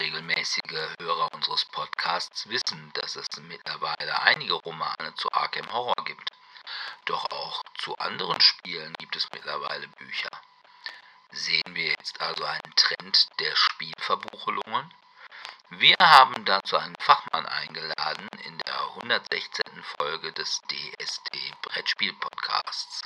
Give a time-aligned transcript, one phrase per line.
[0.00, 6.30] Regelmäßige Hörer unseres Podcasts wissen, dass es mittlerweile einige Romane zu Arkham Horror gibt.
[7.06, 10.30] Doch auch zu anderen Spielen gibt es mittlerweile Bücher.
[11.32, 14.94] Sehen wir jetzt also einen Trend der Spielverbuchelungen?
[15.70, 19.82] Wir haben dazu einen Fachmann eingeladen in der 116.
[19.98, 23.02] Folge des DSD Brettspiel Podcasts.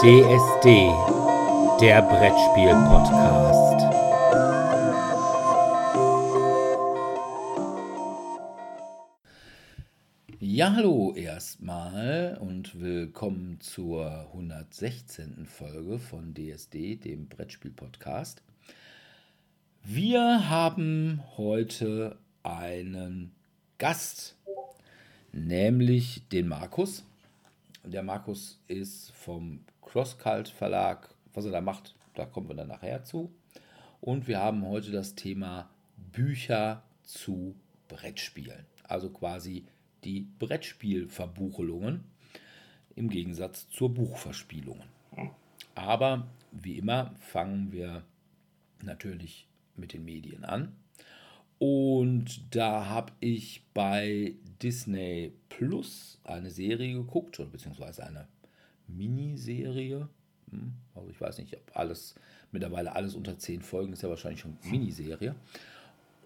[0.00, 0.94] DSD,
[1.80, 3.82] der Brettspiel Podcast.
[10.40, 15.46] Ja, hallo erstmal und willkommen zur 116.
[15.46, 18.42] Folge von DSD, dem Brettspiel Podcast.
[19.84, 23.30] Wir haben heute einen
[23.78, 24.34] Gast,
[25.30, 27.04] nämlich den Markus.
[27.84, 31.14] Der Markus ist vom Crosscult Verlag.
[31.34, 33.32] Was er da macht, da kommen wir dann nachher zu.
[34.00, 37.54] Und wir haben heute das Thema Bücher zu
[37.88, 38.66] Brettspielen.
[38.84, 39.64] Also quasi
[40.04, 42.04] die Brettspielverbuchelungen
[42.94, 44.88] im Gegensatz zur Buchverspielungen.
[45.74, 48.04] Aber wie immer fangen wir
[48.82, 50.74] natürlich mit den Medien an.
[51.58, 58.28] Und da habe ich bei Disney Plus eine Serie geguckt, beziehungsweise eine
[58.86, 60.08] Miniserie.
[60.50, 62.14] Hm, also ich weiß nicht, ob alles,
[62.52, 65.34] mittlerweile alles unter zehn Folgen ist ja wahrscheinlich schon Miniserie.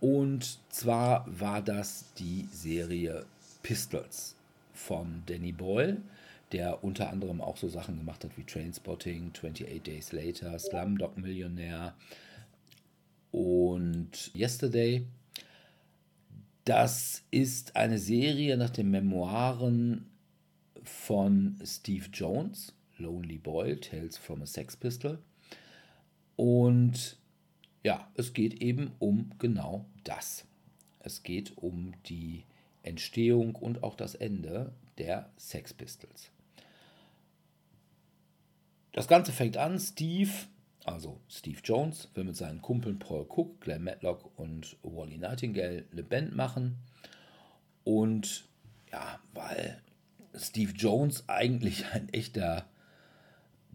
[0.01, 3.25] Und zwar war das die Serie
[3.62, 4.34] Pistols
[4.73, 6.03] von Danny Boyle,
[6.51, 11.95] der unter anderem auch so Sachen gemacht hat wie Trainspotting, 28 Days Later, Slumdog Millionaire
[13.31, 15.07] und Yesterday.
[16.64, 20.07] Das ist eine Serie nach den Memoiren
[20.84, 25.19] von Steve Jones, Lonely Boy, Tales from a Sex Pistol.
[26.36, 27.19] Und
[27.83, 30.47] ja, es geht eben um genau das.
[31.00, 32.45] Es geht um die
[32.83, 36.30] Entstehung und auch das Ende der Sex Pistols.
[38.92, 40.30] Das Ganze fängt an, Steve,
[40.84, 46.02] also Steve Jones, will mit seinen Kumpeln Paul Cook, Glenn Matlock und Wally Nightingale eine
[46.02, 46.77] Band machen.
[47.84, 48.45] Und
[48.92, 49.80] ja, weil
[50.34, 52.67] Steve Jones eigentlich ein echter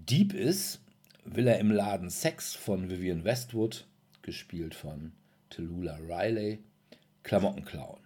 [0.09, 0.79] Dieb ist,
[1.25, 3.85] will er im Laden Sex von Vivian Westwood,
[4.21, 5.11] gespielt von
[5.49, 6.59] Tallulah Riley,
[7.23, 7.99] Klamotten klauen.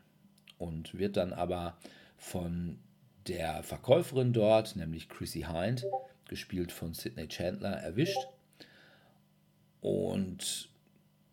[0.58, 1.78] Und wird dann aber
[2.18, 2.80] von
[3.28, 5.86] der Verkäuferin dort, nämlich Chrissy Hind,
[6.28, 8.28] gespielt von Sidney Chandler, erwischt.
[9.82, 10.70] Und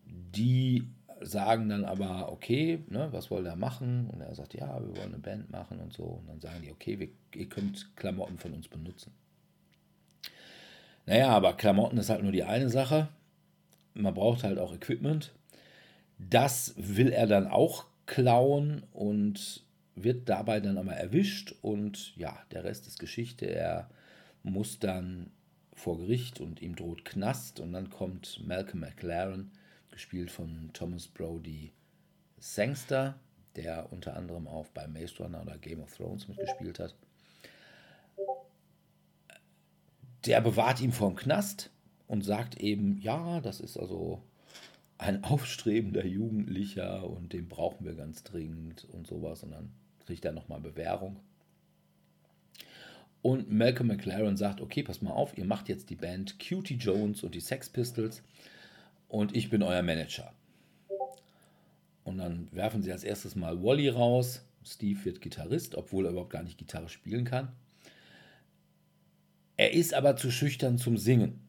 [0.05, 0.87] die
[1.23, 4.11] sagen dann aber, okay, ne, was wollt ihr machen?
[4.11, 6.05] Und er sagt, ja, wir wollen eine Band machen und so.
[6.05, 9.15] Und dann sagen die, okay, wir, ihr könnt Klamotten von uns benutzen.
[11.08, 13.08] Naja, aber Klamotten ist halt nur die eine Sache.
[13.94, 15.32] Man braucht halt auch Equipment.
[16.19, 19.64] Das will er dann auch klauen und
[19.94, 21.54] wird dabei dann aber erwischt.
[21.62, 23.46] Und ja, der Rest ist Geschichte.
[23.46, 23.88] Er
[24.42, 25.30] muss dann
[25.72, 27.58] vor Gericht und ihm droht Knast.
[27.58, 29.50] Und dann kommt Malcolm McLaren
[29.90, 31.72] gespielt von Thomas Brody
[32.38, 33.19] Sangster,
[33.56, 36.94] der unter anderem auch bei Maze Runner oder Game of Thrones mitgespielt hat.
[40.27, 41.71] Der bewahrt ihn vom Knast
[42.06, 44.23] und sagt eben, ja, das ist also
[44.99, 49.43] ein aufstrebender Jugendlicher und den brauchen wir ganz dringend und sowas.
[49.43, 49.71] Und dann
[50.05, 51.21] kriegt er nochmal Bewährung.
[53.21, 57.25] Und Malcolm McLaren sagt, okay, pass mal auf, ihr macht jetzt die Band Cutie Jones
[57.25, 58.23] und die Sex Pistols
[59.09, 60.33] und ich bin euer Manager.
[62.05, 64.43] Und dann werfen sie als erstes mal Wally raus.
[64.65, 67.49] Steve wird Gitarrist, obwohl er überhaupt gar nicht Gitarre spielen kann.
[69.58, 71.41] Er ist aber zu schüchtern zum Singen.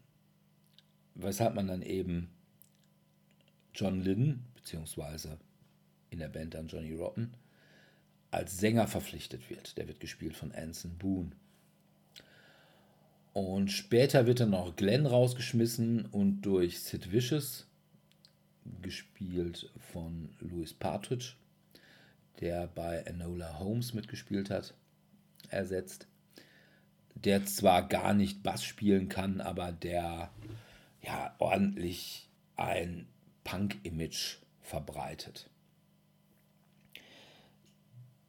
[1.14, 2.30] Weshalb man dann eben
[3.74, 5.38] John Lydon, beziehungsweise
[6.10, 7.34] in der Band dann Johnny Rotten,
[8.32, 9.78] als Sänger verpflichtet wird.
[9.78, 11.32] Der wird gespielt von Anson Boone.
[13.34, 17.68] Und später wird dann noch Glenn rausgeschmissen und durch Sid Vicious,
[18.82, 21.34] gespielt von Louis Partridge,
[22.40, 24.74] der bei Enola Holmes mitgespielt hat,
[25.50, 26.09] ersetzt.
[27.24, 30.32] Der zwar gar nicht Bass spielen kann, aber der
[31.02, 33.08] ja ordentlich ein
[33.44, 35.50] Punk-Image verbreitet.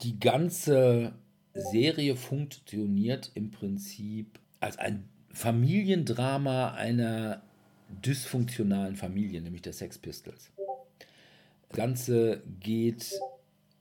[0.02, 1.12] Die ganze
[1.52, 7.42] Serie funktioniert im Prinzip als ein Familiendrama einer
[8.04, 10.52] dysfunktionalen Familie, nämlich der Sex Pistols.
[11.68, 13.10] Das Ganze geht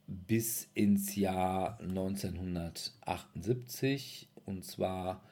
[0.07, 5.23] bis ins Jahr 1978 und zwar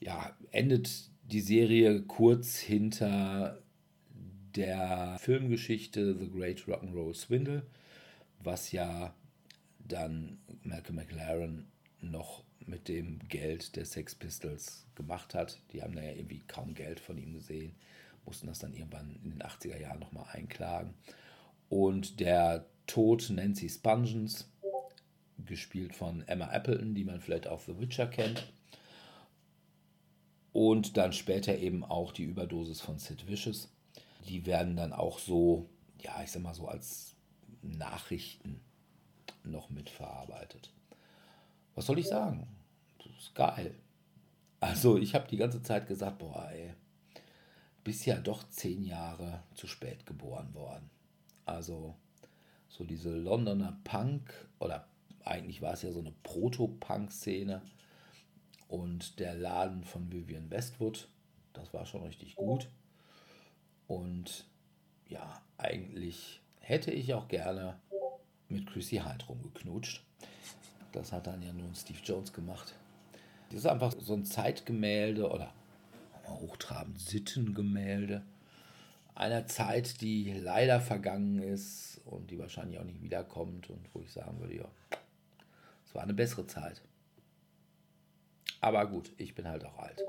[0.00, 3.62] ja, endet die Serie kurz hinter
[4.56, 7.66] der Filmgeschichte The Great Rock'n'Roll Swindle,
[8.40, 9.14] was ja
[9.78, 11.70] dann Malcolm McLaren
[12.00, 15.60] noch mit dem Geld der Sex Pistols gemacht hat.
[15.72, 17.74] Die haben da ja irgendwie kaum Geld von ihm gesehen,
[18.24, 20.94] mussten das dann irgendwann in den 80er Jahren nochmal einklagen.
[21.68, 24.28] Und der Tod Nancy Spungen,
[25.46, 28.52] gespielt von Emma Appleton, die man vielleicht auch The Witcher kennt.
[30.52, 33.72] Und dann später eben auch die Überdosis von Sid Vicious.
[34.28, 35.68] Die werden dann auch so,
[36.02, 37.14] ja, ich sag mal so als
[37.62, 38.60] Nachrichten
[39.44, 40.72] noch mitverarbeitet.
[41.74, 42.46] Was soll ich sagen?
[42.98, 43.74] Das ist geil.
[44.58, 46.74] Also ich habe die ganze Zeit gesagt, boah, ey,
[47.84, 50.90] bist ja doch zehn Jahre zu spät geboren worden.
[51.46, 51.94] Also
[52.68, 54.86] so diese Londoner Punk oder
[55.24, 57.62] eigentlich war es ja so eine Proto-Punk-Szene
[58.68, 61.08] und der Laden von Vivian Westwood,
[61.52, 62.68] das war schon richtig gut.
[63.86, 64.46] Und
[65.08, 67.78] ja, eigentlich hätte ich auch gerne
[68.48, 70.04] mit Chrissy Hyde rumgeknutscht.
[70.92, 72.74] Das hat dann ja nun Steve Jones gemacht.
[73.48, 75.52] Das ist einfach so ein Zeitgemälde oder
[76.26, 78.24] hochtrabend Sittengemälde
[79.20, 84.12] einer Zeit, die leider vergangen ist und die wahrscheinlich auch nicht wiederkommt und wo ich
[84.12, 84.64] sagen würde, ja,
[85.90, 86.80] es war eine bessere Zeit.
[88.60, 90.00] Aber gut, ich bin halt auch alt.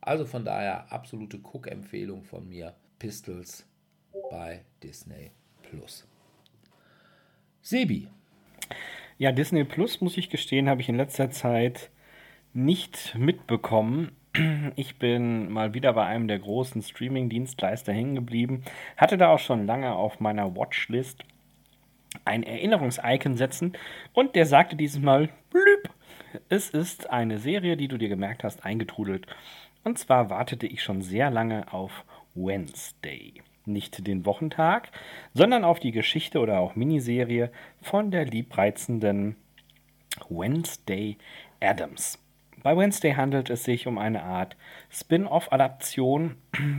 [0.00, 2.76] Also von daher absolute Cook-Empfehlung von mir.
[3.00, 3.66] Pistols
[4.30, 5.32] bei Disney
[5.64, 6.06] Plus.
[7.60, 8.06] Sebi.
[9.18, 11.90] Ja, Disney Plus, muss ich gestehen, habe ich in letzter Zeit
[12.52, 14.14] nicht mitbekommen.
[14.76, 18.62] Ich bin mal wieder bei einem der großen Streaming-Dienstleister hängen geblieben.
[18.96, 21.24] Hatte da auch schon lange auf meiner Watchlist
[22.26, 23.72] ein Erinnerungsicon setzen
[24.12, 25.90] und der sagte dieses Mal, blüb,
[26.48, 29.26] es ist eine Serie, die du dir gemerkt hast, eingetrudelt.
[29.84, 33.34] Und zwar wartete ich schon sehr lange auf Wednesday.
[33.64, 34.90] Nicht den Wochentag,
[35.34, 37.50] sondern auf die Geschichte oder auch Miniserie
[37.82, 39.36] von der liebreizenden
[40.28, 41.16] Wednesday
[41.60, 42.18] Adams.
[42.62, 44.56] Bei Wednesday handelt es sich um eine Art
[44.90, 46.36] Spin-off-Adaption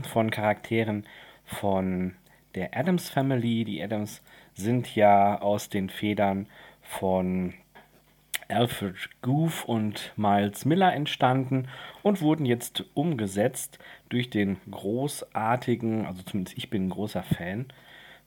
[0.09, 1.05] von Charakteren
[1.45, 2.15] von
[2.55, 3.63] der Adams Family.
[3.63, 4.21] Die Adams
[4.57, 6.47] sind ja aus den Federn
[6.81, 7.53] von
[8.49, 11.67] Alfred Goof und Miles Miller entstanden
[12.01, 13.77] und wurden jetzt umgesetzt
[14.09, 17.67] durch den großartigen, also zumindest ich bin ein großer Fan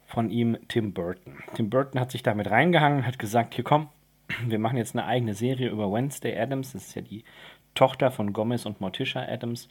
[0.06, 1.38] von ihm, Tim Burton.
[1.54, 3.88] Tim Burton hat sich damit reingehangen, hat gesagt, hier komm,
[4.46, 7.24] wir machen jetzt eine eigene Serie über Wednesday Adams, das ist ja die
[7.74, 9.68] Tochter von Gomez und Morticia Adams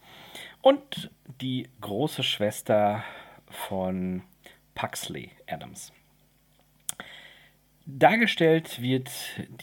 [0.61, 3.03] und die große Schwester
[3.49, 4.23] von
[4.73, 5.91] Puxley Adams.
[7.97, 9.09] Dargestellt wird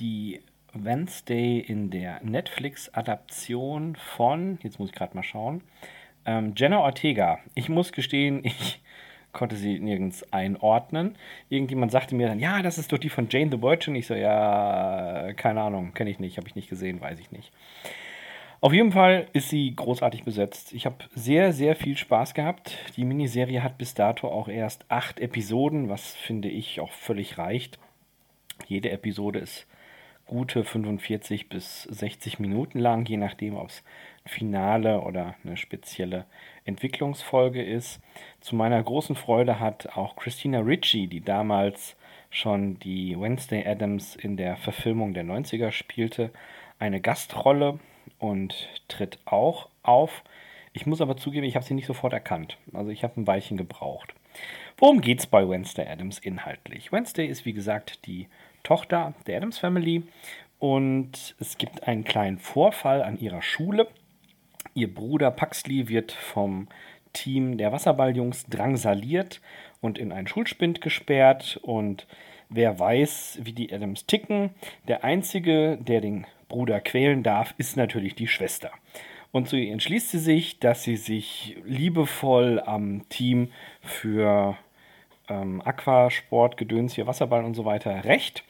[0.00, 0.40] die
[0.73, 5.62] Wednesday in der Netflix-Adaption von, jetzt muss ich gerade mal schauen,
[6.25, 7.38] ähm, Jenna Ortega.
[7.55, 8.81] Ich muss gestehen, ich
[9.32, 11.17] konnte sie nirgends einordnen.
[11.50, 13.94] Irgendjemand sagte mir dann, ja, das ist doch die von Jane the Virgin.
[13.94, 17.52] Ich so, ja, keine Ahnung, kenne ich nicht, habe ich nicht gesehen, weiß ich nicht.
[18.61, 20.73] Auf jeden Fall ist sie großartig besetzt.
[20.73, 22.76] Ich habe sehr, sehr viel Spaß gehabt.
[22.96, 27.78] Die Miniserie hat bis dato auch erst acht Episoden, was finde ich auch völlig reicht.
[28.67, 29.67] Jede Episode ist
[30.26, 33.85] gute 45 bis 60 Minuten lang, je nachdem, ob es
[34.25, 36.26] ein Finale oder eine spezielle
[36.64, 38.00] Entwicklungsfolge ist.
[38.41, 41.97] Zu meiner großen Freude hat auch Christina Ritchie, die damals
[42.30, 46.30] schon die Wednesday Adams in der Verfilmung der 90er spielte,
[46.78, 47.78] eine Gastrolle
[48.19, 50.23] und tritt auch auf.
[50.73, 52.59] Ich muss aber zugeben, ich habe sie nicht sofort erkannt.
[52.73, 54.14] Also ich habe ein Weilchen gebraucht.
[54.76, 56.92] Worum geht es bei Wednesday Adams inhaltlich?
[56.92, 58.28] Wednesday ist wie gesagt die
[58.66, 60.02] Tochter der Adams Family
[60.58, 63.87] und es gibt einen kleinen Vorfall an ihrer Schule.
[64.75, 66.66] Ihr Bruder Paxley wird vom
[67.12, 69.40] Team der Wasserballjungs drangsaliert
[69.80, 72.08] und in einen Schulspind gesperrt und
[72.49, 74.50] wer weiß, wie die Adams ticken.
[74.88, 78.73] Der einzige, der den Bruder quälen darf, ist natürlich die Schwester.
[79.30, 84.56] Und so entschließt sie sich, dass sie sich liebevoll am Team für
[85.28, 88.42] ähm, Aquasport, Gedöns, hier Wasserball und so weiter rächt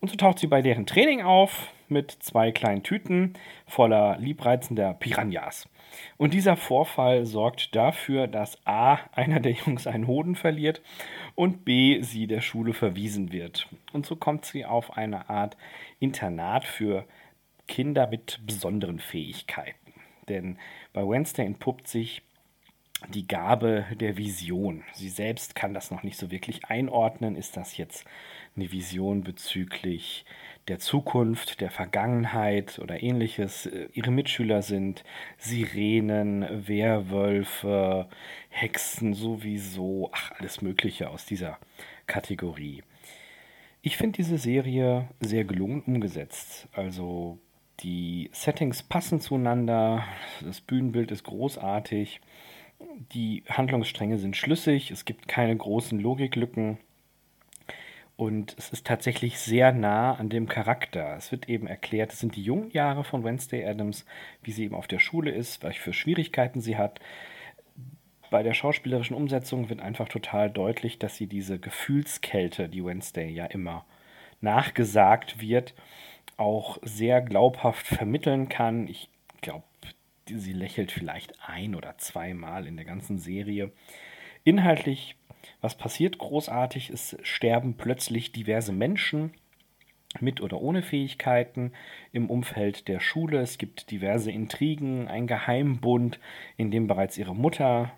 [0.00, 3.34] und so taucht sie bei deren Training auf mit zwei kleinen Tüten
[3.66, 5.68] voller liebreizender Piranhas.
[6.16, 10.80] Und dieser Vorfall sorgt dafür, dass A, einer der Jungs einen Hoden verliert
[11.34, 13.68] und B, sie der Schule verwiesen wird.
[13.92, 15.56] Und so kommt sie auf eine Art
[15.98, 17.04] Internat für
[17.66, 19.92] Kinder mit besonderen Fähigkeiten.
[20.28, 20.58] Denn
[20.92, 22.22] bei Wednesday entpuppt sich
[23.08, 24.84] die Gabe der Vision.
[24.92, 27.34] Sie selbst kann das noch nicht so wirklich einordnen.
[27.34, 28.04] Ist das jetzt
[28.56, 30.24] eine Vision bezüglich
[30.68, 33.66] der Zukunft, der Vergangenheit oder ähnliches.
[33.66, 35.04] Äh, ihre Mitschüler sind
[35.38, 38.08] Sirenen, Werwölfe,
[38.48, 41.58] Hexen sowieso, ach, alles Mögliche aus dieser
[42.06, 42.82] Kategorie.
[43.82, 46.68] Ich finde diese Serie sehr gelungen umgesetzt.
[46.72, 47.38] Also
[47.80, 50.04] die Settings passen zueinander,
[50.44, 52.20] das Bühnenbild ist großartig,
[53.12, 56.78] die Handlungsstränge sind schlüssig, es gibt keine großen Logiklücken
[58.20, 61.16] und es ist tatsächlich sehr nah an dem Charakter.
[61.16, 64.04] Es wird eben erklärt, es sind die jungen Jahre von Wednesday Adams,
[64.42, 67.00] wie sie eben auf der Schule ist, welche für Schwierigkeiten sie hat.
[68.30, 73.46] Bei der schauspielerischen Umsetzung wird einfach total deutlich, dass sie diese Gefühlskälte, die Wednesday ja
[73.46, 73.86] immer
[74.42, 75.72] nachgesagt wird,
[76.36, 78.86] auch sehr glaubhaft vermitteln kann.
[78.86, 79.08] Ich
[79.40, 79.64] glaube,
[80.26, 83.72] sie lächelt vielleicht ein oder zweimal in der ganzen Serie.
[84.44, 85.16] Inhaltlich
[85.60, 86.90] was passiert großartig?
[86.90, 89.32] Es sterben plötzlich diverse Menschen
[90.18, 91.72] mit oder ohne Fähigkeiten
[92.12, 93.40] im Umfeld der Schule.
[93.40, 96.18] Es gibt diverse Intrigen, ein Geheimbund,
[96.56, 97.92] in dem bereits ihre Mutter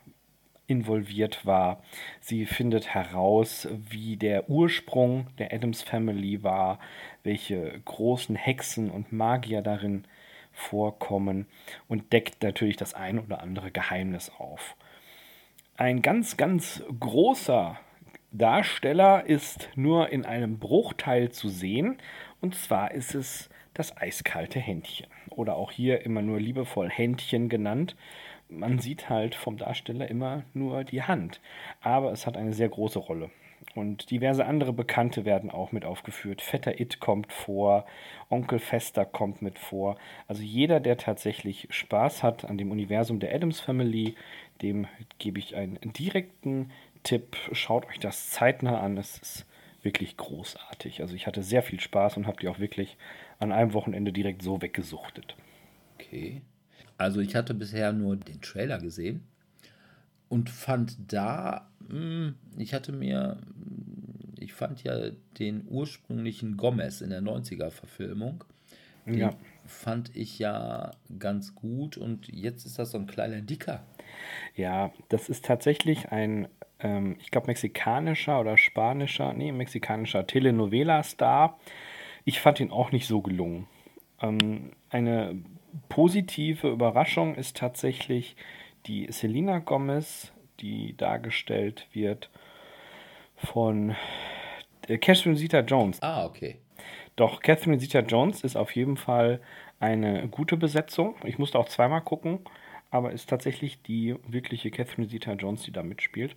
[0.66, 1.82] involviert war.
[2.20, 6.78] Sie findet heraus, wie der Ursprung der Adams Family war,
[7.22, 10.04] welche großen Hexen und Magier darin
[10.52, 11.46] vorkommen
[11.88, 14.76] und deckt natürlich das ein oder andere Geheimnis auf.
[15.82, 17.76] Ein ganz, ganz großer
[18.30, 21.98] Darsteller ist nur in einem Bruchteil zu sehen.
[22.40, 25.08] Und zwar ist es das eiskalte Händchen.
[25.30, 27.96] Oder auch hier immer nur liebevoll Händchen genannt.
[28.48, 31.40] Man sieht halt vom Darsteller immer nur die Hand.
[31.80, 33.32] Aber es hat eine sehr große Rolle.
[33.74, 36.42] Und diverse andere Bekannte werden auch mit aufgeführt.
[36.42, 37.86] Vetter It kommt vor,
[38.28, 39.96] Onkel Fester kommt mit vor.
[40.28, 44.14] Also jeder, der tatsächlich Spaß hat an dem Universum der Adams Family,
[44.62, 44.86] dem
[45.18, 46.70] gebe ich einen direkten
[47.02, 47.36] Tipp.
[47.52, 48.96] Schaut euch das zeitnah an.
[48.96, 49.46] Es ist
[49.82, 51.00] wirklich großartig.
[51.00, 52.96] Also ich hatte sehr viel Spaß und habe die auch wirklich
[53.38, 55.36] an einem Wochenende direkt so weggesuchtet.
[55.94, 56.42] Okay.
[56.96, 59.24] Also ich hatte bisher nur den Trailer gesehen
[60.28, 63.38] und fand da, hm, ich hatte mir,
[64.38, 68.44] ich fand ja den ursprünglichen Gomez in der 90er-Verfilmung.
[69.06, 69.34] ja.
[69.66, 73.84] fand ich ja ganz gut und jetzt ist das so ein kleiner Dicker.
[74.54, 76.48] Ja, das ist tatsächlich ein,
[76.80, 81.58] ähm, ich glaube, mexikanischer oder spanischer, nee, mexikanischer Telenovela-Star.
[82.24, 83.66] Ich fand ihn auch nicht so gelungen.
[84.20, 85.36] Ähm, eine
[85.88, 88.36] positive Überraschung ist tatsächlich
[88.86, 92.30] die Selena Gomez, die dargestellt wird
[93.36, 93.96] von
[94.88, 96.02] äh, Catherine Zeta-Jones.
[96.02, 96.58] Ah, okay.
[97.16, 99.40] Doch Catherine Zeta-Jones ist auf jeden Fall
[99.80, 101.16] eine gute Besetzung.
[101.24, 102.40] Ich musste auch zweimal gucken
[102.92, 106.36] aber ist tatsächlich die wirkliche Catherine Zeta-Jones, die da mitspielt.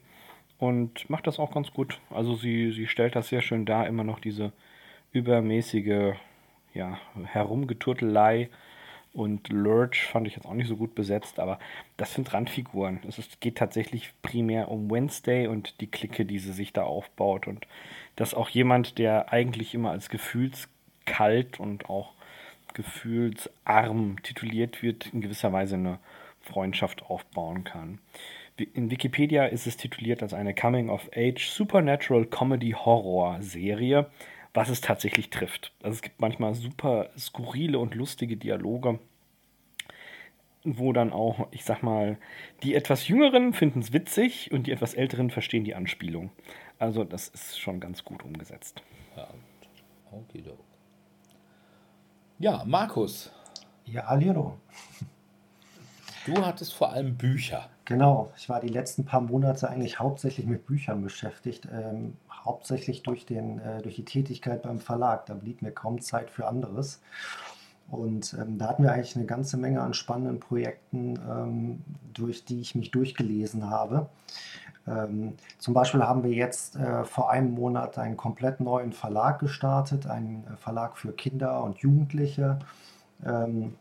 [0.58, 2.00] Und macht das auch ganz gut.
[2.10, 4.54] Also sie, sie stellt das sehr schön dar, immer noch diese
[5.12, 6.14] übermäßige
[6.74, 8.50] ja, Herumgeturtelei.
[9.12, 11.60] Und Lurch fand ich jetzt auch nicht so gut besetzt, aber
[11.98, 13.02] das sind Randfiguren.
[13.06, 17.48] Es ist, geht tatsächlich primär um Wednesday und die Clique, die sie sich da aufbaut.
[17.48, 17.68] Und
[18.16, 22.14] dass auch jemand, der eigentlich immer als gefühlskalt und auch
[22.74, 26.00] gefühlsarm tituliert wird, in gewisser Weise eine
[26.46, 28.00] Freundschaft aufbauen kann.
[28.74, 34.10] In Wikipedia ist es tituliert als eine Coming-of-Age Supernatural Comedy Horror Serie,
[34.54, 35.74] was es tatsächlich trifft.
[35.84, 39.00] Also es gibt manchmal super skurrile und lustige Dialoge,
[40.64, 42.18] wo dann auch, ich sag mal,
[42.64, 46.32] die etwas Jüngeren finden es witzig und die etwas Älteren verstehen die Anspielung.
[46.80, 48.82] Also das ist schon ganz gut umgesetzt.
[49.18, 49.28] Ja,
[50.12, 50.44] okay,
[52.40, 53.32] ja Markus.
[53.86, 54.58] Ja, hallo.
[56.26, 57.70] Du hattest vor allem Bücher.
[57.86, 63.28] Genau, ich war die letzten paar Monate eigentlich hauptsächlich mit Büchern beschäftigt, ähm, hauptsächlich durch,
[63.28, 65.28] den, äh, durch die Tätigkeit beim Verlag.
[65.28, 67.00] Da blieb mir kaum Zeit für anderes.
[67.92, 72.60] Und ähm, da hatten wir eigentlich eine ganze Menge an spannenden Projekten, ähm, durch die
[72.60, 74.10] ich mich durchgelesen habe.
[74.88, 80.08] Ähm, zum Beispiel haben wir jetzt äh, vor einem Monat einen komplett neuen Verlag gestartet,
[80.08, 82.58] einen Verlag für Kinder und Jugendliche.
[83.24, 83.76] Ähm,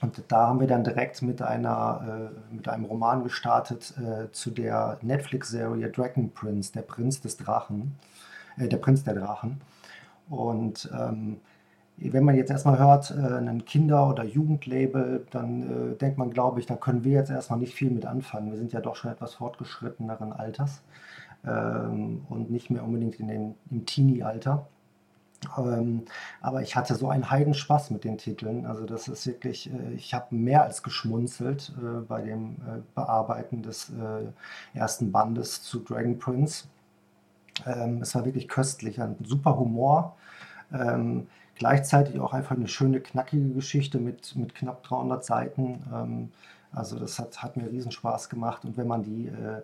[0.00, 4.50] und da haben wir dann direkt mit, einer, äh, mit einem Roman gestartet äh, zu
[4.50, 7.96] der Netflix-Serie Dragon Prince, der Prinz des Drachen,
[8.56, 9.60] äh, der Prinz der Drachen.
[10.28, 11.40] Und ähm,
[11.96, 16.60] wenn man jetzt erstmal hört, äh, ein Kinder- oder Jugendlabel, dann äh, denkt man, glaube
[16.60, 18.50] ich, da können wir jetzt erstmal nicht viel mit anfangen.
[18.50, 20.82] Wir sind ja doch schon etwas fortgeschritteneren Alters
[21.44, 24.66] ähm, und nicht mehr unbedingt in dem, im Teenie-Alter.
[25.56, 26.04] Ähm,
[26.40, 28.66] aber ich hatte so einen Heidenspaß mit den Titeln.
[28.66, 33.62] Also das ist wirklich, äh, ich habe mehr als geschmunzelt äh, bei dem äh, Bearbeiten
[33.62, 36.64] des äh, ersten Bandes zu Dragon Prince.
[37.66, 40.16] Ähm, es war wirklich köstlich, ein super Humor.
[40.72, 46.30] Ähm, gleichzeitig auch einfach eine schöne, knackige Geschichte mit, mit knapp 300 Seiten.
[46.72, 48.64] Also das hat, hat mir riesen Spaß gemacht.
[48.64, 49.62] Und wenn man die äh,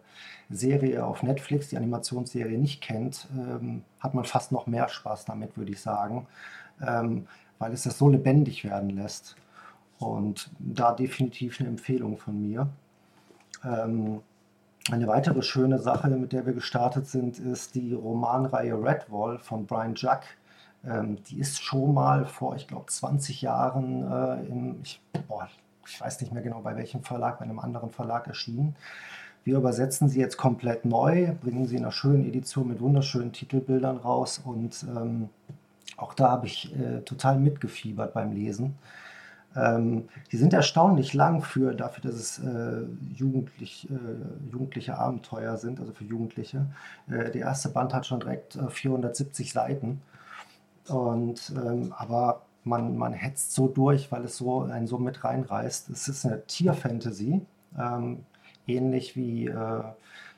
[0.50, 5.56] Serie auf Netflix, die Animationsserie nicht kennt, ähm, hat man fast noch mehr Spaß damit,
[5.56, 6.26] würde ich sagen,
[6.86, 7.26] ähm,
[7.58, 9.36] weil es das so lebendig werden lässt.
[9.98, 12.68] Und da definitiv eine Empfehlung von mir.
[13.64, 14.20] Ähm,
[14.90, 19.94] eine weitere schöne Sache, mit der wir gestartet sind, ist die Romanreihe Redwall von Brian
[19.94, 20.20] Juck.
[20.86, 25.48] Ähm, die ist schon mal vor, ich glaube, 20 Jahren äh, im, ich, boah,
[25.86, 28.76] ich weiß nicht mehr genau bei welchem Verlag, bei einem anderen Verlag erschienen.
[29.44, 33.98] Wir übersetzen sie jetzt komplett neu, bringen sie in einer schönen Edition mit wunderschönen Titelbildern
[33.98, 35.28] raus und ähm,
[35.96, 38.76] auch da habe ich äh, total mitgefiebert beim Lesen.
[39.56, 45.78] Ähm, die sind erstaunlich lang für dafür, dass es äh, jugendlich, äh, jugendliche Abenteuer sind,
[45.78, 46.66] also für Jugendliche.
[47.08, 50.02] Äh, der erste Band hat schon direkt 470 äh, Seiten.
[50.88, 55.90] Und ähm, aber man, man hetzt so durch, weil es so einen so mit reinreißt.
[55.90, 57.42] Es ist eine Tierfantasy,
[57.78, 58.24] ähm,
[58.66, 59.82] ähnlich wie, äh,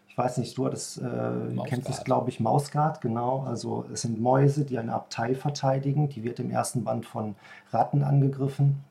[0.09, 1.31] ich weiß nicht, du hattest, äh,
[1.67, 3.43] kennst es, glaube ich, Mausgard, genau.
[3.43, 6.09] Also es sind Mäuse, die eine Abtei verteidigen.
[6.09, 7.35] Die wird im ersten Band von
[7.71, 8.83] Ratten angegriffen.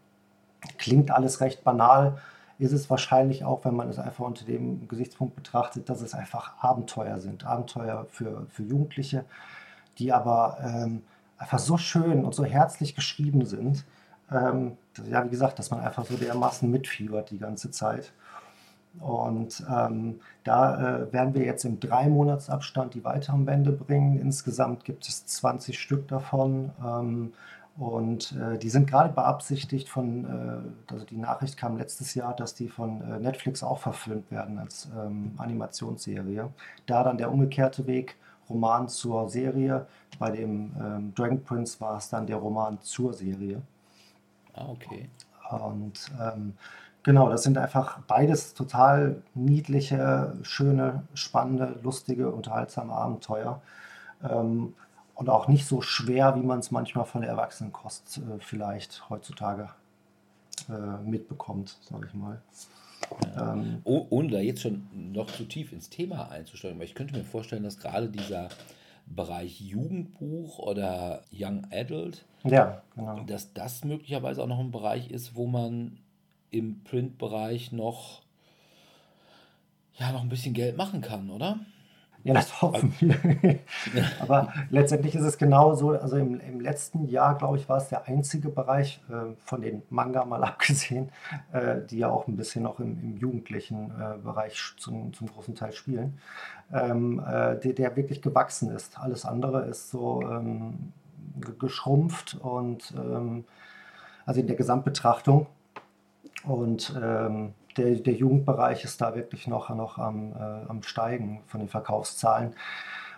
[0.77, 2.17] Klingt alles recht banal,
[2.57, 6.63] ist es wahrscheinlich auch, wenn man es einfach unter dem Gesichtspunkt betrachtet, dass es einfach
[6.63, 7.45] Abenteuer sind.
[7.45, 9.25] Abenteuer für, für Jugendliche,
[9.97, 11.01] die aber ähm,
[11.37, 13.85] einfach so schön und so herzlich geschrieben sind.
[14.31, 14.77] Ähm,
[15.09, 18.13] ja, wie gesagt, dass man einfach so dermaßen mitfiebert die ganze Zeit.
[18.99, 24.19] Und ähm, da äh, werden wir jetzt im drei Monatsabstand die weiteren Bände bringen.
[24.19, 26.71] Insgesamt gibt es 20 Stück davon.
[26.83, 27.33] Ähm,
[27.77, 32.55] und äh, die sind gerade beabsichtigt von, äh, also die Nachricht kam letztes Jahr, dass
[32.55, 36.49] die von äh, Netflix auch verfilmt werden als ähm, Animationsserie.
[36.85, 38.15] Da dann der umgekehrte Weg,
[38.49, 39.87] Roman zur Serie.
[40.19, 43.61] Bei dem ähm, Dragon Prince war es dann der Roman zur Serie.
[44.53, 45.09] Ah, okay.
[45.51, 46.53] Und ähm,
[47.03, 53.61] genau, das sind einfach beides total niedliche, schöne, spannende, lustige, unterhaltsame Abenteuer.
[54.23, 54.73] Ähm,
[55.15, 59.69] und auch nicht so schwer, wie man es manchmal von der Erwachsenenkost äh, vielleicht heutzutage
[60.69, 62.41] äh, mitbekommt, sage ich mal.
[63.37, 67.15] Ähm, oh, ohne da jetzt schon noch zu tief ins Thema einzusteigen, weil ich könnte
[67.15, 68.49] mir vorstellen, dass gerade dieser
[69.05, 73.19] Bereich Jugendbuch oder Young Adult, ja, genau.
[73.21, 75.99] dass das möglicherweise auch noch ein Bereich ist, wo man
[76.49, 78.21] im Printbereich noch
[79.97, 81.59] ja noch ein bisschen Geld machen kann, oder?
[82.25, 83.15] Ja, das hoffen wir.
[84.19, 85.91] Aber letztendlich ist es genauso.
[85.91, 89.83] Also im, im letzten Jahr, glaube ich, war es der einzige Bereich, äh, von den
[89.91, 91.11] Manga mal abgesehen,
[91.53, 95.53] äh, die ja auch ein bisschen noch im, im jugendlichen äh, Bereich zum, zum großen
[95.53, 96.17] Teil spielen,
[96.73, 98.97] ähm, äh, der, der, wirklich gewachsen ist.
[98.99, 100.93] Alles andere ist so ähm,
[101.59, 103.45] geschrumpft und ähm,
[104.25, 105.45] also in der Gesamtbetrachtung.
[106.43, 111.59] Und ähm, der, der Jugendbereich ist da wirklich noch, noch am, äh, am Steigen von
[111.59, 112.53] den Verkaufszahlen.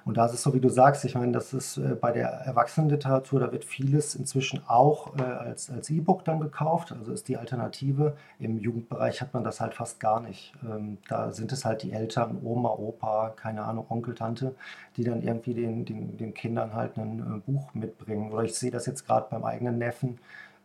[0.07, 2.29] Und da ist es so, wie du sagst, ich meine, das ist äh, bei der
[2.29, 7.35] Erwachsenenliteratur, da wird vieles inzwischen auch äh, als, als E-Book dann gekauft, also ist die
[7.35, 8.15] Alternative.
[8.39, 10.53] Im Jugendbereich hat man das halt fast gar nicht.
[10.63, 14.55] Ähm, da sind es halt die Eltern, Oma, Opa, keine Ahnung, Onkel, Tante,
[14.95, 18.31] die dann irgendwie den, den, den Kindern halt ein äh, Buch mitbringen.
[18.31, 20.19] Oder ich sehe das jetzt gerade beim eigenen Neffen,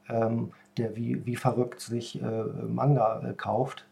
[0.08, 3.86] ähm, der wie, wie verrückt sich äh, Manga äh, kauft.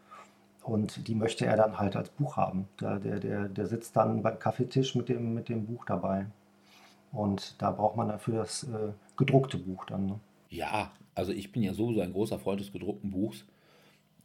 [0.63, 2.69] Und die möchte er dann halt als Buch haben.
[2.81, 6.27] Der, der, der, der sitzt dann beim Kaffeetisch mit dem, mit dem Buch dabei.
[7.13, 10.07] Und da braucht man dafür das äh, gedruckte Buch dann.
[10.07, 10.21] Ne?
[10.51, 13.45] Ja, also ich bin ja sowieso ein großer Freund des gedruckten Buchs,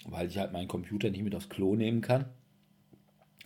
[0.07, 2.25] weil ich halt meinen Computer nicht mit aufs Klo nehmen kann.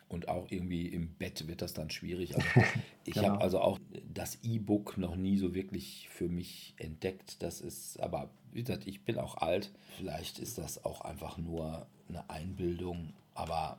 [0.09, 2.35] Und auch irgendwie im Bett wird das dann schwierig.
[2.35, 2.47] Also
[3.05, 3.29] ich genau.
[3.29, 3.79] habe also auch
[4.11, 7.43] das E-Book noch nie so wirklich für mich entdeckt.
[7.43, 9.71] Das ist, aber wie gesagt, ich bin auch alt.
[9.97, 13.77] Vielleicht ist das auch einfach nur eine Einbildung, aber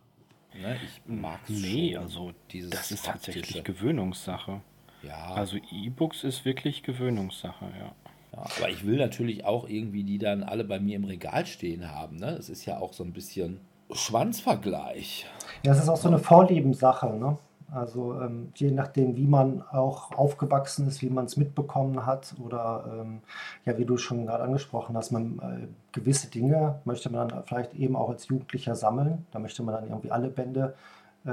[0.55, 2.33] ne, ich mag es Nee, schon, also
[2.71, 4.63] das ist tatsächlich Gewöhnungssache.
[5.03, 5.33] Ja.
[5.35, 7.95] Also E-Books ist wirklich Gewöhnungssache, ja.
[8.33, 8.47] ja.
[8.57, 12.17] Aber ich will natürlich auch irgendwie die dann alle bei mir im Regal stehen haben.
[12.17, 12.37] Ne?
[12.37, 13.61] Das ist ja auch so ein bisschen
[13.93, 15.27] Schwanzvergleich.
[15.63, 17.09] Ja, es ist auch so eine Vorliebensache.
[17.11, 17.37] Ne?
[17.73, 22.85] Also ähm, je nachdem, wie man auch aufgewachsen ist, wie man es mitbekommen hat oder
[23.01, 23.21] ähm,
[23.65, 27.75] ja, wie du schon gerade angesprochen hast, man äh, gewisse Dinge möchte man dann vielleicht
[27.75, 29.27] eben auch als Jugendlicher sammeln.
[29.31, 30.75] Da möchte man dann irgendwie alle Bände
[31.25, 31.31] äh,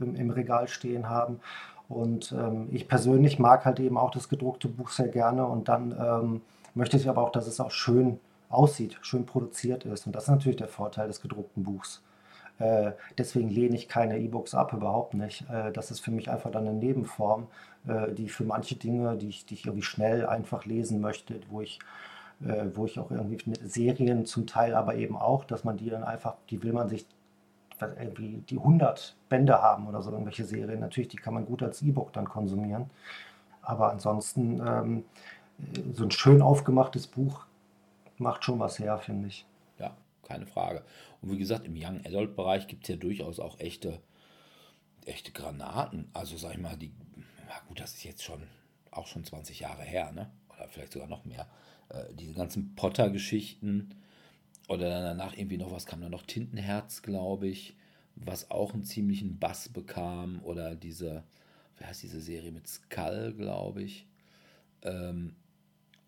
[0.00, 1.40] im, im, Regal stehen haben.
[1.88, 5.92] Und ähm, ich persönlich mag halt eben auch das gedruckte Buch sehr gerne und dann
[5.98, 6.40] ähm,
[6.74, 10.06] möchte ich aber auch, dass es auch schön aussieht, schön produziert ist.
[10.06, 12.02] Und das ist natürlich der Vorteil des gedruckten Buchs.
[12.58, 15.48] Äh, deswegen lehne ich keine E-Books ab, überhaupt nicht.
[15.48, 17.46] Äh, das ist für mich einfach dann eine Nebenform,
[17.86, 21.60] äh, die für manche Dinge, die ich, die ich irgendwie schnell einfach lesen möchte, wo
[21.60, 21.78] ich,
[22.40, 26.36] wo ich auch irgendwie Serien zum Teil aber eben auch, dass man die dann einfach,
[26.50, 27.04] die will man sich
[27.80, 30.78] irgendwie die 100 Bände haben oder so irgendwelche Serien.
[30.78, 32.90] Natürlich, die kann man gut als E-Book dann konsumieren.
[33.60, 35.04] Aber ansonsten ähm,
[35.92, 37.47] so ein schön aufgemachtes Buch
[38.20, 39.46] macht schon was her, finde ich.
[39.78, 40.84] Ja, keine Frage.
[41.20, 44.00] Und wie gesagt, im Young Adult Bereich gibt es ja durchaus auch echte,
[45.04, 46.08] echte Granaten.
[46.12, 46.92] Also sag ich mal, die,
[47.48, 48.42] ja gut, das ist jetzt schon
[48.90, 50.30] auch schon 20 Jahre her, ne?
[50.48, 51.48] Oder vielleicht sogar noch mehr.
[51.88, 53.94] Äh, diese ganzen Potter-Geschichten
[54.68, 56.22] oder dann danach irgendwie noch, was kam da noch?
[56.22, 57.76] Tintenherz, glaube ich,
[58.16, 60.40] was auch einen ziemlichen Bass bekam.
[60.42, 61.24] Oder diese,
[61.78, 64.06] wie heißt diese Serie mit Skull, glaube ich.
[64.82, 65.36] Ähm,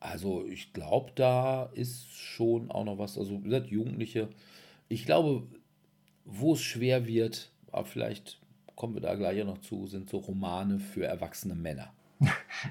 [0.01, 3.19] also ich glaube, da ist schon auch noch was.
[3.19, 4.29] Also wie gesagt, Jugendliche,
[4.89, 5.47] ich glaube,
[6.25, 8.41] wo es schwer wird, aber vielleicht
[8.75, 11.93] kommen wir da gleich noch zu, sind so Romane für erwachsene Männer.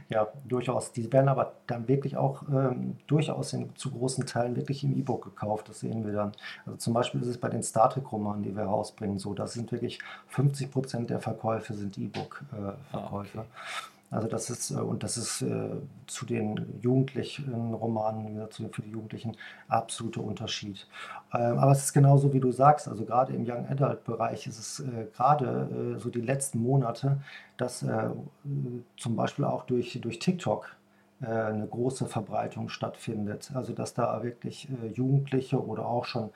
[0.09, 0.91] Ja, durchaus.
[0.91, 5.23] Die werden aber dann wirklich auch ähm, durchaus in, zu großen Teilen wirklich im E-Book
[5.23, 5.67] gekauft.
[5.67, 6.31] Das sehen wir dann.
[6.65, 9.33] Also zum Beispiel ist es bei den Star Trek-Romanen, die wir rausbringen, so.
[9.33, 12.77] Das sind wirklich 50 Prozent der Verkäufe sind E-Book-Verkäufe.
[12.93, 13.45] Äh, ah, okay.
[14.11, 15.69] Also das ist, äh, und das ist äh,
[16.07, 20.87] zu den jugendlichen Romanen, für die Jugendlichen, absoluter Unterschied.
[21.33, 24.59] Ähm, aber es ist genauso, wie du sagst, also gerade im Young Adult Bereich ist
[24.59, 27.21] es äh, gerade so die letzten Monate,
[27.57, 27.85] dass
[28.97, 30.75] zum Beispiel auch durch, durch TikTok
[31.21, 33.51] eine große Verbreitung stattfindet.
[33.53, 36.29] Also dass da wirklich Jugendliche oder auch schon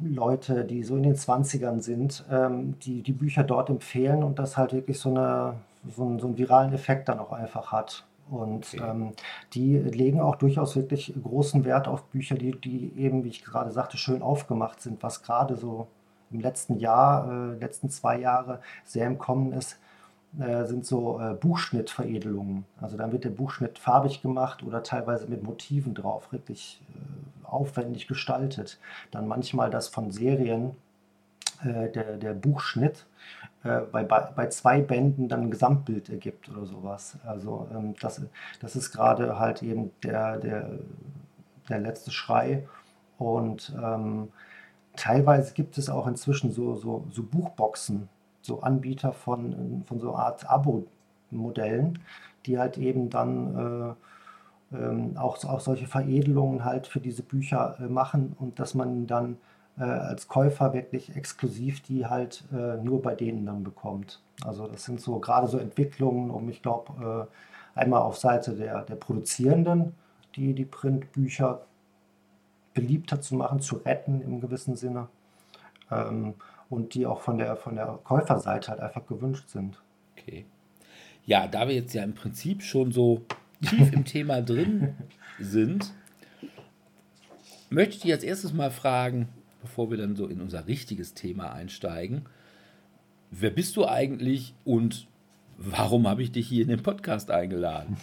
[0.00, 4.56] Leute, die so in den 20ern sind, ähm, die die Bücher dort empfehlen und das
[4.56, 5.54] halt wirklich so, eine,
[5.88, 8.04] so, einen, so einen viralen Effekt dann auch einfach hat.
[8.28, 8.82] Und okay.
[8.82, 9.12] ähm,
[9.54, 13.70] die legen auch durchaus wirklich großen Wert auf Bücher, die, die eben, wie ich gerade
[13.70, 15.86] sagte, schön aufgemacht sind, was gerade so
[16.30, 19.78] im letzten Jahr, äh, letzten zwei Jahre sehr im Kommen ist,
[20.40, 22.64] äh, sind so äh, Buchschnittveredelungen.
[22.80, 28.06] Also dann wird der Buchschnitt farbig gemacht oder teilweise mit Motiven drauf, wirklich äh, aufwendig
[28.06, 28.78] gestaltet.
[29.10, 30.76] Dann manchmal das von Serien,
[31.64, 33.06] äh, der, der Buchschnitt
[33.64, 37.18] äh, bei, bei zwei Bänden dann ein Gesamtbild ergibt oder sowas.
[37.24, 38.20] Also ähm, das,
[38.60, 40.70] das ist gerade halt eben der, der,
[41.68, 42.66] der letzte Schrei.
[43.18, 44.28] Und ähm,
[44.94, 48.08] teilweise gibt es auch inzwischen so, so, so Buchboxen,
[48.42, 51.98] so Anbieter von, von so Art Abo-Modellen,
[52.44, 53.94] die halt eben dann äh,
[54.72, 59.38] ähm, auch, auch solche Veredelungen halt für diese Bücher äh, machen und dass man dann
[59.78, 64.20] äh, als Käufer wirklich exklusiv die halt äh, nur bei denen dann bekommt.
[64.44, 67.28] Also das sind so gerade so Entwicklungen, um ich glaube,
[67.76, 69.94] äh, einmal auf Seite der, der Produzierenden,
[70.34, 71.62] die die Printbücher
[72.74, 75.08] beliebter zu machen, zu retten im gewissen Sinne.
[75.90, 76.34] Ähm,
[76.68, 79.80] und die auch von der, von der Käuferseite halt einfach gewünscht sind.
[80.12, 80.46] Okay.
[81.24, 83.22] Ja, da wir jetzt ja im Prinzip schon so
[83.62, 84.94] tief im Thema drin
[85.38, 85.92] sind,
[87.70, 89.28] möchte ich dich als erstes mal fragen,
[89.62, 92.26] bevor wir dann so in unser richtiges Thema einsteigen,
[93.30, 95.08] wer bist du eigentlich und
[95.58, 97.96] warum habe ich dich hier in den Podcast eingeladen?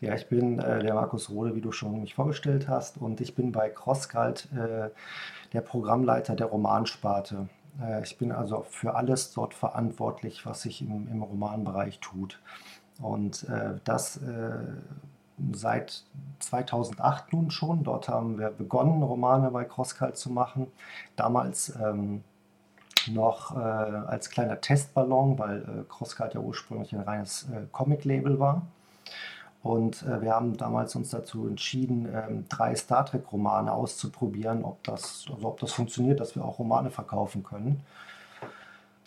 [0.00, 3.36] Ja, ich bin äh, der Markus Rode, wie du schon mich vorgestellt hast, und ich
[3.36, 4.90] bin bei CrossCult äh,
[5.52, 7.48] der Programmleiter der Romansparte.
[7.80, 12.40] Äh, ich bin also für alles dort verantwortlich, was sich im, im Romanbereich tut.
[13.02, 14.50] Und äh, das äh,
[15.52, 16.04] seit
[16.38, 17.84] 2008 nun schon.
[17.84, 20.68] Dort haben wir begonnen, Romane bei CrossCult zu machen.
[21.16, 22.22] Damals ähm,
[23.10, 28.62] noch äh, als kleiner Testballon, weil äh, CrossCult ja ursprünglich ein reines äh, Comic-Label war.
[29.62, 35.26] Und äh, wir haben damals uns dazu entschieden, ähm, drei Star Trek-Romane auszuprobieren, ob das,
[35.32, 37.80] also ob das funktioniert, dass wir auch Romane verkaufen können.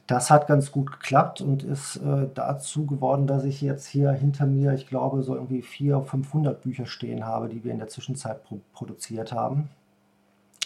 [0.07, 4.45] Das hat ganz gut geklappt und ist äh, dazu geworden, dass ich jetzt hier hinter
[4.45, 8.43] mir, ich glaube, so irgendwie 400, 500 Bücher stehen habe, die wir in der Zwischenzeit
[8.43, 9.69] pro produziert haben.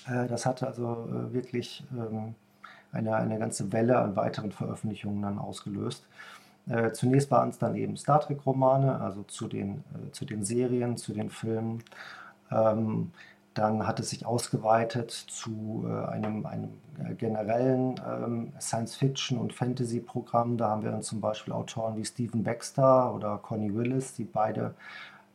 [0.08, 2.36] Äh, das hatte also äh, wirklich ähm,
[2.92, 6.06] eine, eine ganze Welle an weiteren Veröffentlichungen dann ausgelöst.
[6.68, 10.98] Äh, zunächst waren es dann eben Star Trek-Romane, also zu den, äh, zu den Serien,
[10.98, 11.84] zu den Filmen.
[12.52, 13.12] Ähm,
[13.60, 20.58] dann hat es sich ausgeweitet zu äh, einem, einem äh, generellen ähm, Science-Fiction- und Fantasy-Programm.
[20.58, 24.76] Da haben wir dann zum Beispiel Autoren wie Stephen Baxter oder Connie Willis, die beide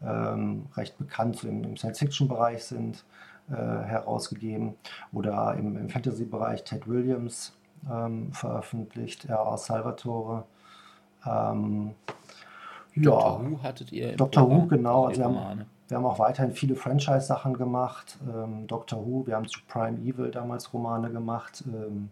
[0.02, 3.04] ähm, recht bekannt im, im Science-Fiction-Bereich sind,
[3.50, 4.74] äh, herausgegeben.
[5.12, 7.52] Oder im, im Fantasy-Bereich Ted Williams
[7.90, 9.58] ähm, veröffentlicht, R.A.
[9.58, 10.44] Salvatore.
[11.26, 11.94] Ähm,
[12.96, 13.42] Dr.
[13.42, 14.16] Ja, Who hattet ihr?
[14.16, 14.48] Dr.
[14.48, 15.06] Who, genau.
[15.06, 18.18] Also wir haben, wir haben auch weiterhin viele Franchise-Sachen gemacht.
[18.26, 21.62] Ähm, Doctor Who, wir haben zu Prime Evil damals Romane gemacht.
[21.66, 22.10] Ähm,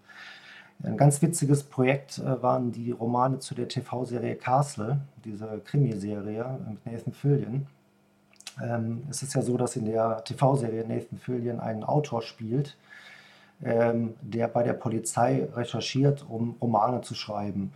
[0.82, 6.84] ein ganz witziges Projekt äh, waren die Romane zu der TV-Serie Castle, diese Krimiserie mit
[6.84, 7.66] Nathan Fillion.
[8.62, 12.76] Ähm, es ist ja so, dass in der TV-Serie Nathan Fillion einen Autor spielt,
[13.62, 17.72] ähm, der bei der Polizei recherchiert, um Romane zu schreiben.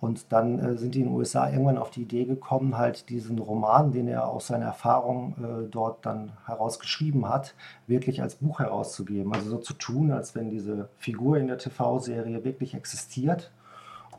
[0.00, 3.38] Und dann äh, sind die in den USA irgendwann auf die Idee gekommen, halt diesen
[3.38, 7.54] Roman, den er aus seiner Erfahrung äh, dort dann herausgeschrieben hat,
[7.86, 9.32] wirklich als Buch herauszugeben.
[9.32, 13.50] Also so zu tun, als wenn diese Figur in der TV-Serie wirklich existiert.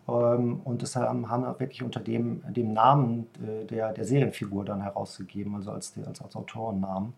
[0.07, 4.65] Ähm, und das haben, haben wir wirklich unter dem, dem Namen äh, der, der Serienfigur
[4.65, 7.13] dann herausgegeben, also als, als, als Autorennamen.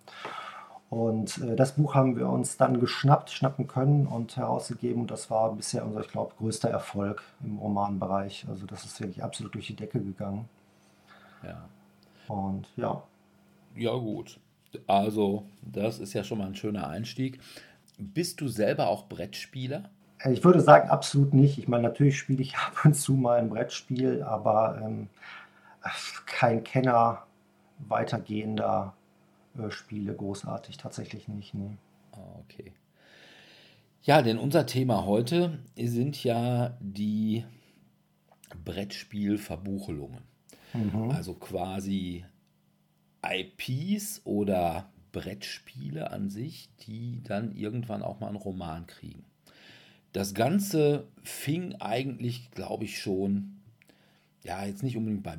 [0.90, 5.02] Und äh, das Buch haben wir uns dann geschnappt, schnappen können und herausgegeben.
[5.02, 8.46] Und das war bisher unser, ich glaube, größter Erfolg im Romanbereich.
[8.50, 10.50] Also das ist wirklich absolut durch die Decke gegangen.
[11.44, 11.64] Ja.
[12.28, 13.04] Und ja.
[13.76, 14.40] Ja, gut.
[14.88, 17.40] Also, das ist ja schon mal ein schöner Einstieg.
[17.98, 19.90] Bist du selber auch Brettspieler?
[20.20, 21.58] Äh, ich würde sagen, absolut nicht.
[21.60, 25.08] Ich meine, natürlich spiele ich ab und zu mal ein Brettspiel, aber ähm,
[26.26, 27.24] kein Kenner
[27.88, 28.94] weitergehender
[29.72, 31.54] Spiele großartig, tatsächlich nicht.
[31.54, 31.78] Nee.
[32.12, 32.74] Ah, okay.
[34.02, 37.44] Ja, denn unser Thema heute sind ja die
[38.64, 40.22] Brettspielverbuchelungen.
[40.74, 41.12] Mhm.
[41.12, 42.26] Also quasi
[43.24, 49.26] IPs oder Brettspiele an sich, die dann irgendwann auch mal einen Roman kriegen.
[50.14, 53.60] Das Ganze fing eigentlich, glaube ich, schon,
[54.44, 55.38] ja, jetzt nicht unbedingt bei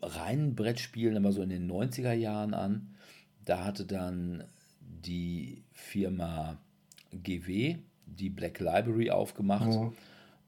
[0.00, 2.91] reinen Brettspielen, aber so in den 90er Jahren an.
[3.44, 4.44] Da hatte dann
[4.78, 6.58] die Firma
[7.12, 7.76] GW
[8.06, 9.68] die Black Library aufgemacht.
[9.68, 9.92] Mhm.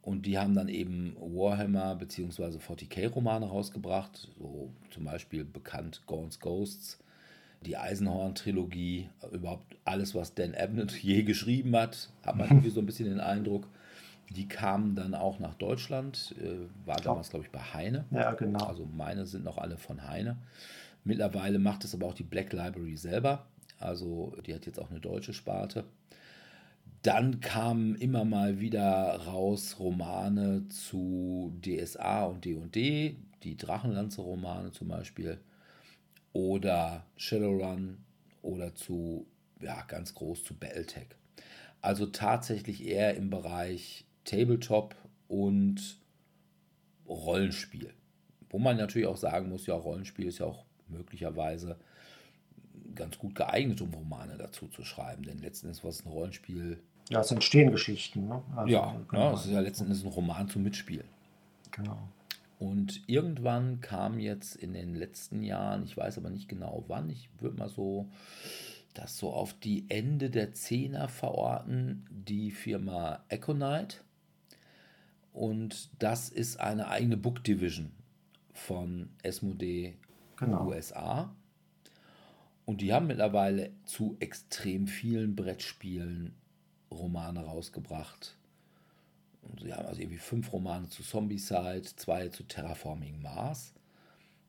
[0.02, 2.58] Und die haben dann eben Warhammer bzw.
[2.58, 6.98] 40k-Romane rausgebracht, so zum Beispiel bekannt Gaunt's Ghosts,
[7.64, 12.86] die Eisenhorn-Trilogie, überhaupt alles, was Dan Abnett je geschrieben hat, hat man irgendwie so ein
[12.86, 13.66] bisschen den Eindruck.
[14.28, 18.04] Die kamen dann auch nach Deutschland, äh, war damals, glaube ich, bei Heine.
[18.10, 18.64] Ja, genau.
[18.66, 20.36] Also meine sind noch alle von Heine.
[21.04, 23.46] Mittlerweile macht es aber auch die Black Library selber.
[23.78, 25.84] Also die hat jetzt auch eine deutsche Sparte.
[27.02, 35.38] Dann kamen immer mal wieder raus Romane zu DSA und D&D, die Drachenlanze-Romane zum Beispiel,
[36.32, 37.98] oder Shadowrun
[38.40, 39.26] oder zu,
[39.60, 41.08] ja, ganz groß zu Battletech.
[41.82, 44.96] Also tatsächlich eher im Bereich Tabletop
[45.28, 45.98] und
[47.06, 47.92] Rollenspiel.
[48.48, 51.76] Wo man natürlich auch sagen muss, ja, Rollenspiel ist ja auch möglicherweise
[52.94, 55.24] ganz gut geeignet, um Romane dazu zu schreiben.
[55.24, 56.78] Denn letzten Endes was ein Rollenspiel.
[57.10, 58.28] Ja, es entstehen Geschichten.
[58.28, 58.42] Ne?
[58.56, 59.22] Also, ja, genau.
[59.22, 61.06] ja, es ist ja letzten Endes ein Roman zum Mitspielen.
[61.70, 62.08] Genau.
[62.58, 67.28] Und irgendwann kam jetzt in den letzten Jahren, ich weiß aber nicht genau wann, ich
[67.40, 68.08] würde mal so
[68.94, 73.98] das so auf die Ende der Zehner verorten, die Firma Econite.
[75.32, 77.90] Und das ist eine eigene Book Division
[78.52, 79.96] von Esmodee
[80.36, 80.66] genau.
[80.66, 81.34] USA.
[82.66, 86.34] Und die haben mittlerweile zu extrem vielen Brettspielen
[86.90, 88.36] Romane rausgebracht.
[89.42, 93.74] Und sie haben also irgendwie fünf Romane zu Zombicide, zwei zu Terraforming Mars,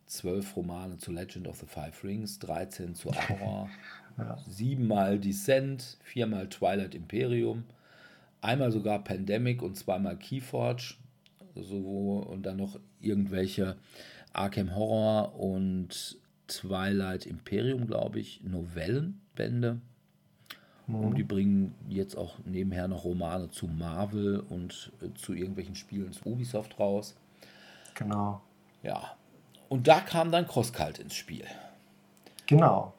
[0.05, 3.69] zwölf Romane zu Legend of the Five Rings, 13 zu Horror,
[4.17, 4.37] ja.
[4.47, 7.65] siebenmal Descent, viermal Twilight Imperium,
[8.41, 10.95] einmal sogar Pandemic und zweimal Keyforge.
[11.55, 13.77] So, und dann noch irgendwelche
[14.35, 16.17] Arkham Horror und
[16.47, 19.81] Twilight Imperium, glaube ich, Novellenbände.
[20.87, 20.95] Mhm.
[20.95, 26.11] Und die bringen jetzt auch nebenher noch Romane zu Marvel und äh, zu irgendwelchen Spielen
[26.11, 27.15] zu Ubisoft raus.
[27.95, 28.41] Genau.
[28.83, 29.15] Ja.
[29.69, 31.45] Und da kam dann CrossCult ins Spiel.
[32.45, 32.93] Genau.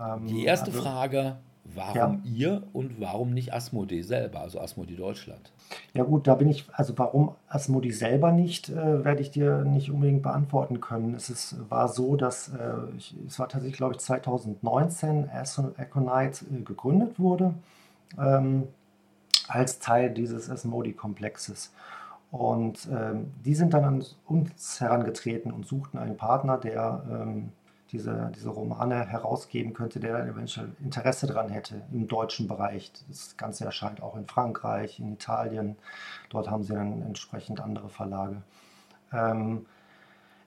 [0.00, 1.36] Ähm, die erste also, Frage,
[1.74, 2.30] warum ja.
[2.32, 5.52] ihr und warum nicht Asmodee selber, also Asmodee Deutschland?
[5.94, 9.90] Ja gut, da bin ich, also warum Asmodi selber nicht, äh, werde ich dir nicht
[9.90, 11.14] unbedingt beantworten können.
[11.14, 16.62] Es ist, war so, dass äh, ich, es war tatsächlich, glaube ich, 2019 Aconite äh,
[16.62, 17.54] gegründet wurde
[18.18, 18.68] ähm,
[19.48, 21.72] als Teil dieses Asmodi-Komplexes.
[22.30, 27.52] Und ähm, die sind dann an uns herangetreten und suchten einen Partner, der ähm,
[27.92, 32.92] diese, diese Romane herausgeben könnte, der dann eventuell Interesse daran hätte im deutschen Bereich.
[33.08, 35.76] Das Ganze erscheint auch in Frankreich, in Italien.
[36.30, 38.42] Dort haben sie dann entsprechend andere Verlage.
[39.12, 39.66] Ähm,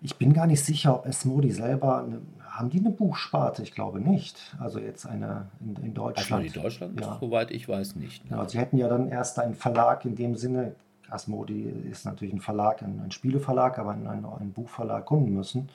[0.02, 3.64] ich bin gar nicht sicher, ob Esmodi selber, eine, haben die eine Buchsparte?
[3.64, 4.56] Ich glaube nicht.
[4.60, 6.44] Also jetzt eine in, in Deutschland.
[6.44, 7.18] Also in Deutschland, ja.
[7.20, 8.30] soweit ich weiß, nicht.
[8.30, 8.38] Ne?
[8.38, 10.76] Ja, sie hätten ja dann erst einen Verlag in dem Sinne,
[11.10, 15.70] Asmodi ist natürlich ein Verlag, ein, ein Spieleverlag, aber einen, einen Buchverlag gründen müssen.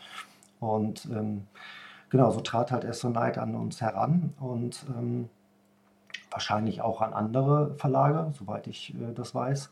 [0.64, 1.46] Und ähm,
[2.08, 5.28] genau, so trat halt Esther Knight an uns heran und ähm,
[6.30, 9.70] wahrscheinlich auch an andere Verlage, soweit ich äh, das weiß.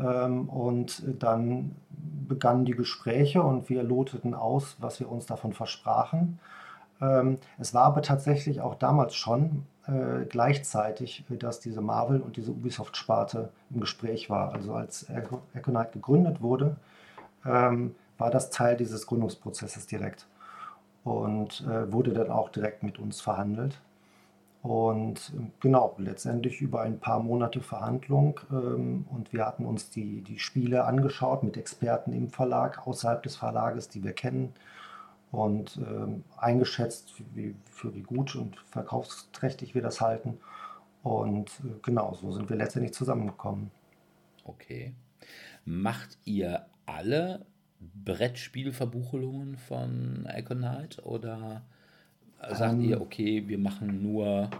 [0.00, 1.76] Ähm, und dann
[2.28, 6.40] begannen die Gespräche und wir loteten aus, was wir uns davon versprachen.
[7.00, 12.50] Ähm, es war aber tatsächlich auch damals schon äh, gleichzeitig, dass diese Marvel und diese
[12.50, 14.52] Ubisoft-Sparte im Gespräch war.
[14.52, 15.06] Also als
[15.54, 16.76] Econite gegründet wurde,
[17.46, 20.26] ähm, war das Teil dieses Gründungsprozesses direkt
[21.04, 23.80] und äh, wurde dann auch direkt mit uns verhandelt.
[24.62, 30.22] Und ähm, genau, letztendlich über ein paar Monate Verhandlung ähm, und wir hatten uns die,
[30.22, 34.54] die Spiele angeschaut mit Experten im Verlag, außerhalb des Verlages, die wir kennen
[35.30, 40.38] und ähm, eingeschätzt, wie, für wie gut und verkaufsträchtig wir das halten.
[41.02, 43.70] Und äh, genau, so sind wir letztendlich zusammengekommen.
[44.44, 44.94] Okay.
[45.66, 47.44] Macht ihr alle
[48.04, 51.62] Brettspielverbuchelungen von Econite oder
[52.52, 54.50] sagt ähm, ihr, okay, wir machen nur.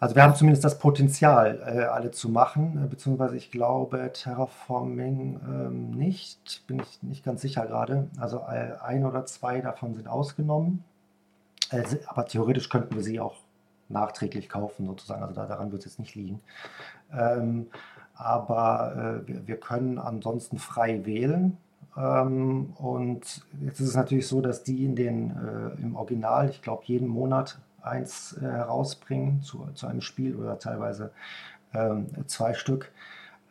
[0.00, 5.40] Also wir haben zumindest das Potenzial, äh, alle zu machen, äh, beziehungsweise ich glaube Terraforming
[5.42, 8.08] ähm, nicht, bin ich nicht ganz sicher gerade.
[8.18, 10.84] Also äh, ein oder zwei davon sind ausgenommen,
[11.70, 13.34] äh, aber theoretisch könnten wir sie auch
[13.88, 16.40] nachträglich kaufen sozusagen, also da, daran wird es jetzt nicht liegen.
[17.12, 17.66] Ähm,
[18.14, 21.56] aber äh, wir, wir können ansonsten frei wählen.
[21.98, 26.62] Ähm, und jetzt ist es natürlich so, dass die in den, äh, im Original, ich
[26.62, 31.10] glaube, jeden Monat eins äh, herausbringen zu, zu einem Spiel oder teilweise
[31.74, 32.92] ähm, zwei Stück.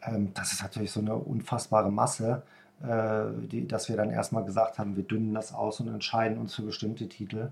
[0.04, 2.44] Ähm, das ist natürlich so eine unfassbare Masse,
[2.84, 6.56] äh, die, dass wir dann erstmal gesagt haben, wir dünnen das aus und entscheiden uns
[6.56, 7.52] für bestimmte Titel.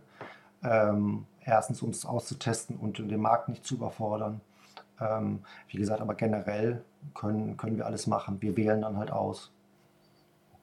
[0.64, 4.40] Ähm, erstens, um es auszutesten und den Markt nicht zu überfordern.
[5.02, 6.82] Ähm, wie gesagt, aber generell
[7.14, 8.38] können, können wir alles machen.
[8.42, 9.52] Wir wählen dann halt aus.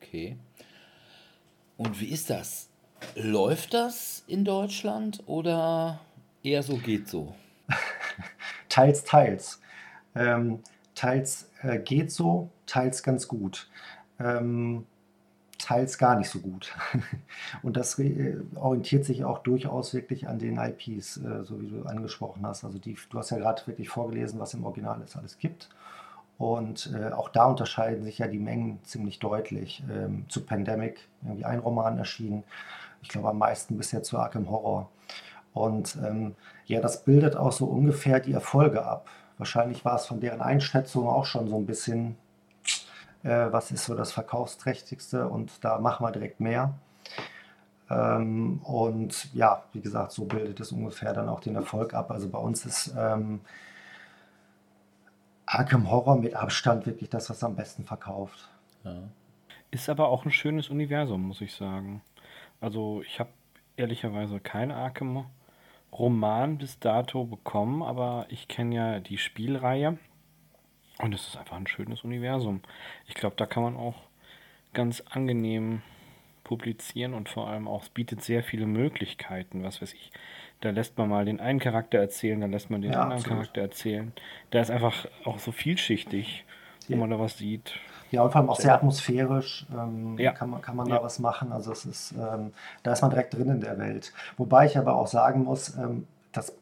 [0.03, 0.37] Okay.
[1.77, 2.69] Und wie ist das?
[3.15, 6.01] Läuft das in Deutschland oder
[6.43, 7.35] eher so geht so?
[8.69, 9.61] teils, teils.
[10.15, 10.61] Ähm,
[10.95, 13.69] teils äh, geht so, teils ganz gut.
[14.21, 14.87] Ähm,
[15.59, 16.75] teils gar nicht so gut.
[17.63, 21.85] Und das äh, orientiert sich auch durchaus wirklich an den IPs, äh, so wie du
[21.85, 22.65] angesprochen hast.
[22.65, 25.69] Also die, du hast ja gerade wirklich vorgelesen, was im Original es alles gibt.
[26.43, 29.85] Und äh, auch da unterscheiden sich ja die Mengen ziemlich deutlich.
[29.89, 32.43] Ähm, zu Pandemic, irgendwie ein Roman erschienen.
[33.01, 34.89] Ich glaube am meisten bisher zu Arkham Horror.
[35.55, 36.35] Und ähm,
[36.67, 39.09] ja, das bildet auch so ungefähr die Erfolge ab.
[39.39, 42.17] Wahrscheinlich war es von deren Einschätzung auch schon so ein bisschen,
[43.23, 46.75] äh, was ist so das Verkaufsträchtigste und da machen wir direkt mehr.
[47.89, 52.11] Ähm, und ja, wie gesagt, so bildet es ungefähr dann auch den Erfolg ab.
[52.11, 53.43] Also bei uns ist ähm,
[55.55, 58.49] Arkham Horror mit Abstand wirklich das, was am besten verkauft.
[58.85, 59.03] Ja.
[59.71, 62.01] Ist aber auch ein schönes Universum, muss ich sagen.
[62.61, 63.31] Also ich habe
[63.77, 65.27] ehrlicherweise keine Arkham
[65.93, 69.99] Roman bis dato bekommen, aber ich kenne ja die Spielreihe
[70.99, 72.63] und es ist einfach ein schönes Universum.
[73.07, 73.97] Ich glaube, da kann man auch
[74.73, 75.83] ganz angenehm
[76.45, 80.13] publizieren und vor allem auch, es bietet sehr viele Möglichkeiten, was weiß ich.
[80.63, 83.39] Da lässt man mal den einen Charakter erzählen, dann lässt man den ja, anderen absolut.
[83.39, 84.13] Charakter erzählen.
[84.53, 86.45] Der ist einfach auch so vielschichtig,
[86.87, 87.01] wo ja.
[87.01, 87.75] man da was sieht.
[88.13, 90.33] Ja, und vor allem auch sehr atmosphärisch ähm, ja.
[90.33, 91.51] kann man, kann man da was machen.
[91.51, 92.53] Also es ist, ähm,
[92.85, 94.13] da ist man direkt drin in der Welt.
[94.37, 96.53] Wobei ich aber auch sagen muss, ähm, das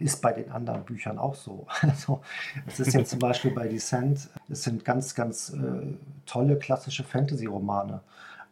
[0.00, 1.66] ist bei den anderen Büchern auch so.
[1.82, 2.22] Also
[2.66, 5.94] es ist jetzt zum Beispiel bei Descent, es sind ganz, ganz äh,
[6.26, 8.00] tolle klassische Fantasy-Romane.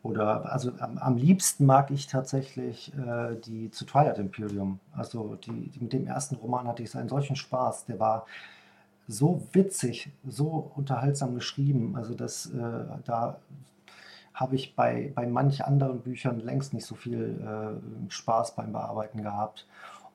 [0.03, 4.81] Oder also am, am, liebsten mag ich tatsächlich äh, die zu Twilight Imperium.
[4.93, 7.85] Also die, die, mit dem ersten Roman hatte ich einen solchen Spaß.
[7.87, 8.27] Der war
[9.07, 11.95] so witzig, so unterhaltsam geschrieben.
[11.97, 13.39] Also das, äh, da
[14.35, 19.23] habe ich bei, bei manch anderen Büchern längst nicht so viel äh, Spaß beim Bearbeiten
[19.23, 19.67] gehabt.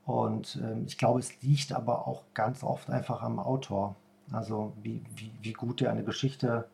[0.05, 3.95] Und ähm, ich glaube, es liegt aber auch ganz oft einfach am Autor.
[4.31, 6.65] Also wie, wie, wie gut er eine Geschichte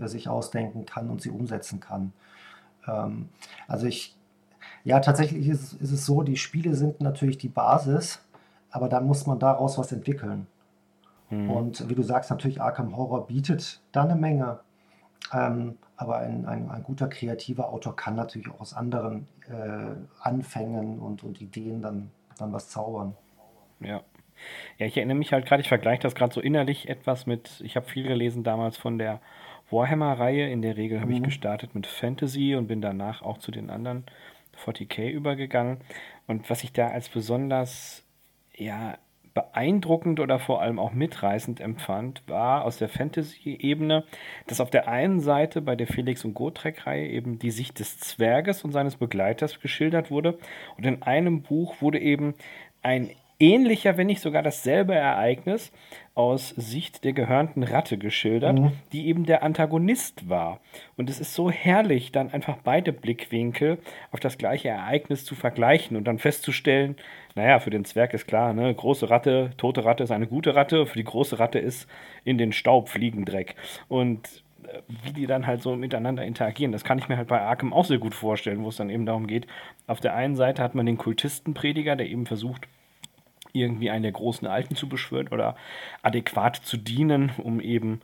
[0.00, 2.12] äh, sich ausdenken kann und sie umsetzen kann.
[2.88, 3.28] Ähm,
[3.66, 4.16] also ich,
[4.84, 8.24] ja, tatsächlich ist, ist es so, die Spiele sind natürlich die Basis,
[8.70, 10.46] aber dann muss man daraus was entwickeln.
[11.30, 11.50] Mhm.
[11.50, 14.60] Und wie du sagst, natürlich Arkham Horror bietet da eine Menge.
[15.32, 21.00] Ähm, aber ein, ein, ein, guter kreativer Autor kann natürlich auch aus anderen äh, Anfängen
[21.00, 23.14] und, und Ideen dann, dann was zaubern.
[23.80, 24.02] Ja.
[24.78, 27.74] Ja, ich erinnere mich halt gerade, ich vergleiche das gerade so innerlich etwas mit, ich
[27.74, 29.20] habe viel gelesen damals von der
[29.70, 30.50] Warhammer-Reihe.
[30.50, 31.24] In der Regel habe ich mhm.
[31.24, 34.04] gestartet mit Fantasy und bin danach auch zu den anderen
[34.64, 35.78] 40k übergegangen.
[36.26, 38.04] Und was ich da als besonders
[38.54, 38.98] ja,
[39.34, 44.04] beeindruckend oder vor allem auch mitreißend empfand, war aus der Fantasy-Ebene,
[44.46, 48.64] dass auf der einen Seite bei der Felix und Gotrek-Reihe eben die Sicht des Zwerges
[48.64, 50.38] und seines Begleiters geschildert wurde.
[50.76, 52.34] Und in einem Buch wurde eben
[52.82, 53.10] ein
[53.40, 55.72] ähnlicher, wenn nicht sogar dasselbe Ereignis
[56.14, 58.72] aus Sicht der gehörnten Ratte geschildert, mhm.
[58.92, 60.60] die eben der Antagonist war.
[60.96, 63.78] Und es ist so herrlich, dann einfach beide Blickwinkel
[64.10, 66.96] auf das gleiche Ereignis zu vergleichen und dann festzustellen,
[67.36, 70.86] naja, für den Zwerg ist klar, ne, große Ratte, tote Ratte ist eine gute Ratte,
[70.86, 71.88] für die große Ratte ist
[72.24, 73.54] in den Staub Fliegendreck.
[73.86, 76.72] Und äh, wie die dann halt so miteinander interagieren.
[76.72, 79.06] Das kann ich mir halt bei Arkham auch sehr gut vorstellen, wo es dann eben
[79.06, 79.46] darum geht,
[79.86, 82.66] auf der einen Seite hat man den Kultistenprediger, der eben versucht,
[83.52, 85.56] irgendwie einen der großen Alten zu beschwören oder
[86.02, 88.00] adäquat zu dienen, um eben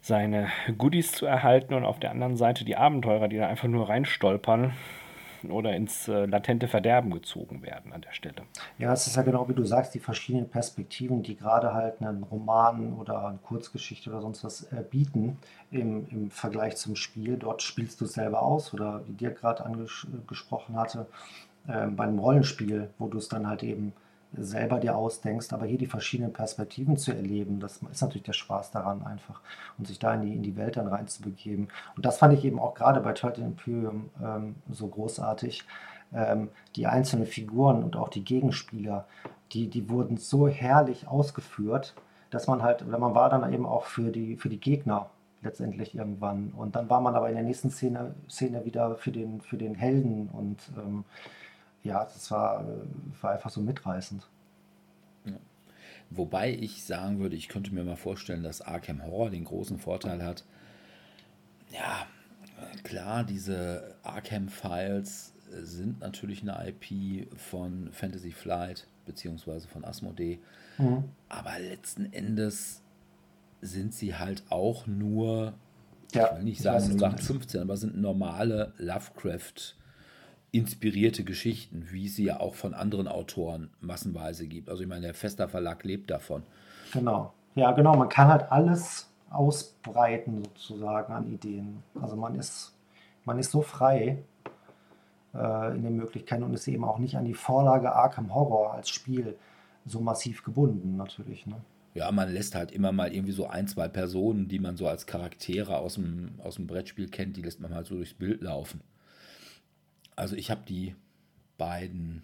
[0.00, 3.88] seine Goodies zu erhalten und auf der anderen Seite die Abenteurer, die da einfach nur
[3.88, 4.72] reinstolpern
[5.50, 8.36] oder ins äh, latente Verderben gezogen werden an der Stelle.
[8.78, 12.22] Ja, es ist ja genau wie du sagst, die verschiedenen Perspektiven, die gerade halt einen
[12.22, 15.38] Roman oder eine Kurzgeschichte oder sonst was äh, bieten
[15.70, 17.36] im, im Vergleich zum Spiel.
[17.36, 21.06] Dort spielst du es selber aus oder wie dir gerade angesprochen hatte,
[21.66, 23.92] äh, bei einem Rollenspiel, wo du es dann halt eben
[24.38, 28.70] selber dir ausdenkst, aber hier die verschiedenen Perspektiven zu erleben, das ist natürlich der Spaß
[28.70, 29.40] daran einfach
[29.78, 31.68] und sich da in die, in die Welt dann reinzubegeben.
[31.96, 35.64] Und das fand ich eben auch gerade bei Twilight Imperium ähm, so großartig.
[36.12, 39.06] Ähm, die einzelnen Figuren und auch die Gegenspieler,
[39.52, 41.94] die, die wurden so herrlich ausgeführt,
[42.30, 45.10] dass man halt, oder man war dann eben auch für die, für die Gegner
[45.42, 46.52] letztendlich irgendwann.
[46.56, 49.74] Und dann war man aber in der nächsten Szene, Szene wieder für den, für den
[49.74, 51.04] Helden und ähm,
[51.84, 52.64] ja, das war,
[53.20, 54.26] war einfach so mitreißend.
[55.26, 55.36] Ja.
[56.10, 60.24] Wobei ich sagen würde, ich könnte mir mal vorstellen, dass Arkham Horror den großen Vorteil
[60.24, 60.44] hat.
[61.70, 62.06] Ja,
[62.82, 70.40] klar, diese Arkham Files sind natürlich eine IP von Fantasy Flight beziehungsweise von Asmodee.
[70.78, 71.04] Mhm.
[71.28, 72.80] Aber letzten Endes
[73.60, 75.52] sind sie halt auch nur,
[76.12, 79.76] ja, ich will nicht sagen 0815, aber sind normale Lovecraft-
[80.54, 84.68] inspirierte Geschichten, wie es sie ja auch von anderen Autoren massenweise gibt.
[84.68, 86.44] Also ich meine, der Fester Verlag lebt davon.
[86.92, 87.32] Genau.
[87.56, 87.96] Ja, genau.
[87.96, 91.82] Man kann halt alles ausbreiten sozusagen an Ideen.
[92.00, 92.72] Also man ist,
[93.24, 94.22] man ist so frei
[95.34, 98.90] äh, in den Möglichkeiten und ist eben auch nicht an die Vorlage Arkham Horror als
[98.90, 99.36] Spiel
[99.84, 101.46] so massiv gebunden natürlich.
[101.46, 101.56] Ne?
[101.94, 105.06] Ja, man lässt halt immer mal irgendwie so ein, zwei Personen, die man so als
[105.06, 108.80] Charaktere aus dem, aus dem Brettspiel kennt, die lässt man mal so durchs Bild laufen.
[110.16, 110.94] Also ich habe die
[111.58, 112.22] beiden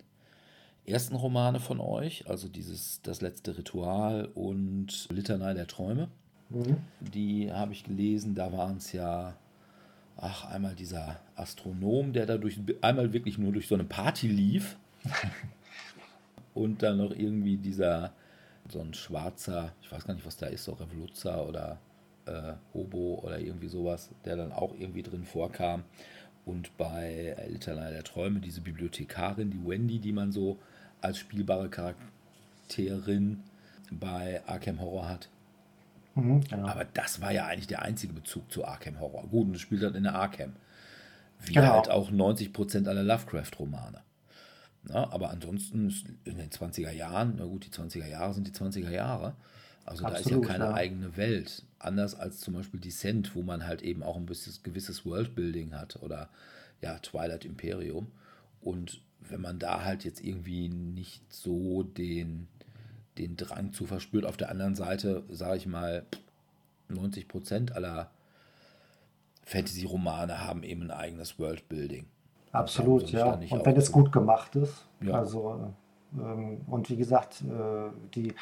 [0.86, 6.08] ersten Romane von euch, also dieses Das letzte Ritual und Litanei der Träume.
[6.48, 6.78] Mhm.
[7.00, 9.36] Die habe ich gelesen, da waren es ja,
[10.16, 14.76] ach, einmal dieser Astronom, der da durch, einmal wirklich nur durch so eine Party lief.
[16.54, 18.12] und dann noch irgendwie dieser,
[18.68, 21.78] so ein schwarzer, ich weiß gar nicht, was da ist, so Revoluzzer oder
[22.26, 25.84] äh, Hobo oder irgendwie sowas, der dann auch irgendwie drin vorkam.
[26.44, 30.58] Und bei Litanei der Träume diese Bibliothekarin, die Wendy, die man so
[31.00, 33.42] als spielbare Charakterin
[33.90, 35.28] bei Arkham Horror hat.
[36.14, 36.68] Mhm, genau.
[36.68, 39.26] Aber das war ja eigentlich der einzige Bezug zu Arkham Horror.
[39.28, 40.54] Gut, und es spielt halt in der Arkham.
[41.42, 41.74] Wie genau.
[41.74, 44.02] halt auch 90% aller Lovecraft-Romane.
[44.88, 49.34] aber ansonsten in den 20er Jahren, na gut, die 20er Jahre sind die 20er Jahre.
[49.84, 50.74] Also Absolut, da ist ja keine ja.
[50.74, 51.64] eigene Welt.
[51.78, 56.02] Anders als zum Beispiel Descent, wo man halt eben auch ein bisschen gewisses Worldbuilding hat
[56.02, 56.28] oder
[56.80, 58.08] ja, Twilight Imperium.
[58.60, 62.48] Und wenn man da halt jetzt irgendwie nicht so den,
[63.18, 66.04] den Drang zu verspürt, auf der anderen Seite, sage ich mal,
[66.88, 68.10] 90 Prozent aller
[69.44, 72.06] Fantasy-Romane haben eben ein eigenes Worldbuilding.
[72.52, 73.34] Absolut, ja.
[73.34, 74.86] Und wenn es gut gemacht ist.
[75.00, 75.14] Ja.
[75.14, 75.72] Also,
[76.18, 78.34] ähm, und wie gesagt, äh, die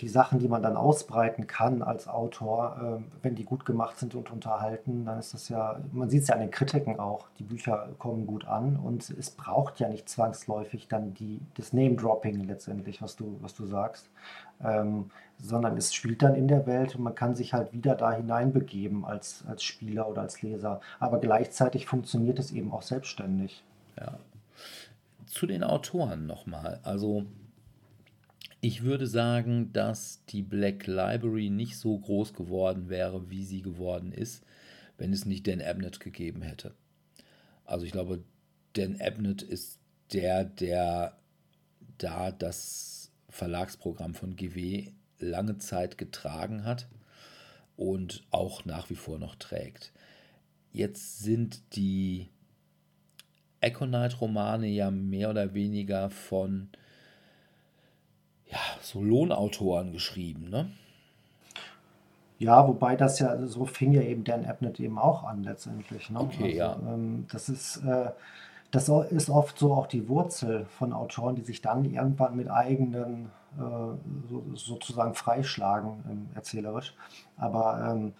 [0.00, 4.14] die Sachen, die man dann ausbreiten kann als Autor, äh, wenn die gut gemacht sind
[4.14, 7.42] und unterhalten, dann ist das ja, man sieht es ja an den Kritiken auch, die
[7.42, 13.02] Bücher kommen gut an und es braucht ja nicht zwangsläufig dann die, das Name-Dropping letztendlich,
[13.02, 14.08] was du, was du sagst,
[14.62, 18.12] ähm, sondern es spielt dann in der Welt und man kann sich halt wieder da
[18.12, 20.80] hineinbegeben als, als Spieler oder als Leser.
[21.00, 23.64] Aber gleichzeitig funktioniert es eben auch selbstständig.
[23.98, 24.18] Ja.
[25.26, 26.80] Zu den Autoren nochmal.
[26.82, 27.24] Also
[28.60, 34.12] ich würde sagen, dass die Black Library nicht so groß geworden wäre, wie sie geworden
[34.12, 34.44] ist,
[34.96, 36.74] wenn es nicht Dan Abnett gegeben hätte.
[37.64, 38.24] Also ich glaube,
[38.72, 39.78] Dan Abnett ist
[40.12, 41.16] der, der
[41.98, 46.88] da das Verlagsprogramm von GW lange Zeit getragen hat
[47.76, 49.92] und auch nach wie vor noch trägt.
[50.72, 52.28] Jetzt sind die
[53.60, 56.70] Econite-Romane ja mehr oder weniger von
[58.50, 60.70] ja, so Lohnautoren geschrieben, ne?
[62.38, 66.08] Ja, wobei das ja, so fing ja eben Dan Abnett eben auch an letztendlich.
[66.08, 66.20] Ne?
[66.20, 66.92] Okay, also, ja.
[66.94, 68.10] Ähm, das ist, äh,
[68.70, 73.30] das ist oft so auch die Wurzel von Autoren, die sich dann irgendwann mit eigenen
[73.56, 73.60] äh,
[74.30, 76.94] so, sozusagen freischlagen, ähm, erzählerisch.
[77.36, 78.12] Aber ähm,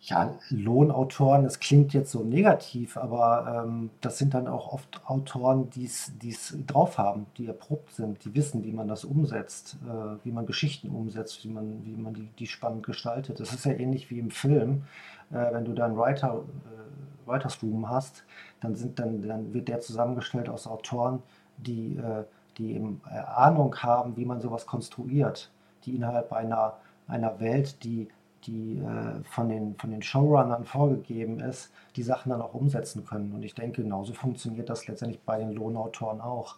[0.00, 5.70] ja, Lohnautoren, das klingt jetzt so negativ, aber ähm, das sind dann auch oft Autoren,
[5.70, 10.30] die es drauf haben, die erprobt sind, die wissen, wie man das umsetzt, äh, wie
[10.30, 13.40] man Geschichten umsetzt, wie man, wie man die, die spannend gestaltet.
[13.40, 14.84] Das ist ja ähnlich wie im Film.
[15.30, 18.22] Äh, wenn du da einen Writer, äh, Writers Room hast,
[18.60, 21.22] dann, sind, dann, dann wird der zusammengestellt aus Autoren,
[21.56, 22.24] die, äh,
[22.58, 25.50] die eben äh, Ahnung haben, wie man sowas konstruiert,
[25.84, 26.74] die innerhalb einer,
[27.08, 28.08] einer Welt, die
[28.46, 33.32] die äh, von, den, von den Showrunnern vorgegeben ist, die Sachen dann auch umsetzen können.
[33.32, 36.56] Und ich denke, genauso funktioniert das letztendlich bei den Lohnautoren auch.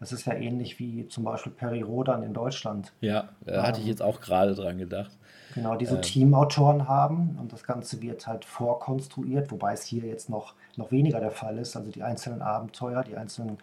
[0.00, 2.92] Das ist ja ähnlich wie zum Beispiel Perry Rodan in Deutschland.
[3.00, 5.10] Ja, da hatte ich ähm, jetzt auch gerade dran gedacht.
[5.54, 6.02] Genau, die so ähm.
[6.02, 11.20] Teamautoren haben und das Ganze wird halt vorkonstruiert, wobei es hier jetzt noch, noch weniger
[11.20, 11.76] der Fall ist.
[11.76, 13.58] Also die einzelnen Abenteuer, die einzelnen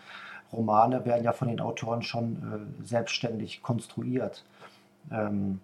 [0.54, 4.44] Romane werden ja von den Autoren schon äh, selbstständig konstruiert.
[5.12, 5.60] Ähm,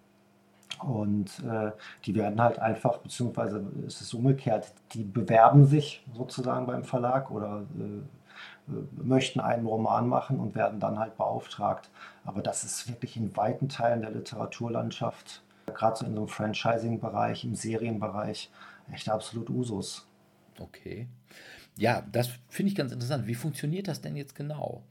[0.82, 1.72] und äh,
[2.06, 7.64] die werden halt einfach, beziehungsweise ist es umgekehrt, die bewerben sich sozusagen beim Verlag oder
[7.78, 8.02] äh,
[8.68, 11.90] äh, möchten einen Roman machen und werden dann halt beauftragt.
[12.24, 15.44] Aber das ist wirklich in weiten Teilen der Literaturlandschaft,
[15.74, 18.52] gerade so in so einem Franchising-Bereich, im Serienbereich,
[18.92, 20.08] echt absolut Usus.
[20.60, 21.08] Okay.
[21.78, 23.28] Ja, das finde ich ganz interessant.
[23.28, 24.84] Wie funktioniert das denn jetzt genau?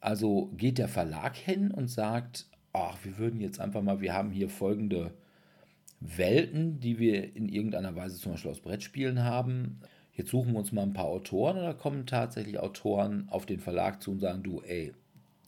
[0.00, 2.46] Also geht der Verlag hin und sagt,
[2.76, 5.12] ach, wir würden jetzt einfach mal, wir haben hier folgende
[6.00, 9.80] Welten, die wir in irgendeiner Weise zum Beispiel aus Brettspielen haben.
[10.12, 14.02] Jetzt suchen wir uns mal ein paar Autoren oder kommen tatsächlich Autoren auf den Verlag
[14.02, 14.92] zu und sagen, du, ey,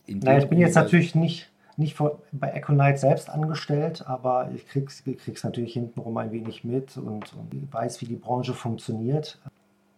[0.07, 4.67] in Na, ich bin jetzt natürlich nicht, nicht vor, bei Econite selbst angestellt, aber ich
[4.67, 9.39] krieg's, krieg's natürlich hintenrum ein wenig mit und, und weiß, wie die Branche funktioniert.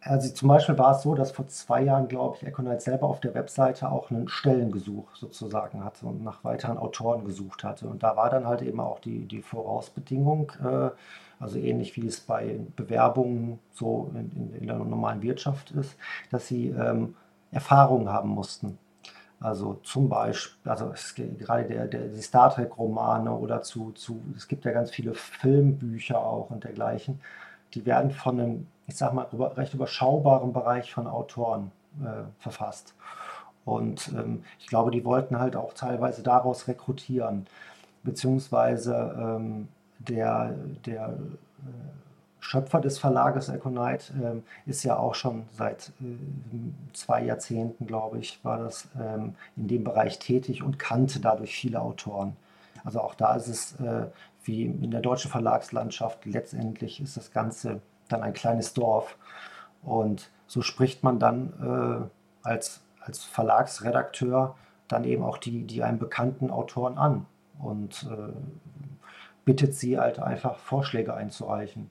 [0.02, 3.20] Also zum Beispiel war es so, dass vor zwei Jahren, glaube ich, Econite selber auf
[3.20, 7.86] der Webseite auch einen Stellengesuch sozusagen hatte und nach weiteren Autoren gesucht hatte.
[7.86, 10.90] Und da war dann halt eben auch die, die Vorausbedingung, äh,
[11.38, 15.96] also ähnlich wie es bei Bewerbungen so in, in, in der normalen Wirtschaft ist,
[16.30, 17.14] dass sie ähm,
[17.52, 18.78] Erfahrungen haben mussten.
[19.38, 24.48] Also zum Beispiel, also es, gerade der, der, die Star Trek-Romane oder zu, zu, es
[24.48, 27.20] gibt ja ganz viele Filmbücher auch und dergleichen,
[27.74, 31.70] die werden von einem ich sage mal, über, recht überschaubaren Bereich von Autoren
[32.02, 32.94] äh, verfasst.
[33.64, 37.46] Und ähm, ich glaube, die wollten halt auch teilweise daraus rekrutieren,
[38.02, 39.68] beziehungsweise ähm,
[40.00, 40.54] der,
[40.86, 41.70] der äh,
[42.40, 46.16] Schöpfer des Verlages Econite ähm, ist ja auch schon seit äh,
[46.92, 51.80] zwei Jahrzehnten, glaube ich, war das ähm, in dem Bereich tätig und kannte dadurch viele
[51.80, 52.34] Autoren.
[52.82, 54.06] Also auch da ist es äh,
[54.42, 57.82] wie in der deutschen Verlagslandschaft, letztendlich ist das Ganze
[58.12, 59.16] dann ein kleines Dorf.
[59.82, 62.10] Und so spricht man dann
[62.44, 64.56] äh, als, als Verlagsredakteur
[64.88, 67.26] dann eben auch die, die einem bekannten Autoren an
[67.58, 68.32] und äh,
[69.44, 71.90] bittet sie halt einfach Vorschläge einzureichen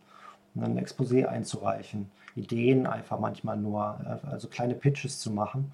[0.56, 5.72] ein Exposé einzureichen, Ideen einfach manchmal nur, äh, also kleine Pitches zu machen.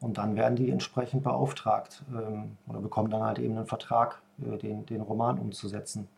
[0.00, 4.58] Und dann werden die entsprechend beauftragt ähm, oder bekommen dann halt eben einen Vertrag, äh,
[4.58, 6.08] den, den Roman umzusetzen.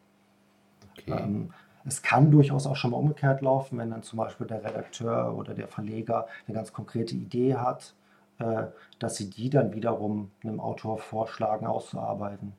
[0.93, 1.13] Okay.
[1.13, 1.53] Ähm,
[1.87, 5.55] es kann durchaus auch schon mal umgekehrt laufen, wenn dann zum Beispiel der Redakteur oder
[5.55, 7.95] der Verleger eine ganz konkrete Idee hat,
[8.39, 8.65] äh,
[8.99, 12.53] dass sie die dann wiederum einem Autor vorschlagen, auszuarbeiten.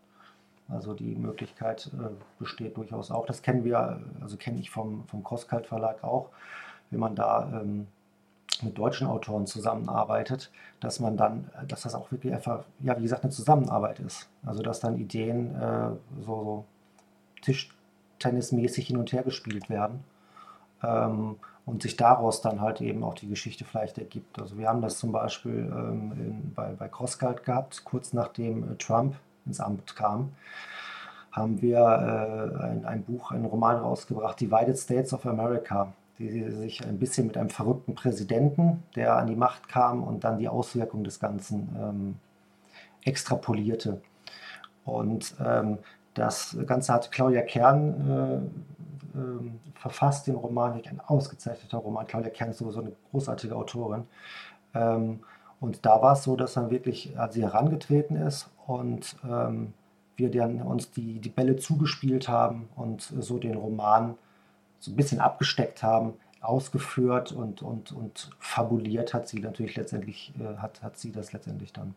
[0.67, 2.09] Also die Möglichkeit äh,
[2.39, 3.25] besteht durchaus auch.
[3.25, 6.29] Das kennen wir, also kenne ich vom, vom Crosskalt Verlag auch,
[6.91, 7.87] wenn man da ähm,
[8.61, 13.23] mit deutschen Autoren zusammenarbeitet, dass man dann, dass das auch wirklich einfach, ja, wie gesagt,
[13.23, 14.29] eine Zusammenarbeit ist.
[14.45, 15.89] Also dass dann Ideen äh,
[16.21, 16.65] so, so
[17.41, 17.74] Tisch,
[18.19, 20.03] tennismäßig hin und her gespielt werden.
[20.83, 24.39] Ähm, und sich daraus dann halt eben auch die Geschichte vielleicht ergibt.
[24.39, 28.75] Also wir haben das zum Beispiel ähm, in, bei, bei CrossCult gehabt, kurz nachdem äh,
[28.75, 30.31] Trump ins Amt kam,
[31.31, 36.85] haben wir äh, ein, ein, Buch, ein Roman rausgebracht, Divided States of America, die sich
[36.85, 41.03] ein bisschen mit einem verrückten Präsidenten, der an die Macht kam und dann die Auswirkungen
[41.03, 42.15] des Ganzen ähm,
[43.03, 44.01] extrapolierte.
[44.85, 45.79] Und ähm,
[46.15, 48.49] das Ganze hat Claudia Kern
[49.13, 52.07] äh, äh, verfasst, den Roman, ein ausgezeichneter Roman.
[52.07, 54.05] Claudia Kern ist sowieso eine großartige Autorin.
[54.73, 55.19] Ähm,
[55.59, 59.73] und da war es so, dass dann wirklich an sie herangetreten ist und ähm,
[60.15, 64.15] wir dann uns die, die Bälle zugespielt haben und so den Roman
[64.79, 70.57] so ein bisschen abgesteckt haben, ausgeführt und, und, und fabuliert hat sie natürlich letztendlich, äh,
[70.57, 71.95] hat, hat sie das letztendlich dann.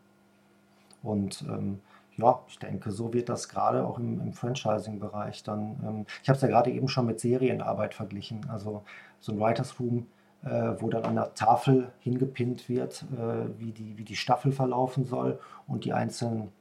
[1.03, 1.79] Und ähm,
[2.19, 5.77] ja, ich denke, so wird das gerade auch im, im Franchising-Bereich dann.
[5.83, 8.45] Ähm, ich habe es ja gerade eben schon mit Serienarbeit verglichen.
[8.49, 8.83] Also
[9.19, 10.07] so ein Writers Room,
[10.43, 15.05] äh, wo dann an der Tafel hingepinnt wird, äh, wie, die, wie die Staffel verlaufen
[15.05, 16.51] soll und die einzelnen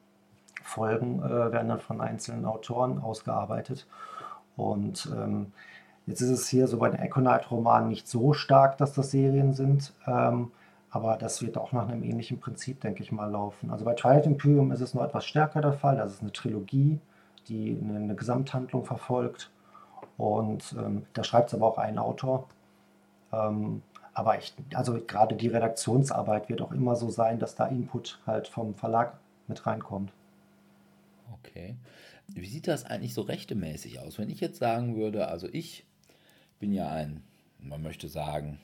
[0.63, 3.87] Folgen äh, werden dann von einzelnen Autoren ausgearbeitet.
[4.57, 5.53] Und ähm,
[6.07, 9.93] jetzt ist es hier so bei den Econite-Romanen nicht so stark, dass das Serien sind.
[10.07, 10.51] Ähm,
[10.91, 13.71] aber das wird auch nach einem ähnlichen Prinzip, denke ich mal, laufen.
[13.71, 15.97] Also bei Twilight Imperium ist es noch etwas stärker der Fall.
[15.97, 16.99] Das ist eine Trilogie,
[17.49, 19.51] die eine, eine Gesamthandlung verfolgt.
[20.17, 22.49] Und ähm, da schreibt es aber auch ein Autor.
[23.33, 23.83] Ähm,
[24.15, 28.49] aber ich, also gerade die Redaktionsarbeit wird auch immer so sein, dass da Input halt
[28.49, 30.13] vom Verlag mit reinkommt.
[31.35, 31.77] Okay.
[32.27, 34.19] Wie sieht das eigentlich so rechtemäßig aus?
[34.19, 35.87] Wenn ich jetzt sagen würde, also ich
[36.59, 37.23] bin ja ein,
[37.61, 38.59] man möchte sagen,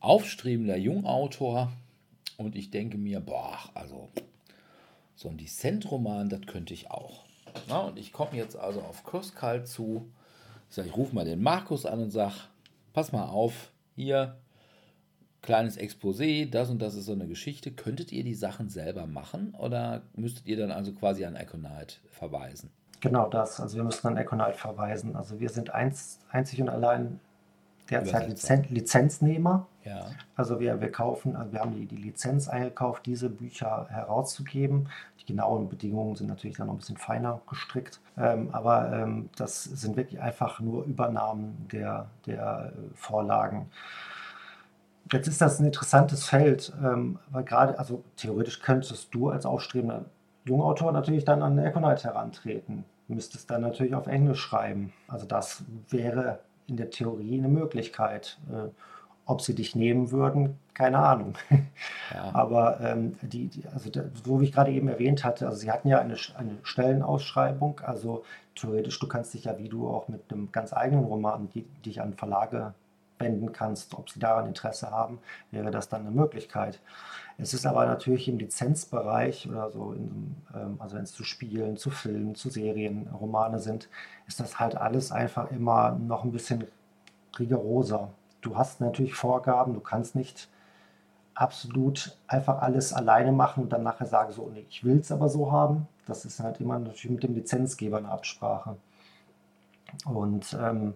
[0.00, 1.72] aufstrebender Jungautor
[2.36, 4.08] und ich denke mir, boah, also
[5.14, 7.24] so ein Descent-Roman, das könnte ich auch.
[7.68, 10.10] Na, und ich komme jetzt also auf Crosskalt zu.
[10.68, 12.34] Ich sage, ich rufe mal den Markus an und sage,
[12.92, 14.36] pass mal auf, hier,
[15.40, 17.70] kleines Exposé, das und das ist so eine Geschichte.
[17.70, 22.70] Könntet ihr die Sachen selber machen oder müsstet ihr dann also quasi an Econite verweisen?
[23.00, 25.16] Genau das, also wir müssen an Econite verweisen.
[25.16, 27.20] Also wir sind einz, einzig und allein
[27.90, 29.66] derzeit Lizen Lizenznehmer.
[29.84, 30.06] Ja.
[30.34, 34.88] Also wir, wir kaufen, also wir haben die, die Lizenz eingekauft, diese Bücher herauszugeben.
[35.20, 38.00] Die genauen Bedingungen sind natürlich dann noch ein bisschen feiner gestrickt.
[38.18, 43.70] Ähm, aber ähm, das sind wirklich einfach nur Übernahmen der, der äh, Vorlagen.
[45.12, 50.06] Jetzt ist das ein interessantes Feld, ähm, weil gerade, also theoretisch könntest du als aufstrebender
[50.44, 52.84] Jungautor natürlich dann an Econite herantreten.
[53.08, 54.92] Müsstest dann natürlich auf Englisch schreiben.
[55.06, 58.38] Also das wäre in der Theorie eine Möglichkeit.
[58.50, 58.68] Äh,
[59.26, 61.34] ob sie dich nehmen würden, keine Ahnung.
[62.14, 62.32] Ja.
[62.34, 65.72] Aber ähm, die, die, also da, so wie ich gerade eben erwähnt hatte, also sie
[65.72, 68.22] hatten ja eine, eine Stellenausschreibung, also
[68.54, 72.00] theoretisch, du kannst dich ja, wie du auch mit einem ganz eigenen Roman, die, dich
[72.00, 72.74] an Verlage
[73.18, 75.18] wenden kannst, ob sie daran Interesse haben,
[75.50, 76.78] wäre das dann eine Möglichkeit.
[77.38, 81.76] Es ist aber natürlich im Lizenzbereich oder so, in, ähm, also wenn es zu Spielen,
[81.76, 83.88] zu Filmen, zu Serien, Romane sind,
[84.26, 86.64] ist das halt alles einfach immer noch ein bisschen
[87.38, 88.10] rigoroser.
[88.40, 90.48] Du hast natürlich Vorgaben, du kannst nicht
[91.34, 95.28] absolut einfach alles alleine machen und dann nachher sagen, so, nee, ich will es aber
[95.28, 95.86] so haben.
[96.06, 98.76] Das ist halt immer natürlich mit dem Lizenzgeber eine Absprache.
[100.06, 100.94] Und ähm,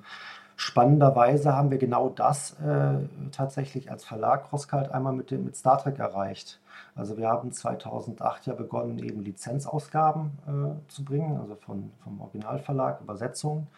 [0.60, 2.98] Spannenderweise haben wir genau das äh,
[3.32, 6.60] tatsächlich als Verlag Crosskalt einmal mit, dem, mit Star Trek erreicht.
[6.94, 13.00] Also wir haben 2008 ja begonnen, eben Lizenzausgaben äh, zu bringen, also von, vom Originalverlag,
[13.00, 13.68] Übersetzungen.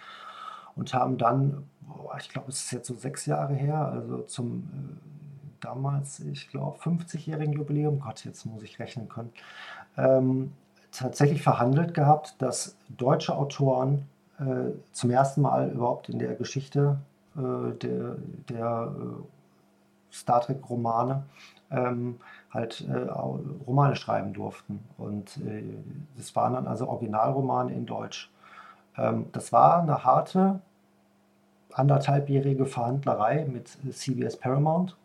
[0.75, 4.65] Und haben dann, boah, ich glaube, es ist jetzt so sechs Jahre her, also zum
[4.65, 9.33] äh, damals, ich glaube, 50-jährigen Jubiläum, Gott, jetzt muss ich rechnen können,
[9.97, 10.53] ähm,
[10.91, 14.09] tatsächlich verhandelt gehabt, dass deutsche Autoren
[14.93, 16.99] zum ersten Mal überhaupt in der Geschichte
[17.37, 18.17] äh, der,
[18.49, 21.25] der äh, Star Trek-Romane
[21.71, 22.21] ähm,
[22.51, 23.11] halt äh,
[23.67, 24.81] Romane schreiben durften.
[24.99, 25.63] Und äh,
[26.17, 28.31] das waren dann also Originalromane in Deutsch.
[28.97, 30.61] Ähm, das war eine harte,
[31.73, 34.97] anderthalbjährige Verhandlerei mit CBS Paramount.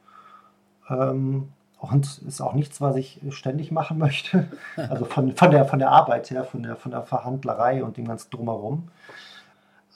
[0.89, 4.47] Ähm, und ist auch nichts, was ich ständig machen möchte.
[4.75, 8.07] Also von, von, der, von der Arbeit her, von der, von der Verhandlerei und dem
[8.07, 8.89] ganzen Drumherum.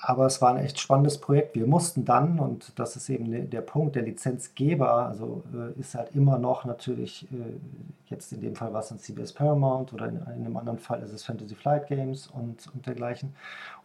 [0.03, 1.55] Aber es war ein echt spannendes Projekt.
[1.55, 6.15] Wir mussten dann, und das ist eben der Punkt, der Lizenzgeber, also äh, ist halt
[6.15, 7.59] immer noch natürlich, äh,
[8.07, 11.03] jetzt in dem Fall war es dann CBS Paramount oder in, in, einem anderen Fall
[11.03, 13.35] ist es Fantasy Flight Games und, und dergleichen.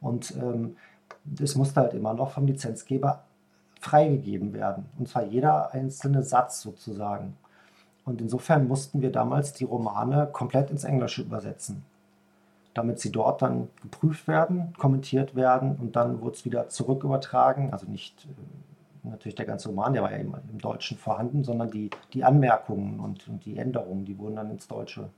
[0.00, 0.76] Und ähm,
[1.24, 3.22] das musste halt immer noch vom Lizenzgeber
[3.80, 4.86] freigegeben werden.
[4.98, 7.36] Und zwar jeder einzelne Satz sozusagen.
[8.06, 11.84] Und insofern mussten wir damals die Romane komplett ins Englische übersetzen,
[12.72, 17.72] damit sie dort dann geprüft werden, kommentiert werden und dann wurde es wieder zurück übertragen.
[17.72, 21.70] Also nicht äh, natürlich der ganze Roman, der war ja immer im Deutschen vorhanden, sondern
[21.70, 25.10] die, die Anmerkungen und, und die Änderungen, die wurden dann ins deutsche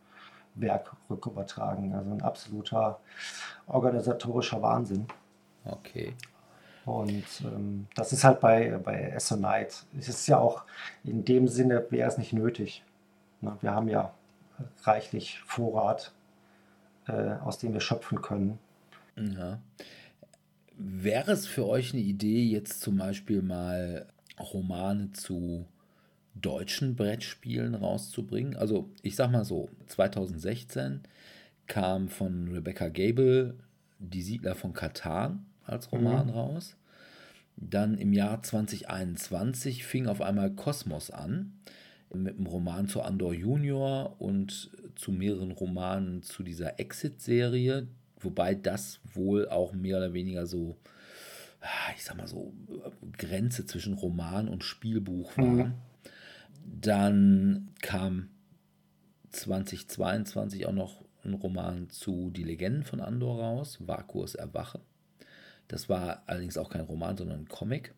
[0.54, 1.92] Werk rückübertragen.
[1.94, 3.00] Also ein absoluter
[3.66, 5.06] organisatorischer Wahnsinn.
[5.66, 6.14] Okay.
[6.88, 9.74] Und ähm, das ist halt bei, bei Essonite.
[9.98, 10.64] Es ist ja auch
[11.04, 12.82] in dem Sinne, wäre es nicht nötig.
[13.42, 13.56] Ne?
[13.60, 14.14] Wir haben ja
[14.84, 16.12] reichlich Vorrat,
[17.06, 18.58] äh, aus dem wir schöpfen können.
[19.16, 19.58] Ja.
[20.78, 24.06] Wäre es für euch eine Idee, jetzt zum Beispiel mal
[24.38, 25.66] Romane zu
[26.34, 28.56] deutschen Brettspielen rauszubringen?
[28.56, 31.02] Also ich sag mal so, 2016
[31.66, 33.56] kam von Rebecca Gable
[33.98, 36.32] Die Siedler von Katan als Roman mhm.
[36.32, 36.77] raus.
[37.60, 41.54] Dann im Jahr 2021 fing auf einmal Kosmos an.
[42.14, 47.88] mit einem Roman zu Andor Junior und zu mehreren Romanen zu dieser Exit-Serie,
[48.20, 50.76] wobei das wohl auch mehr oder weniger so,
[51.96, 52.54] ich sag mal so,
[53.16, 55.44] Grenze zwischen Roman und Spielbuch war.
[55.44, 55.74] Mhm.
[56.64, 58.28] Dann kam
[59.30, 64.80] 2022 auch noch ein Roman zu Die Legenden von Andor raus, Vakuus Erwache.
[65.68, 67.94] Das war allerdings auch kein Roman, sondern ein Comic.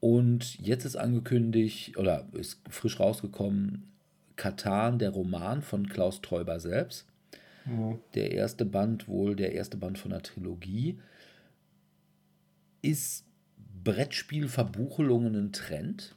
[0.00, 3.92] Und jetzt ist angekündigt oder ist frisch rausgekommen
[4.36, 7.06] Katan, der Roman von Klaus Teuber selbst.
[7.64, 7.98] Mhm.
[8.14, 10.98] Der erste Band, wohl der erste Band von der Trilogie.
[12.82, 13.24] Ist
[13.82, 16.14] Brettspielverbuchelungen ein Trend?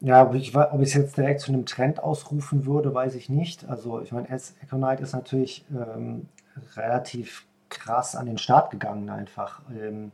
[0.00, 3.28] Ja, ob ich, ob ich es jetzt direkt zu einem Trend ausrufen würde, weiß ich
[3.28, 3.68] nicht.
[3.68, 4.28] Also ich meine,
[4.62, 6.26] Econite ist natürlich ähm,
[6.74, 9.62] relativ krass an den Start gegangen einfach.
[9.70, 10.12] Ähm,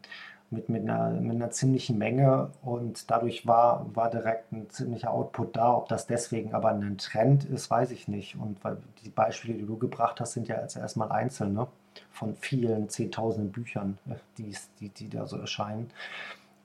[0.51, 5.57] mit, mit, einer, mit einer ziemlichen Menge und dadurch war, war direkt ein ziemlicher Output
[5.57, 5.75] da.
[5.75, 8.37] Ob das deswegen aber ein Trend ist, weiß ich nicht.
[8.37, 11.67] Und weil die Beispiele, die du gebracht hast, sind ja jetzt erstmal einzelne
[12.11, 15.91] von vielen zehntausenden Büchern, äh, die, die, die da so erscheinen.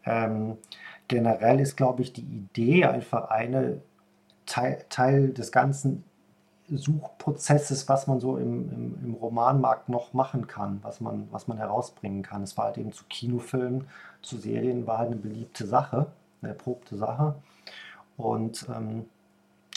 [0.05, 0.57] Ähm,
[1.07, 3.81] generell ist, glaube ich, die Idee einfach eine
[4.45, 6.03] Teil, Teil des ganzen
[6.71, 11.57] Suchprozesses, was man so im, im, im, Romanmarkt noch machen kann, was man, was man
[11.57, 12.43] herausbringen kann.
[12.43, 13.87] Es war halt eben zu Kinofilmen,
[14.21, 16.07] zu Serien, war halt eine beliebte Sache,
[16.41, 17.35] eine erprobte Sache.
[18.17, 19.05] Und ähm,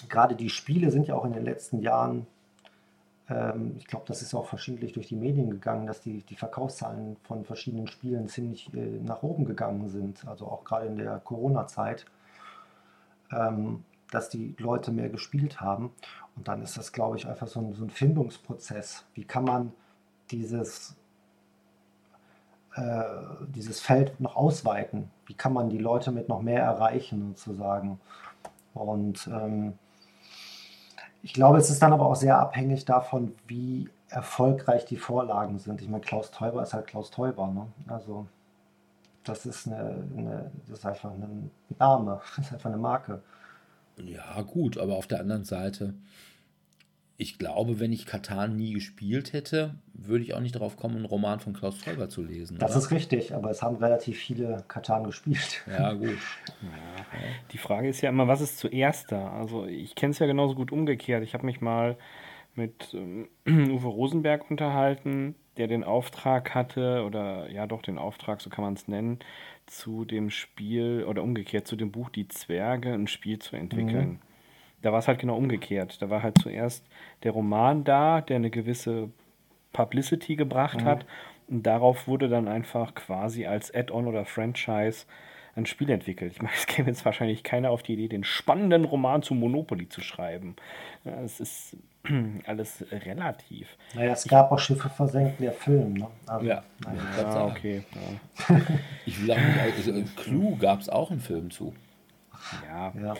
[0.08, 2.26] gerade die Spiele sind ja auch in den letzten Jahren,
[3.28, 7.16] ähm, ich glaube, das ist auch verschiedentlich durch die Medien gegangen, dass die, die Verkaufszahlen
[7.24, 12.06] von verschiedenen Spielen ziemlich äh, nach oben gegangen sind, also auch gerade in der Corona-Zeit.
[13.32, 13.84] Ähm,
[14.14, 15.90] dass die Leute mehr gespielt haben.
[16.36, 19.04] Und dann ist das, glaube ich, einfach so ein, so ein Findungsprozess.
[19.14, 19.72] Wie kann man
[20.30, 20.96] dieses,
[22.74, 23.02] äh,
[23.48, 25.10] dieses Feld noch ausweiten?
[25.26, 28.00] Wie kann man die Leute mit noch mehr erreichen, sozusagen?
[28.74, 29.74] Und ähm,
[31.22, 35.80] ich glaube, es ist dann aber auch sehr abhängig davon, wie erfolgreich die Vorlagen sind.
[35.80, 37.46] Ich meine, Klaus Teuber ist halt Klaus Teuber.
[37.46, 37.66] Ne?
[37.88, 38.26] Also
[39.24, 43.22] das ist, eine, eine, das ist einfach ein Name, das ist einfach eine Marke.
[44.02, 45.94] Ja, gut, aber auf der anderen Seite,
[47.16, 51.04] ich glaube, wenn ich Katan nie gespielt hätte, würde ich auch nicht darauf kommen, einen
[51.04, 52.58] Roman von Klaus Teuber zu lesen.
[52.58, 52.80] Das oder?
[52.80, 55.62] ist richtig, aber es haben relativ viele Katan gespielt.
[55.68, 56.08] Ja, gut.
[56.08, 57.04] Ja.
[57.52, 59.32] Die Frage ist ja immer, was ist zuerst da?
[59.32, 61.22] Also ich kenne es ja genauso gut umgekehrt.
[61.22, 61.96] Ich habe mich mal
[62.56, 68.50] mit ähm, Uwe Rosenberg unterhalten, der den Auftrag hatte, oder ja doch den Auftrag, so
[68.50, 69.20] kann man es nennen,
[69.66, 74.08] zu dem Spiel oder umgekehrt zu dem Buch Die Zwerge ein Spiel zu entwickeln.
[74.08, 74.18] Mhm.
[74.82, 76.00] Da war es halt genau umgekehrt.
[76.02, 76.86] Da war halt zuerst
[77.22, 79.10] der Roman da, der eine gewisse
[79.72, 80.84] Publicity gebracht mhm.
[80.84, 81.06] hat
[81.48, 85.06] und darauf wurde dann einfach quasi als Add-on oder Franchise
[85.56, 86.32] ein Spiel entwickelt.
[86.32, 89.88] Ich meine, es käme jetzt wahrscheinlich keiner auf die Idee, den spannenden Roman zu Monopoly
[89.88, 90.56] zu schreiben.
[91.04, 91.76] Es ist
[92.46, 93.68] alles relativ.
[93.94, 95.94] Naja, es gab auch Schiffe versenken, der Film.
[95.94, 96.08] Ne?
[96.26, 97.00] Also, ja, naja.
[97.24, 97.84] ah, okay.
[98.48, 98.60] Ja.
[99.06, 101.74] ich will auch nicht, also Clue gab es auch einen Film zu.
[102.68, 102.92] Ja.
[103.00, 103.14] ja.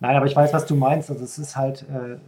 [0.00, 1.10] Nein, aber ich weiß, was du meinst.
[1.10, 2.18] Also es ist halt äh,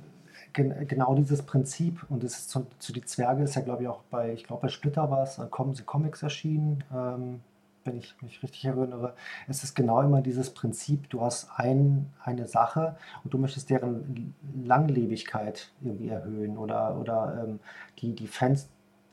[0.53, 3.89] gen genau dieses Prinzip und es ist zu, zu die Zwerge ist ja, glaube ich,
[3.89, 6.85] auch bei, ich glaube, bei Splitter war es, kommen sie Comics erschienen.
[6.95, 7.41] Ähm,
[7.85, 9.15] wenn ich mich richtig erinnere,
[9.49, 14.35] es ist genau immer dieses Prinzip, du hast ein, eine Sache und du möchtest deren
[14.65, 17.61] Langlebigkeit irgendwie erhöhen oder, oder ähm,
[17.99, 18.69] die, die Fans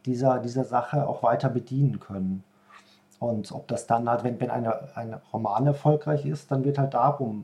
[0.06, 2.44] dieser, dieser Sache auch weiter bedienen können.
[3.20, 6.96] Und ob das dann halt, wenn, wenn eine, ein Roman erfolgreich ist, dann wird halt
[6.96, 7.44] darum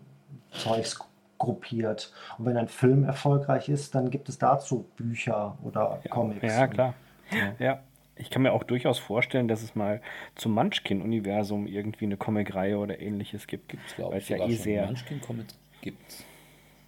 [0.51, 0.99] Zeugs
[1.37, 2.11] gruppiert.
[2.39, 6.41] Und wenn ein Film erfolgreich ist, dann gibt es dazu Bücher oder ja, Comics.
[6.41, 6.93] Ja, klar.
[7.31, 7.53] Ja.
[7.59, 7.79] ja
[8.19, 10.01] ich kann mir auch durchaus vorstellen, dass es mal
[10.35, 13.69] zum Munchkin-Universum irgendwie eine Comic-Reihe oder ähnliches gibt.
[13.69, 14.85] Gibt es, glaube ich, ja eh sehr.
[14.85, 16.25] Munchkin-Comics gibt es.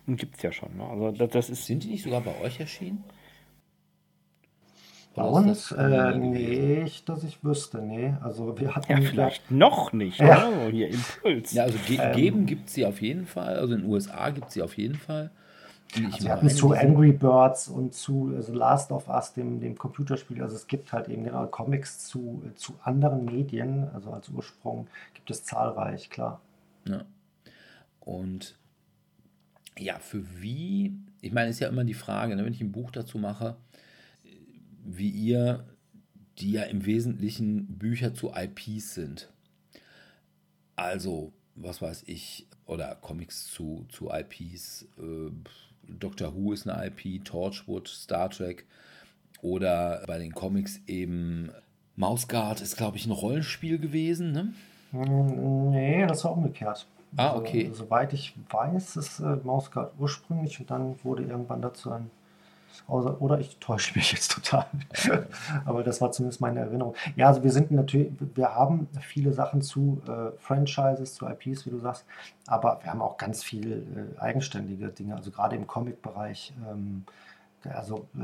[0.08, 0.76] Gibt es ja schon.
[0.78, 0.84] Ne?
[0.84, 3.04] Also das, das, ist Sind die nicht sogar bei euch erschienen?
[5.16, 5.72] Bei uns?
[5.72, 8.14] Äh, nicht, dass ich wüsste, nee.
[8.22, 10.50] Also wir hatten ja, vielleicht ja, noch nicht, ja.
[10.50, 11.52] Oh, hier Impuls.
[11.52, 13.58] Ja, also ge ähm, geben gibt es sie auf jeden Fall.
[13.58, 15.32] Also in den USA gibt es sie auf jeden Fall.
[15.96, 20.42] Also wir hatten zu Angry Birds und zu also Last of Us, dem, dem Computerspiel.
[20.42, 25.32] Also es gibt halt eben genau Comics zu, zu anderen Medien, also als Ursprung gibt
[25.32, 26.42] es zahlreich, klar.
[26.88, 27.06] Ja.
[28.00, 28.56] Und
[29.80, 32.92] ja, für wie, ich meine, ist ja immer die Frage, ne, wenn ich ein Buch
[32.92, 33.56] dazu mache,
[34.86, 35.66] wie ihr,
[36.38, 39.32] die ja im Wesentlichen Bücher zu IPs sind.
[40.76, 45.32] Also, was weiß ich, oder Comics zu, zu IPs, äh,
[46.00, 48.66] Doctor Who ist eine IP, Torchwood, Star Trek
[49.42, 51.52] oder bei den Comics eben
[51.96, 54.54] Mouse Guard ist, glaube ich, ein Rollenspiel gewesen, ne?
[54.92, 56.88] Nee, das war umgekehrt.
[57.18, 57.68] Ah, okay.
[57.68, 62.10] Also, soweit ich weiß, ist äh, Mouse Guard ursprünglich und dann wurde irgendwann dazu ein
[62.88, 64.66] Außer, oder ich täusche mich jetzt total.
[65.66, 66.96] Aber das war zumindest meine Erinnerung.
[67.16, 71.72] Ja, also wir sind natürlich, wir haben viele Sachen zu äh, Franchises, zu IPs, wie
[71.72, 72.06] du sagst,
[72.48, 76.54] aber wir haben auch ganz viele äh, eigenständige Dinge, also gerade im Comic-Bereich.
[76.70, 77.06] Ähm,
[77.66, 78.24] also äh,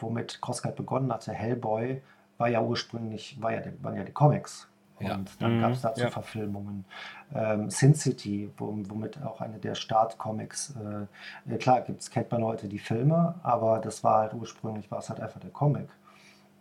[0.00, 2.02] womit Crosscut begonnen hatte, Hellboy
[2.38, 4.68] war ja ursprünglich, war ja, waren ja die Comics.
[5.00, 5.14] Ja.
[5.16, 6.10] Und dann Mhm, gab es dazu ja.
[6.10, 6.84] Verfilmungen.
[7.34, 10.74] Ähm, Sin City, wo, womit auch eine der Startcomics,
[11.48, 14.98] äh, äh, klar, gibt's, kennt man heute die Filme, aber das war halt ursprünglich, war
[15.00, 15.88] es halt einfach der Comic.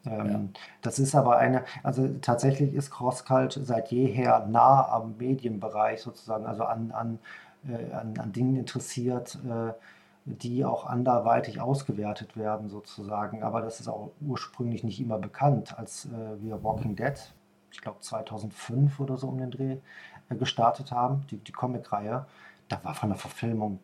[0.06, 6.46] Ähm, Das ist aber eine, also tatsächlich ist CrossCult seit jeher nah am Medienbereich sozusagen,
[6.46, 7.20] also an, an,
[7.68, 9.74] äh, an, an Dingen interessiert, äh,
[10.26, 13.44] die auch anderweitig ausgewertet werden sozusagen.
[13.44, 17.16] Aber das ist auch ursprünglich nicht immer bekannt, als äh, wir Walking Dead,
[17.74, 19.78] ich glaube 2005 oder so um den Dreh,
[20.30, 22.26] äh, gestartet haben, die, die Comic-Reihe.
[22.70, 23.80] Da war von der Verfilmung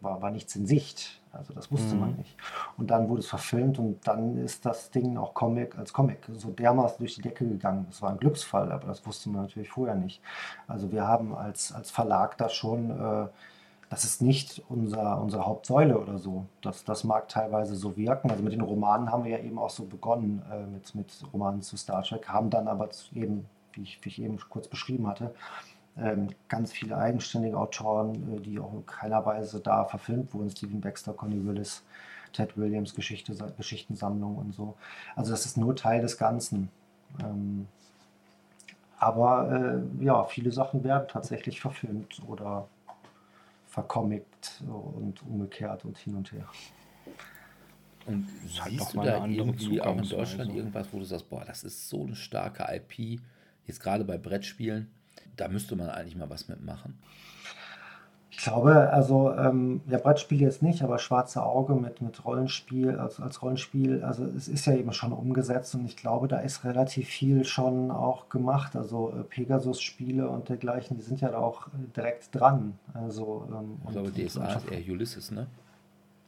[0.00, 1.20] war, war nichts in Sicht.
[1.32, 2.00] Also das wusste Mhm.
[2.00, 2.36] man nicht.
[2.76, 6.50] Und dann wurde es verfilmt und dann ist das Ding auch Comic als Comic so
[6.50, 7.86] dermaßen durch die Decke gegangen.
[7.90, 10.22] Das war ein Glücksfall, aber das wusste man natürlich vorher nicht.
[10.68, 13.28] Also wir haben als, als Verlag da schon, äh,
[13.94, 16.46] das ist nicht unser, unsere Hauptsäule oder so.
[16.62, 18.28] Das, das mag teilweise so wirken.
[18.28, 21.62] Also mit den Romanen haben wir ja eben auch so begonnen, äh, mit, mit Romanen
[21.62, 25.32] zu Star Trek, haben dann aber eben, wie ich, wie ich eben kurz beschrieben hatte,
[25.96, 30.50] ähm, ganz viele eigenständige Autoren, äh, die auch in keiner Weise da verfilmt wurden.
[30.50, 31.84] Steven Baxter, Connie Willis,
[32.32, 34.74] Ted Williams, Geschichte, Geschichtensammlung und so.
[35.14, 36.68] Also das ist nur Teil des Ganzen.
[37.20, 37.68] Ähm,
[38.98, 39.52] aber
[40.00, 42.66] äh, ja, viele Sachen werden tatsächlich verfilmt oder
[43.74, 46.48] vercomict und umgekehrt und hin und her.
[48.06, 48.28] Und
[48.60, 50.08] halt siehst noch du da irgendwie auch in.
[50.08, 53.20] Deutschland irgendwas, wo du sagst, boah, das ist so eine starke IP,
[53.66, 54.92] jetzt gerade bei Brettspielen,
[55.36, 56.98] da müsste man eigentlich mal was mitmachen.
[58.36, 63.20] Ich glaube, also ähm, ja, Brettspiel jetzt nicht, aber Schwarze Auge mit, mit Rollenspiel, als,
[63.20, 67.08] als Rollenspiel, also es ist ja eben schon umgesetzt und ich glaube, da ist relativ
[67.08, 68.74] viel schon auch gemacht.
[68.74, 72.76] Also äh, Pegasus-Spiele und dergleichen, die sind ja da auch direkt dran.
[72.92, 75.46] Also, ähm, Ich glaube, DSA ist eher Ulysses, ne?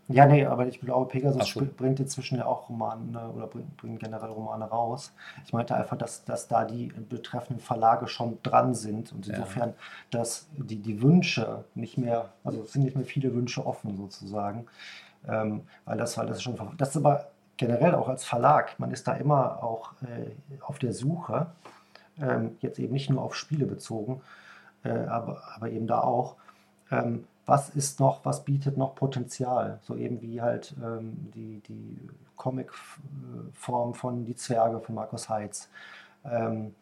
[0.08, 1.66] Ja, nee, aber ich glaube, Pegasus so.
[1.76, 5.12] bringt inzwischen ja auch Romane oder bringt, bringt generell Romane raus.
[5.44, 9.34] Ich meinte einfach, dass, dass da die betreffenden Verlage schon dran sind und Ja.
[9.34, 9.74] insofern,
[10.12, 14.66] dass die, die Wünsche nicht mehr, also es sind nicht mehr viele Wünsche offen sozusagen,
[15.26, 17.26] ähm, weil das, weil das schon, das ist aber
[17.56, 21.46] generell auch als Verlag, man ist da immer auch äh, auf der Suche,
[22.20, 24.20] ähm, jetzt eben nicht nur auf Spiele bezogen,
[24.84, 26.36] äh, aber, aber eben da auch,
[26.92, 29.78] ähm, was ist noch, was bietet noch Potenzial?
[29.82, 31.96] So eben wie halt ähm, die, die
[32.36, 35.68] Comic-Form von Die Zwerge von Markus Heitz.
[36.24, 36.74] Ähm,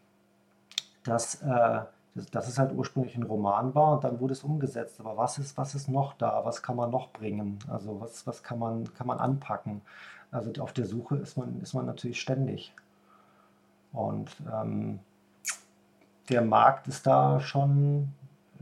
[1.05, 1.81] das, äh,
[2.15, 5.01] das, das ist halt ursprünglich ein Roman war und dann wurde es umgesetzt.
[5.01, 6.45] Aber was ist, was ist noch da?
[6.47, 7.59] Was kann man noch bringen?
[7.69, 9.83] Also was, was kann man, kann man anpacken?
[10.31, 12.73] Also auf der Suche ist man, ist man natürlich ständig.
[13.93, 14.99] Und ähm,
[16.31, 18.09] der Markt ist da schon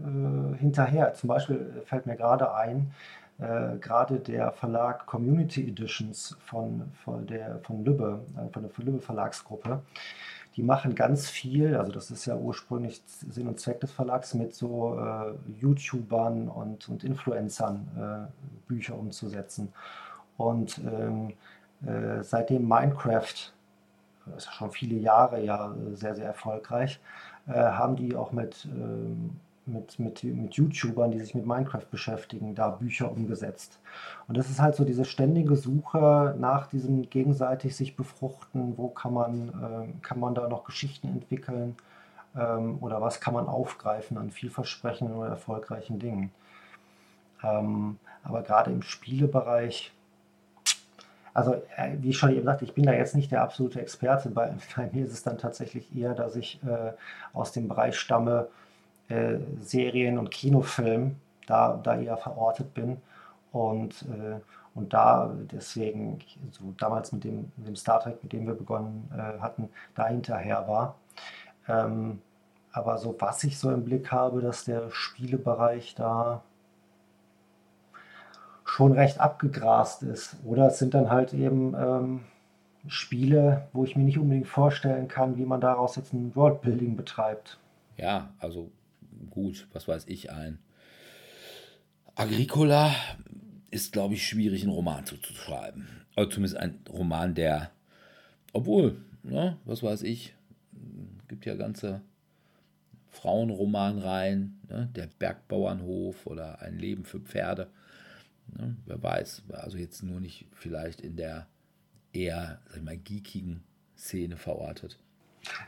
[0.03, 1.15] äh, hinterher.
[1.15, 2.93] Zum Beispiel äh, fällt mir gerade ein,
[3.39, 8.85] äh, gerade der Verlag Community Editions von, von, der, von Lübbe, äh, von der von
[8.85, 9.83] Lübbe Verlagsgruppe,
[10.57, 14.55] die machen ganz viel, also das ist ja ursprünglich Sinn und Zweck des Verlags, mit
[14.55, 17.89] so äh, YouTubern und, und Influencern
[18.29, 19.73] äh, Bücher umzusetzen.
[20.37, 21.33] Und ähm,
[21.87, 23.53] äh, seitdem Minecraft,
[24.27, 27.01] das ist schon viele Jahre ja sehr, sehr erfolgreich,
[27.47, 32.55] äh, haben die auch mit, ähm, mit, mit, mit YouTubern, die sich mit Minecraft beschäftigen,
[32.55, 33.79] da Bücher umgesetzt.
[34.27, 39.15] Und das ist halt so diese ständige Suche nach diesem gegenseitig sich befruchten, wo kann
[39.15, 41.77] man, ähm, kann man da noch Geschichten entwickeln
[42.37, 46.33] ähm, oder was kann man aufgreifen an vielversprechenden oder erfolgreichen Dingen.
[47.43, 49.93] Ähm, aber gerade im Spielebereich,
[51.35, 54.29] also äh, wie ich schon eben sagte, ich bin da jetzt nicht der absolute Experte.
[54.31, 56.93] Bei, bei mir ist es dann tatsächlich eher, dass ich äh,
[57.33, 58.49] aus dem Bereich stamme,
[59.13, 62.99] äh, Serien und Kinofilm, da, da eher verortet bin.
[63.53, 64.41] Und, äh,
[64.75, 66.19] und da deswegen,
[66.51, 70.09] so damals mit dem, mit dem Star Trek, mit dem wir begonnen äh, hatten, da
[70.09, 70.97] hinterher war.
[71.69, 72.21] Ähm,
[72.73, 76.43] aber so was ich so im Blick habe, dass der Spielebereich da
[78.65, 80.37] schon recht abgegrast ist.
[80.47, 82.21] Oder es sind dann halt eben ähm,
[82.87, 87.59] Spiele, wo ich mir nicht unbedingt vorstellen kann, wie man daraus jetzt ein Worldbuilding betreibt.
[87.99, 88.71] Ja, also
[89.31, 90.59] gut, was weiß ich, ein
[92.15, 92.95] Agricola
[93.71, 95.89] ist, glaube ich, schwierig, einen Roman zuzuschreiben.
[96.17, 97.71] Oder zumindest ein Roman, der,
[98.53, 100.35] obwohl, ne, was weiß ich,
[101.29, 102.03] gibt ja ganze
[103.09, 104.91] Frauenroman rein, ne?
[104.95, 107.71] der Bergbauernhof oder ein Leben für Pferde.
[108.59, 108.77] Ne?
[108.87, 111.47] Wer weiß, also jetzt nur nicht vielleicht in der
[112.13, 113.63] eher, sag ich mal, geekigen
[113.97, 114.99] Szene verortet.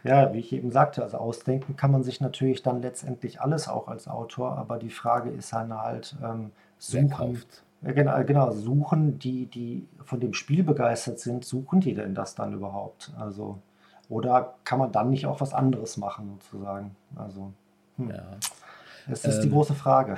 [0.04, 3.88] Ja, wie ich eben sagte, also ausdenken kann man sich natürlich dann letztendlich alles auch
[3.88, 7.42] als Autor, aber die Frage ist dann halt, ähm, suchen,
[7.82, 12.34] ja, genau, genau, suchen die, die von dem Spiel begeistert sind, suchen die denn das
[12.34, 13.12] dann überhaupt?
[13.18, 13.58] Also,
[14.08, 16.94] oder kann man dann nicht auch was anderes machen, sozusagen?
[17.16, 17.52] Also,
[17.96, 18.10] hm.
[18.10, 18.22] ja.
[19.06, 20.16] Das ist ähm, die große Frage.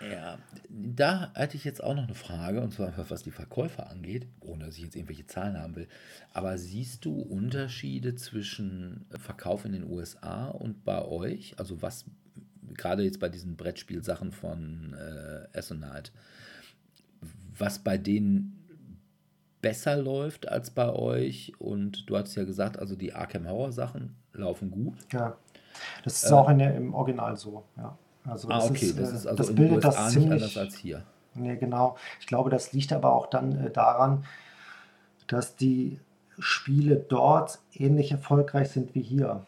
[0.00, 0.38] Ja,
[0.68, 4.66] da hatte ich jetzt auch noch eine Frage, und zwar was die Verkäufer angeht, ohne
[4.66, 5.88] dass ich jetzt irgendwelche Zahlen haben will.
[6.32, 11.58] Aber siehst du Unterschiede zwischen Verkauf in den USA und bei euch?
[11.58, 12.04] Also was
[12.74, 16.12] gerade jetzt bei diesen Brettspielsachen von äh, Essonite,
[17.56, 18.54] was bei denen
[19.60, 21.52] besser läuft als bei euch?
[21.58, 24.94] Und du hast ja gesagt, also die Arkham Horror Sachen laufen gut.
[25.12, 25.36] Ja,
[26.04, 27.98] das ist äh, auch in der, im Original so, ja.
[28.28, 30.56] Also ah, okay, ist, das ist äh, also das bildet USA das ziemlich, nicht anders
[30.56, 31.02] als hier.
[31.34, 31.96] Nee, genau.
[32.20, 34.24] Ich glaube, das liegt aber auch dann äh, daran,
[35.26, 36.00] dass die
[36.38, 39.44] Spiele dort ähnlich erfolgreich sind wie hier.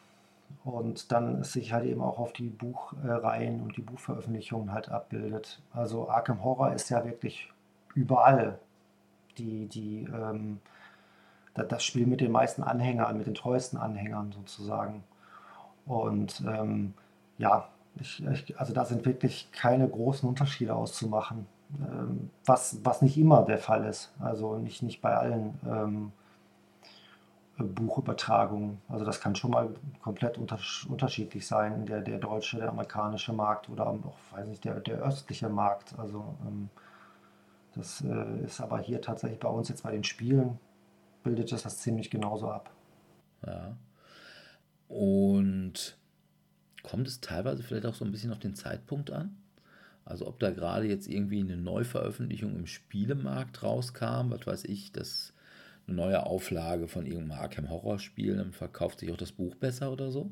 [0.64, 5.62] Und dann es sich halt eben auch auf die Buchreihen und die Buchveröffentlichungen halt abbildet.
[5.72, 7.50] Also Arkham Horror ist ja wirklich
[7.94, 8.58] überall
[9.38, 10.60] die, die, ähm,
[11.54, 15.02] das Spiel mit den meisten Anhängern, mit den treuesten Anhängern sozusagen.
[15.86, 16.94] Und ähm,
[17.38, 17.68] ja,
[17.98, 21.46] ich, ich, also da sind wirklich keine großen Unterschiede auszumachen,
[21.80, 24.12] ähm, was, was nicht immer der Fall ist.
[24.18, 26.12] Also nicht, nicht bei allen ähm,
[27.58, 28.80] Buchübertragungen.
[28.88, 33.68] Also das kann schon mal komplett unter, unterschiedlich sein, der, der deutsche, der amerikanische Markt
[33.68, 35.98] oder auch, weiß nicht, der, der östliche Markt.
[35.98, 36.70] Also ähm,
[37.74, 40.58] das äh, ist aber hier tatsächlich bei uns jetzt bei den Spielen,
[41.22, 42.70] bildet das das ziemlich genauso ab.
[43.46, 43.76] Ja.
[44.88, 45.99] Und
[46.82, 49.36] kommt es teilweise vielleicht auch so ein bisschen auf den Zeitpunkt an?
[50.04, 55.32] Also ob da gerade jetzt irgendwie eine Neuveröffentlichung im Spielemarkt rauskam, was weiß ich, dass
[55.86, 59.92] eine neue Auflage von irgendeinem Arkham Horror Spiel, dann verkauft sich auch das Buch besser
[59.92, 60.30] oder so?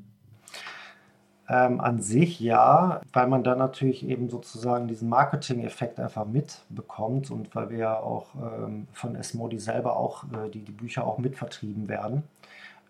[1.51, 7.55] Ähm, an sich ja, weil man dann natürlich eben sozusagen diesen Marketing-Effekt einfach mitbekommt und
[7.55, 11.89] weil wir ja auch ähm, von Esmodi selber auch äh, die, die Bücher auch mitvertrieben
[11.89, 12.23] werden.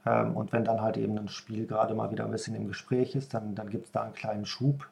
[0.09, 3.15] Ähm, und wenn dann halt eben ein Spiel gerade mal wieder ein bisschen im Gespräch
[3.15, 4.89] ist, dann, dann gibt es da einen kleinen Schub.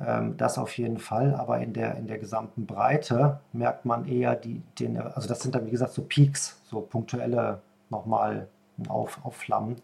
[0.00, 4.34] Ähm, das auf jeden Fall, aber in der, in der gesamten Breite merkt man eher
[4.34, 8.48] die, den, also das sind dann wie gesagt so Peaks, so punktuelle nochmal
[8.88, 9.76] auf, aufflammen.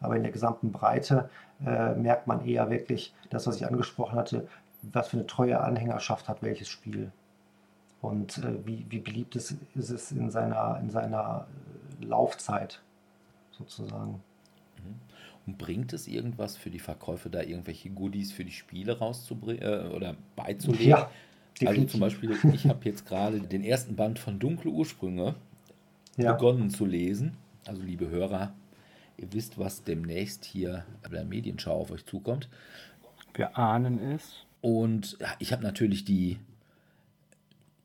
[0.00, 1.30] Aber in der gesamten Breite
[1.64, 4.46] äh, merkt man eher wirklich das, was ich angesprochen hatte,
[4.82, 7.10] was für eine treue Anhängerschaft hat welches Spiel.
[8.02, 11.46] Und äh, wie, wie beliebt ist, ist es in seiner, in seiner
[12.00, 12.82] Laufzeit
[13.58, 14.22] sozusagen.
[14.76, 14.94] Mhm.
[15.46, 19.94] Und bringt es irgendwas für die Verkäufe, da irgendwelche Goodies für die Spiele rauszubringen äh,
[19.94, 20.88] oder beizulegen?
[20.88, 21.10] Ja,
[21.66, 25.34] also zum Beispiel, ich habe jetzt gerade den ersten Band von Dunkle Ursprünge
[26.16, 26.32] ja.
[26.32, 27.36] begonnen zu lesen.
[27.66, 28.54] Also liebe Hörer,
[29.16, 32.48] ihr wisst, was demnächst hier bei der Medienschau auf euch zukommt.
[33.34, 34.44] Wir ahnen es.
[34.60, 36.38] Und ich habe natürlich die,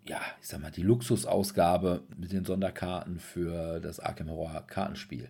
[0.08, 5.30] ja, ich sag mal, die Luxusausgabe mit den Sonderkarten für das Arkham Horror Kartenspiel.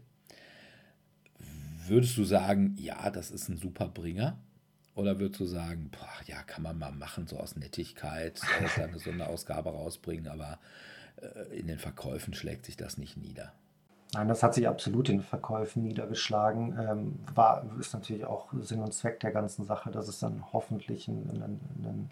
[1.90, 4.38] Würdest du sagen, ja, das ist ein super Bringer?
[4.94, 8.40] Oder würdest du sagen, boah, ja, kann man mal machen, so aus Nettigkeit,
[8.78, 10.60] äh, eine Sonderausgabe rausbringen, aber
[11.22, 13.54] äh, in den Verkäufen schlägt sich das nicht nieder?
[14.14, 16.76] Nein, das hat sich absolut in den Verkäufen niedergeschlagen.
[16.80, 21.08] Ähm, war, ist natürlich auch Sinn und Zweck der ganzen Sache, dass es dann hoffentlich
[21.08, 22.10] ein, ein, ein,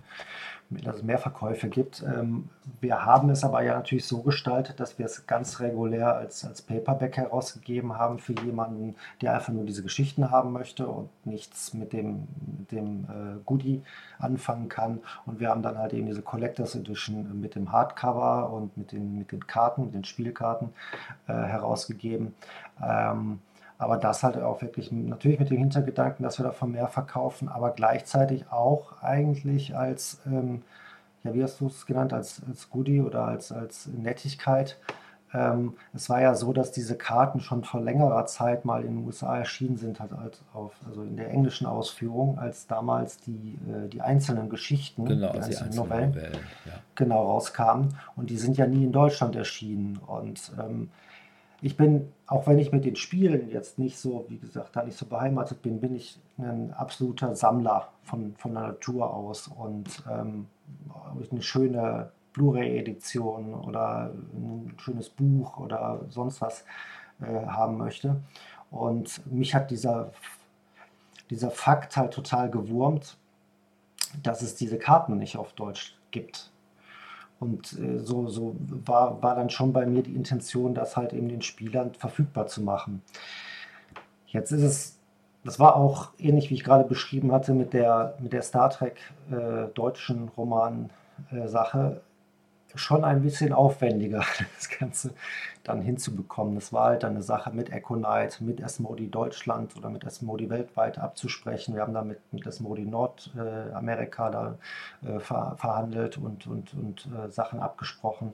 [0.84, 2.04] dass es mehr Verkäufe gibt.
[2.04, 2.50] Ähm,
[2.82, 6.62] wir haben es aber ja natürlich so gestaltet, dass wir es ganz regulär als, als
[6.62, 11.94] Paperback herausgegeben haben für jemanden, der einfach nur diese Geschichten haben möchte und nichts mit
[11.94, 12.28] dem,
[12.60, 13.82] mit dem äh, Goodie
[14.20, 15.00] anfangen kann.
[15.26, 19.18] Und wir haben dann halt eben diese Collectors Edition mit dem Hardcover und mit den,
[19.18, 20.70] mit den Karten, mit den Spielkarten
[21.28, 21.87] äh, herausgegeben.
[22.84, 23.40] Ähm,
[23.78, 27.72] aber das halt auch wirklich natürlich mit dem Hintergedanken, dass wir davon mehr verkaufen, aber
[27.72, 30.64] gleichzeitig auch eigentlich als, ähm,
[31.24, 34.78] ja, wie hast du es genannt, als, als Goodie oder als, als Nettigkeit.
[35.34, 39.06] Ähm, es war ja so, dass diese Karten schon vor längerer Zeit mal in den
[39.06, 43.90] USA erschienen sind, halt als auf, also in der englischen Ausführung, als damals die, äh,
[43.90, 46.72] die einzelnen Geschichten, genau, die einzelnen, einzelnen Novellen, Novellen ja.
[46.96, 47.90] genau rauskamen.
[48.16, 50.00] Und die sind ja nie in Deutschland erschienen.
[50.08, 50.90] Und ähm,
[51.62, 54.98] ich bin, auch wenn ich mit den Spielen jetzt nicht so, wie gesagt, da nicht
[54.98, 59.48] so beheimatet bin, bin ich ein absoluter Sammler von, von der Natur aus.
[59.48, 60.48] Und ähm,
[61.32, 66.64] eine schöne Blu-ray-Edition oder ein schönes Buch oder sonst was
[67.22, 68.22] äh, haben möchte.
[68.70, 70.12] Und mich hat dieser
[71.30, 73.18] dieser Fakt halt total gewurmt,
[74.24, 76.52] dass es diese Karten nicht auf Deutsch gibt.
[77.40, 81.30] Und äh, so, so war, war dann schon bei mir die Intention, das halt eben
[81.30, 83.02] den Spielern verfügbar zu machen.
[84.28, 85.00] Jetzt ist es,
[85.44, 88.98] das war auch ähnlich wie ich gerade beschrieben hatte mit der, mit der Star Trek
[89.32, 92.07] äh, deutschen Roman-Sache, äh,
[92.78, 94.24] schon ein bisschen aufwendiger,
[94.56, 95.12] das Ganze
[95.68, 96.56] dann hinzubekommen.
[96.56, 101.76] Das war halt eine Sache mit Econite, mit Esmodi Deutschland oder mit Esmodi weltweit abzusprechen.
[101.76, 104.58] Wir haben da mit, mit Esmodi Nordamerika da
[105.06, 108.32] äh, ver, verhandelt und, und, und äh, Sachen abgesprochen.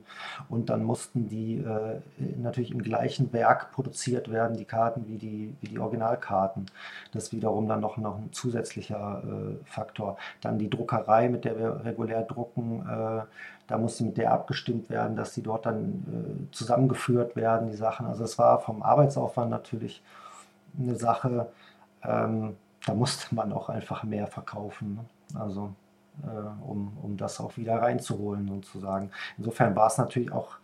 [0.48, 2.00] Und dann mussten die äh,
[2.36, 6.66] natürlich im gleichen Werk produziert werden, die Karten wie die, wie die Originalkarten.
[7.12, 10.18] Das ist wiederum dann noch, noch ein zusätzlicher äh, Faktor.
[10.40, 13.22] Dann die Druckerei, mit der wir regulär drucken äh,
[13.66, 18.06] da musste mit der abgestimmt werden, dass die dort dann äh, zusammengeführt werden, die Sachen.
[18.06, 20.02] Also es war vom Arbeitsaufwand natürlich
[20.78, 21.48] eine Sache,
[22.02, 22.56] ähm,
[22.86, 24.94] da musste man auch einfach mehr verkaufen.
[24.94, 25.40] Ne?
[25.40, 25.74] Also
[26.22, 29.10] äh, um, um das auch wieder reinzuholen sozusagen.
[29.38, 30.56] Insofern war es natürlich auch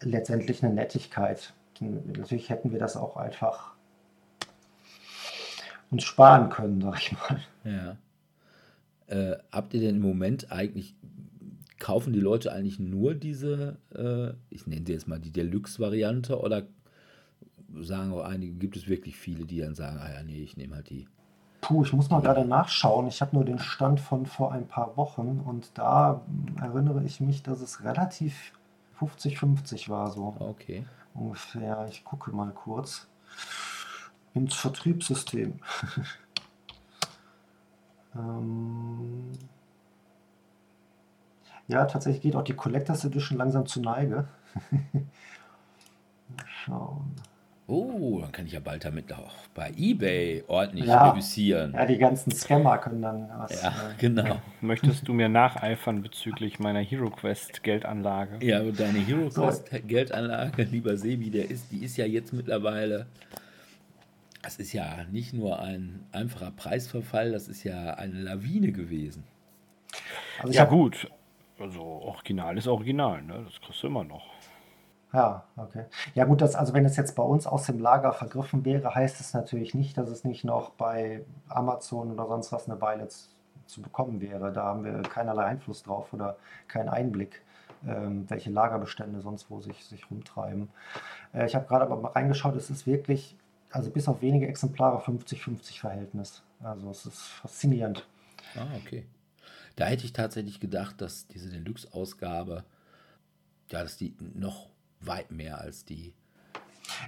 [0.00, 1.52] letztendlich eine Nettigkeit.
[1.80, 3.74] Natürlich hätten wir das auch einfach
[5.90, 7.40] uns sparen können, sag ich mal.
[7.64, 7.96] Ja.
[9.08, 10.96] Äh, habt ihr denn im Moment eigentlich
[11.78, 16.62] kaufen die Leute eigentlich nur diese, äh, ich nenne sie jetzt mal die Deluxe-Variante oder
[17.80, 20.76] sagen auch einige, gibt es wirklich viele, die dann sagen, ah ja, nee, ich nehme
[20.76, 21.06] halt die.
[21.60, 23.08] Puh, ich muss mal gerade nachschauen.
[23.08, 26.22] Ich habe nur den Stand von vor ein paar Wochen und da
[26.60, 28.52] erinnere ich mich, dass es relativ
[29.00, 30.36] 50-50 war so.
[30.38, 30.86] Okay.
[31.14, 31.86] Ungefähr.
[31.90, 33.08] Ich gucke mal kurz
[34.34, 35.58] ins Vertriebssystem.
[38.14, 39.32] ähm,
[41.68, 44.26] ja, tatsächlich geht auch die Collectors Edition langsam zu Neige.
[46.66, 47.14] schauen.
[47.68, 51.72] Oh, dann kann ich ja bald damit auch bei eBay ordentlich ja, reüssieren.
[51.72, 53.60] Ja, die ganzen Scammer können dann was.
[53.60, 54.40] Ja, äh, genau.
[54.60, 58.44] Möchtest du mir nacheifern bezüglich meiner HeroQuest Geldanlage?
[58.46, 59.78] Ja, deine HeroQuest so.
[59.84, 63.06] Geldanlage, lieber Sebi, der ist, die ist ja jetzt mittlerweile.
[64.42, 69.24] Das ist ja nicht nur ein einfacher Preisverfall, das ist ja eine Lawine gewesen.
[70.40, 71.10] Also ja, gut,
[71.58, 73.44] also Original ist Original, ne?
[73.44, 74.24] Das kriegst du immer noch.
[75.12, 75.84] Ja, okay.
[76.14, 79.20] Ja gut, das, also wenn es jetzt bei uns aus dem Lager vergriffen wäre, heißt
[79.20, 83.28] es natürlich nicht, dass es nicht noch bei Amazon oder sonst was eine Weile zu,
[83.66, 84.52] zu bekommen wäre.
[84.52, 86.36] Da haben wir keinerlei Einfluss drauf oder
[86.68, 87.42] keinen Einblick,
[87.86, 90.68] ähm, welche Lagerbestände sonst wo sich, sich rumtreiben.
[91.32, 93.36] Äh, ich habe gerade aber mal reingeschaut, es ist wirklich,
[93.70, 96.42] also bis auf wenige Exemplare 50-50 Verhältnis.
[96.62, 98.06] Also es ist faszinierend.
[98.54, 99.06] Ah, okay.
[99.76, 102.64] Da hätte ich tatsächlich gedacht, dass diese Deluxe-Ausgabe,
[103.70, 104.70] ja, dass die noch
[105.00, 106.14] weit mehr als die.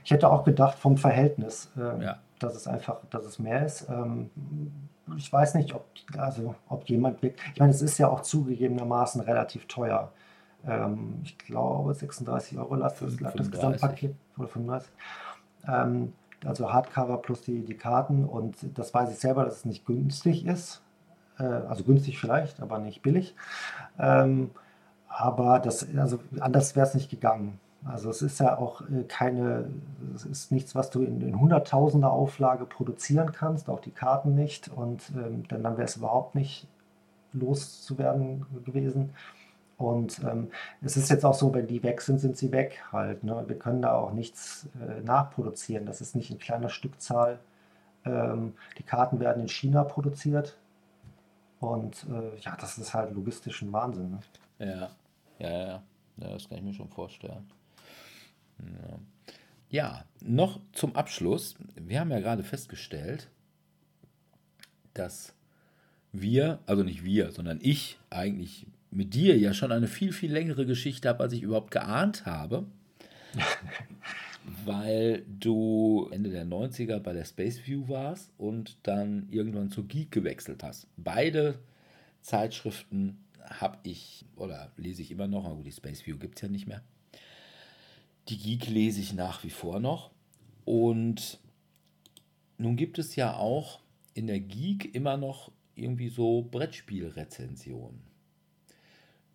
[0.04, 2.18] Ich hätte auch gedacht vom Verhältnis, äh, ja.
[2.38, 3.88] dass es einfach, dass es mehr ist.
[3.88, 4.30] Ähm,
[5.16, 9.22] ich weiß nicht, ob, also, ob jemand wirklich, ich meine, es ist ja auch zugegebenermaßen
[9.22, 10.12] relativ teuer.
[10.66, 14.90] Ähm, ich glaube 36 Euro lag das, das Gesamtpaket oder 35.
[15.66, 16.12] Ähm,
[16.44, 20.44] also Hardcover plus die, die Karten und das weiß ich selber, dass es nicht günstig
[20.46, 20.82] ist.
[21.38, 23.34] Äh, also günstig vielleicht, aber nicht billig.
[23.98, 24.50] Ähm,
[25.08, 27.58] aber das, also anders wäre es nicht gegangen.
[27.84, 29.70] Also es ist ja auch äh, keine,
[30.14, 34.68] es ist nichts, was du in, in hunderttausender Auflage produzieren kannst, auch die Karten nicht.
[34.68, 36.66] Und ähm, dann, wäre es überhaupt nicht
[37.32, 39.10] loszuwerden gewesen.
[39.76, 40.48] Und ähm,
[40.82, 43.22] es ist jetzt auch so, wenn die weg sind, sind sie weg halt.
[43.22, 43.44] Ne?
[43.46, 45.86] Wir können da auch nichts äh, nachproduzieren.
[45.86, 47.38] Das ist nicht in kleiner Stückzahl.
[48.04, 50.58] Ähm, die Karten werden in China produziert.
[51.60, 54.10] Und äh, ja, das ist halt logistisch ein Wahnsinn.
[54.10, 54.20] Ne?
[54.58, 54.90] Ja.
[55.38, 55.82] ja, ja, ja,
[56.16, 57.50] das kann ich mir schon vorstellen.
[58.60, 58.98] Ja.
[59.70, 61.56] ja, noch zum Abschluss.
[61.76, 63.28] Wir haben ja gerade festgestellt,
[64.94, 65.34] dass
[66.12, 70.66] wir, also nicht wir, sondern ich eigentlich mit dir ja schon eine viel, viel längere
[70.66, 72.66] Geschichte habe, als ich überhaupt geahnt habe.
[74.64, 80.10] weil du Ende der 90er bei der Space View warst und dann irgendwann zur Geek
[80.10, 80.86] gewechselt hast.
[80.96, 81.58] Beide
[82.22, 86.48] Zeitschriften habe ich oder lese ich immer noch, aber die Space View gibt es ja
[86.48, 86.82] nicht mehr.
[88.28, 90.10] Die Geek lese ich nach wie vor noch.
[90.64, 91.38] Und
[92.58, 93.80] nun gibt es ja auch
[94.14, 98.00] in der Geek immer noch irgendwie so Brettspielrezensionen.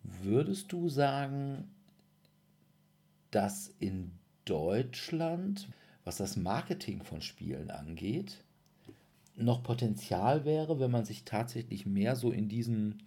[0.02, 1.70] Würdest du sagen,
[3.30, 4.12] dass in
[4.44, 5.68] Deutschland,
[6.04, 8.44] was das Marketing von Spielen angeht,
[9.36, 13.02] noch Potenzial wäre, wenn man sich tatsächlich mehr so in diesen,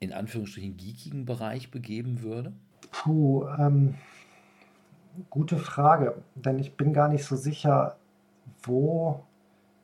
[0.00, 2.52] in Anführungsstrichen, geekigen Bereich begeben würde?
[2.90, 3.94] Puh, ähm,
[5.30, 7.96] gute Frage, denn ich bin gar nicht so sicher,
[8.62, 9.24] wo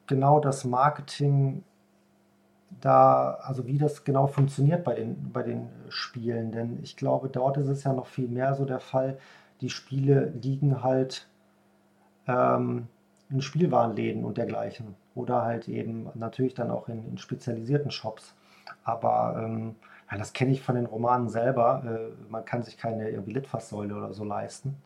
[0.06, 1.64] genau das Marketing
[2.80, 6.52] da, also wie das genau funktioniert bei den, bei den Spielen.
[6.52, 9.18] Denn ich glaube, dort ist es ja noch viel mehr so der Fall,
[9.64, 11.26] die Spiele liegen halt
[12.26, 12.86] ähm,
[13.30, 14.94] in Spielwarenläden und dergleichen.
[15.14, 18.34] Oder halt eben natürlich dann auch in, in spezialisierten Shops.
[18.82, 19.76] Aber ähm,
[20.10, 21.82] ja, das kenne ich von den Romanen selber.
[21.86, 24.76] Äh, man kann sich keine irgendwie Litfaßsäule oder so leisten.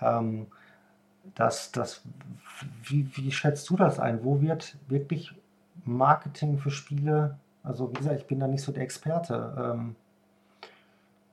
[0.00, 0.46] Ähm,
[1.34, 2.00] das, das,
[2.84, 4.24] wie, wie schätzt du das ein?
[4.24, 5.34] Wo wird wirklich
[5.84, 9.74] Marketing für Spiele, also wie gesagt, ich bin da nicht so der Experte.
[9.74, 9.96] Ähm,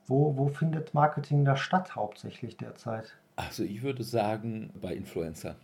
[0.06, 3.16] wo, wo findet Marketing da statt hauptsächlich derzeit?
[3.36, 5.54] Also ich würde sagen bei Influencern.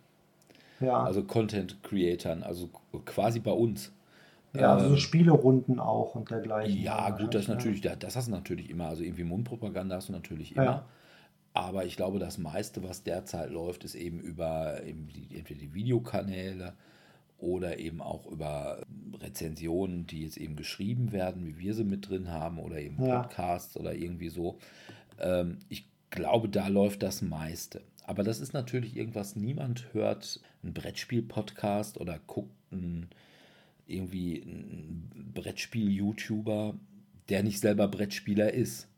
[0.81, 1.01] Ja.
[1.05, 2.69] Also Content Creatern, also
[3.05, 3.93] quasi bei uns.
[4.53, 6.85] Ja, also so Ähm, Spielerunden auch und dergleichen.
[6.85, 8.89] Ja, gut, das ist wahrscheinlich, natürlich, das hast du natürlich immer.
[8.89, 10.62] Also irgendwie Mundpropaganda hast du natürlich Ja.
[10.62, 10.65] immer.
[10.65, 10.89] Ja.
[11.55, 15.75] Aber ich glaube, das meiste, was derzeit läuft, ist eben über eben die, entweder die
[15.75, 16.75] Videokanäle
[17.41, 18.83] oder eben auch über
[19.21, 23.23] Rezensionen, die jetzt eben geschrieben werden, wie wir sie mit drin haben, oder eben Ja.
[23.23, 24.59] Podcasts oder irgendwie so.
[25.19, 27.83] Ähm, ich glaube, da läuft das meiste.
[28.05, 33.09] Aber das ist natürlich irgendwas, niemand hört einen Brettspiel-Podcast oder guckt einen,
[33.87, 36.75] irgendwie einen Brettspiel-YouTuber,
[37.29, 38.89] der nicht selber Brettspieler ist.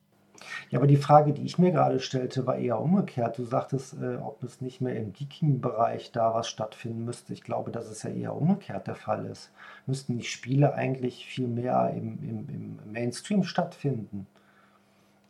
[0.71, 3.39] Ja, aber die Frage, die ich mir gerade stellte, war eher umgekehrt.
[3.39, 7.33] Du sagtest, äh, ob es nicht mehr im Geeking-Bereich da was stattfinden müsste.
[7.33, 9.51] Ich glaube, dass es ja eher umgekehrt der Fall ist.
[9.87, 14.27] Müssten die Spiele eigentlich viel mehr im, im, im Mainstream stattfinden?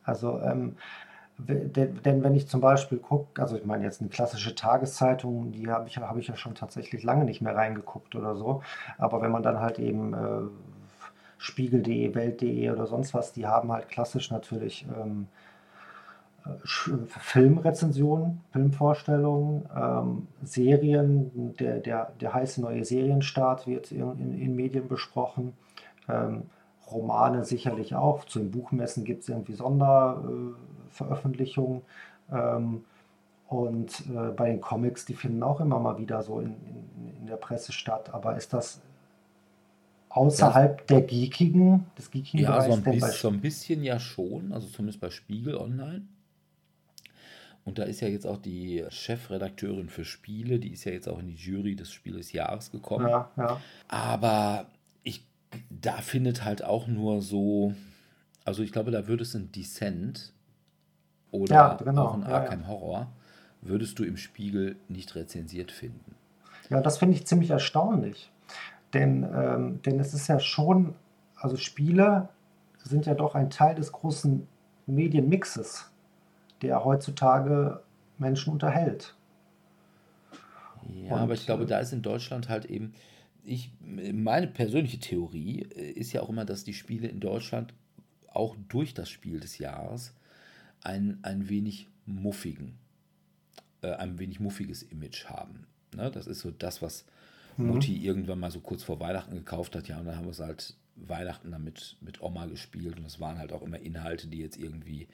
[0.05, 0.77] Also, ähm,
[1.39, 5.89] denn, wenn ich zum Beispiel gucke, also ich meine jetzt eine klassische Tageszeitung, die habe
[5.89, 8.63] ich, ja- habe ich ja schon tatsächlich lange nicht mehr reingeguckt oder so.
[8.99, 10.19] Aber wenn man dann halt eben äh,
[11.43, 15.27] Spiegel.de, Welt.de oder sonst was, die haben halt klassisch natürlich ähm,
[16.47, 16.51] äh,
[17.07, 24.87] Filmrezensionen, Filmvorstellungen, ähm, Serien, der, der, der heiße neue Serienstart wird in, in, in Medien
[24.87, 25.55] besprochen.
[26.09, 26.45] Ähm,
[26.89, 28.25] Romane sicherlich auch.
[28.25, 30.55] Zu den Buchmessen gibt es irgendwie Sonderveröffentlichungen.
[30.55, 31.83] Äh, Veröffentlichungen.
[32.31, 32.85] ähm,
[33.49, 37.27] und äh, bei den Comics, die finden auch immer mal wieder so in, in, in
[37.27, 38.11] der Presse statt.
[38.15, 38.81] Aber ist das
[40.13, 44.53] außerhalb der geekigen, des geekigen Ja, so Bereichs bei bisschen, so ein bisschen ja schon,
[44.53, 46.03] also zumindest bei Spiegel Online.
[47.65, 51.19] Und da ist ja jetzt auch die Chefredakteurin für Spiele, die ist ja jetzt auch
[51.21, 53.09] in die Jury des Spiel des Jahres gekommen.
[53.09, 53.61] Ja, ja.
[53.89, 54.67] Aber
[55.05, 55.25] ich,
[55.71, 57.75] da findet halt auch nur so,
[58.45, 60.33] also ich glaube, da würde es ein Descent
[61.31, 62.35] oder Ja, genau, auch ein ja, ja.
[62.35, 63.13] Arkham Horror,
[63.61, 66.17] würdest du im Spiegel nicht rezensiert finden.
[66.69, 68.32] Ja, das finde ich ziemlich erstaunlich.
[68.95, 70.95] Denn, ähm, denn es ist ja schon,
[71.37, 72.29] also Spiele
[72.85, 74.47] sind ja doch ein Teil des großen
[74.87, 75.91] Medienmixes,
[76.61, 77.83] der heutzutage
[78.19, 79.15] Menschen unterhält.
[80.89, 82.93] Ja, Und, aber ich glaube, da ist in Deutschland halt eben,
[83.45, 87.75] ich, meine persönliche Theorie äh, ist ja auch immer, dass die Spiele in Deutschland
[88.29, 90.15] auch durch das Spiel des Jahres
[90.83, 92.79] ein, ein wenig muffigen,
[93.83, 95.67] äh, ein wenig muffiges Image haben.
[95.95, 96.11] Ne?
[96.11, 97.05] Das ist so das, was
[97.57, 97.67] Mhm.
[97.69, 99.89] Mutti irgendwann mal so kurz vor Weihnachten gekauft hat.
[99.89, 102.99] Ja, und dann haben wir es halt Weihnachten damit mit Oma gespielt.
[102.99, 105.09] Und es waren halt auch immer Inhalte, die jetzt irgendwie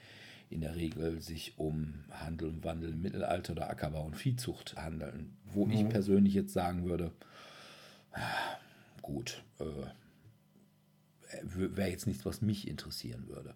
[0.51, 5.37] in der Regel sich um Handel und Wandel im Mittelalter oder Ackerbau und Viehzucht handeln.
[5.45, 5.89] Wo ich Mhm.
[5.91, 7.13] persönlich jetzt sagen würde,
[8.13, 8.21] ah,
[9.03, 9.65] gut, äh,
[11.45, 13.55] wäre jetzt nichts, was mich interessieren würde.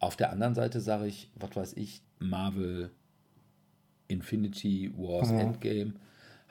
[0.00, 2.90] Auf der anderen Seite sage ich, was weiß ich, Marvel
[4.08, 5.38] Infinity Wars Mhm.
[5.38, 5.92] Endgame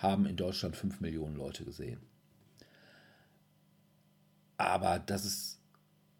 [0.02, 1.99] haben in Deutschland 5 Millionen Leute gesehen.
[4.57, 5.60] Aber dass es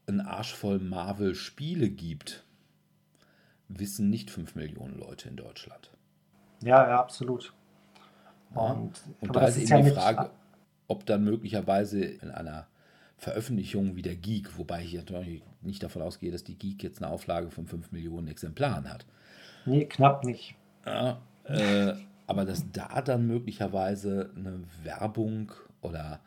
[0.08, 2.44] einen Arsch voll Marvel-Spiele gibt,
[3.68, 5.92] wissen nicht 5 Millionen Leute in Deutschland.
[6.62, 7.54] Ja, ja, absolut.
[8.56, 8.62] Ja.
[8.62, 10.32] Und, Und da ist eben ja die Frage,
[10.88, 12.68] ob dann möglicherweise in einer
[13.18, 17.12] Veröffentlichung wie der Geek, wobei ich natürlich nicht davon ausgehe, dass die Geek jetzt eine
[17.12, 19.06] Auflage von 5 Millionen Exemplaren hat.
[19.66, 20.56] nee, knapp nicht.
[20.86, 21.94] Ja, äh,
[22.28, 26.20] aber dass da dann möglicherweise eine Werbung oder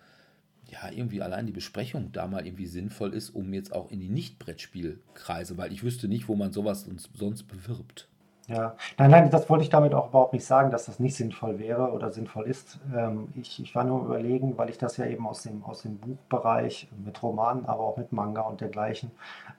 [0.66, 4.08] ja, irgendwie allein die Besprechung da mal irgendwie sinnvoll ist, um jetzt auch in die
[4.08, 8.08] Nicht-Brettspielkreise, weil ich wüsste nicht, wo man sowas sonst bewirbt.
[8.46, 11.58] Ja, nein, nein, das wollte ich damit auch überhaupt nicht sagen, dass das nicht sinnvoll
[11.58, 12.78] wäre oder sinnvoll ist.
[12.94, 15.96] Ähm, ich, ich war nur überlegen, weil ich das ja eben aus dem, aus dem
[15.96, 19.10] Buchbereich mit Romanen, aber auch mit Manga und dergleichen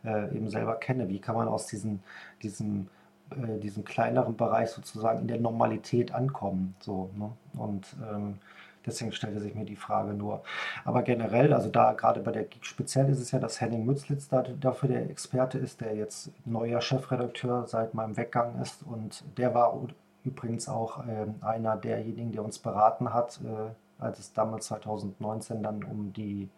[0.03, 1.09] äh, eben selber kenne.
[1.09, 2.03] Wie kann man aus diesen,
[2.43, 2.87] diesem,
[3.31, 6.75] äh, diesem kleineren Bereich sozusagen in der Normalität ankommen?
[6.79, 7.31] So, ne?
[7.53, 8.39] Und ähm,
[8.85, 10.43] deswegen stellte sich mir die Frage nur.
[10.83, 14.27] Aber generell, also da gerade bei der Geek speziell ist es ja, dass Henning Mützlitz
[14.27, 18.83] da, dafür der Experte ist, der jetzt neuer Chefredakteur seit meinem Weggang ist.
[18.83, 19.79] Und der war
[20.23, 25.83] übrigens auch ähm, einer derjenigen, der uns beraten hat, äh, als es damals 2019 dann
[25.83, 26.49] um die,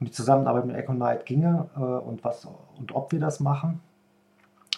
[0.00, 2.46] die Zusammenarbeit mit Econite ginge äh, und, was,
[2.78, 3.80] und ob wir das machen.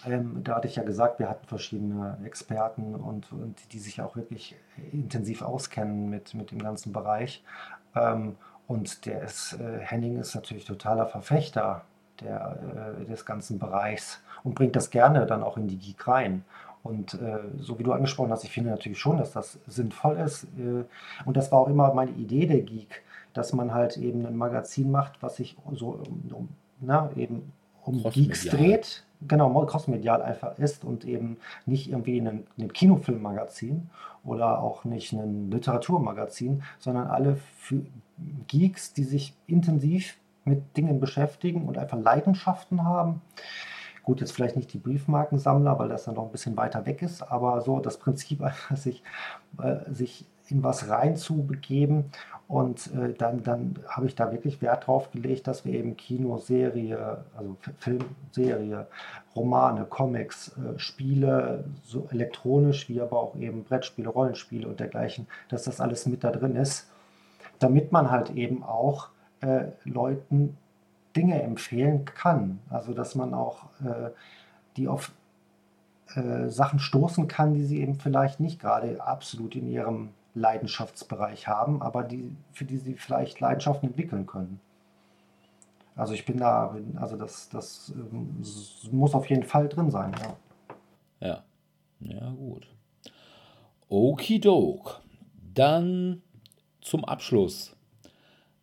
[0.06, 4.16] Ähm, da hatte ich ja gesagt, wir hatten verschiedene Experten und, und die sich auch
[4.16, 4.56] wirklich
[4.92, 7.42] intensiv auskennen mit, mit dem ganzen Bereich.
[7.94, 8.36] Ähm,
[8.66, 11.82] und der ist, äh, Henning ist natürlich totaler Verfechter
[12.20, 16.44] der, äh, des ganzen Bereichs und bringt das gerne dann auch in die Geek rein.
[16.82, 20.44] Und äh, so wie du angesprochen hast, ich finde natürlich schon, dass das sinnvoll ist.
[20.58, 20.84] Äh,
[21.24, 23.02] und das war auch immer meine Idee der Geek,
[23.32, 26.00] dass man halt eben ein Magazin macht, was sich so
[26.30, 26.48] um,
[26.80, 27.52] na, eben
[27.84, 33.90] um Geeks dreht, genau, crossmedial einfach ist und eben nicht irgendwie ein, ein Kinofilmmagazin
[34.24, 37.38] oder auch nicht ein Literaturmagazin, sondern alle
[38.48, 43.22] Geeks, die sich intensiv mit Dingen beschäftigen und einfach Leidenschaften haben.
[44.02, 47.22] Gut, jetzt vielleicht nicht die Briefmarkensammler, weil das dann noch ein bisschen weiter weg ist,
[47.22, 49.02] aber so das Prinzip einfach, sich,
[49.62, 52.10] äh, sich in was rein zu begeben.
[52.46, 56.36] Und äh, dann, dann habe ich da wirklich Wert drauf gelegt, dass wir eben Kino,
[56.38, 58.86] Serie, also Filmserie,
[59.34, 65.64] Romane, Comics, äh, Spiele, so elektronisch wie aber auch eben Brettspiele, Rollenspiele und dergleichen, dass
[65.64, 66.90] das alles mit da drin ist,
[67.58, 69.08] damit man halt eben auch
[69.40, 70.58] äh, Leuten
[71.16, 72.58] Dinge empfehlen kann.
[72.68, 74.10] Also dass man auch äh,
[74.76, 75.12] die auf
[76.14, 81.80] äh, Sachen stoßen kann, die sie eben vielleicht nicht gerade absolut in ihrem Leidenschaftsbereich haben,
[81.82, 84.60] aber die, für die sie vielleicht Leidenschaften entwickeln können.
[85.96, 88.42] Also ich bin da, also das, das ähm,
[88.90, 90.36] muss auf jeden Fall drin sein, ja.
[91.20, 91.44] Ja,
[92.00, 92.66] ja gut.
[93.88, 95.00] Okidok.
[95.54, 96.22] Dann
[96.80, 97.76] zum Abschluss.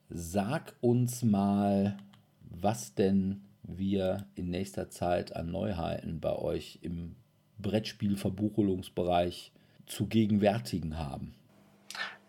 [0.09, 1.95] Sag uns mal,
[2.41, 7.15] was denn wir in nächster Zeit an Neuheiten bei euch im
[7.59, 9.53] Brettspielverbuchelungsbereich
[9.85, 11.33] zu gegenwärtigen haben.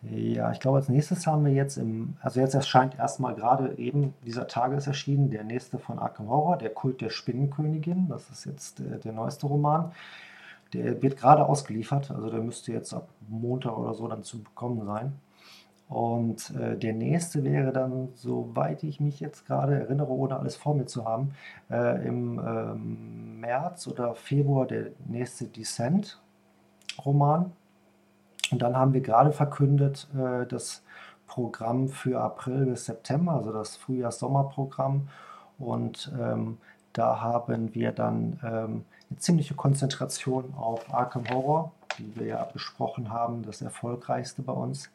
[0.03, 4.15] Ja, ich glaube, als nächstes haben wir jetzt im, also jetzt erscheint erstmal gerade eben,
[4.27, 8.09] dieser Tage ist erschienen, der nächste von Arkham Horror, der Kult der Spinnenkönigin.
[8.09, 9.93] Das ist jetzt der, der neueste Roman.
[10.73, 14.85] Der wird gerade ausgeliefert, also der müsste jetzt ab Montag oder so dann zu bekommen
[14.87, 15.12] sein.
[15.89, 20.74] Und äh, der nächste wäre dann, soweit ich mich jetzt gerade erinnere, ohne alles vor
[20.74, 21.35] mir zu haben,
[21.70, 27.53] äh, im ähm, März oder Februar der nächste Descent-Roman.
[28.53, 30.83] Und dann haben wir gerade verkündet äh, das
[31.27, 35.09] Programm für April bis September, also das Frühjahrs-Sommerprogramm.
[35.59, 36.59] Und ähm,
[36.93, 43.11] da haben wir dann ähm, eine ziemliche Konzentration auf Arkham Horror, wie wir ja besprochen
[43.11, 44.91] haben, das erfolgreichste bei uns.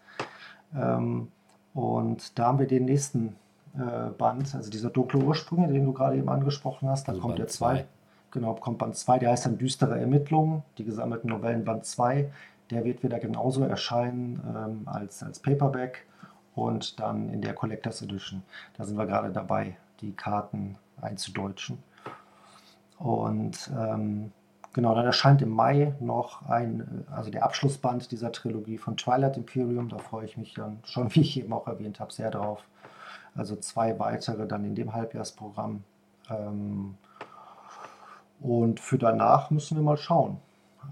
[0.75, 1.31] Ähm,
[1.73, 3.35] und da haben wir den nächsten
[3.75, 7.07] äh, Band, also dieser dunkle Ursprünge, den du gerade eben angesprochen hast.
[7.07, 7.85] Da also kommt Band der zwei.
[8.31, 12.29] Genau, kommt Band 2, der heißt dann Düstere Ermittlungen, die gesammelten Novellen Band 2.
[12.69, 16.05] Der wird wieder genauso erscheinen ähm, als, als Paperback
[16.55, 18.43] und dann in der Collectors Edition.
[18.77, 21.79] Da sind wir gerade dabei, die Karten einzudeutschen.
[22.97, 24.31] Und ähm,
[24.77, 29.89] Genau, dann erscheint im Mai noch ein, also der Abschlussband dieser Trilogie von Twilight Imperium.
[29.89, 32.63] Da freue ich mich dann schon, wie ich eben auch erwähnt habe, sehr drauf.
[33.35, 35.83] Also zwei weitere dann in dem Halbjahrsprogramm.
[36.29, 36.95] Ähm,
[38.39, 40.37] und für danach müssen wir mal schauen.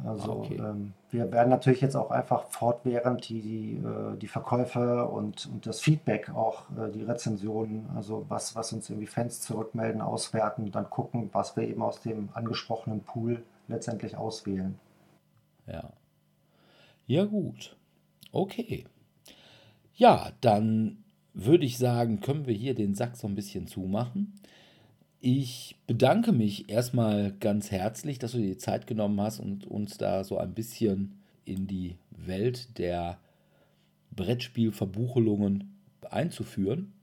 [0.04, 0.58] Also okay.
[0.58, 5.66] ähm, wir werden natürlich jetzt auch einfach fortwährend die, die, äh, die Verkäufe und, und
[5.66, 10.90] das Feedback, auch äh, die Rezensionen, also was, was uns irgendwie Fans zurückmelden, auswerten, dann
[10.90, 14.78] gucken, was wir eben aus dem angesprochenen Pool letztendlich auswählen.
[15.68, 15.92] Ja.
[17.08, 17.76] Ja, gut.
[18.32, 18.86] Okay.
[19.96, 21.04] Ja, dann
[21.34, 24.34] würde ich sagen, können wir hier den Sack so ein bisschen zumachen.
[25.27, 29.97] Ich bedanke mich erstmal ganz herzlich, dass du dir die Zeit genommen hast und uns
[29.97, 33.18] da so ein bisschen in die Welt der
[34.11, 35.80] Brettspielverbuchelungen
[36.11, 36.93] einzuführen.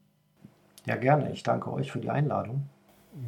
[0.86, 1.32] Ja, gerne.
[1.32, 2.62] Ich danke euch für die Einladung.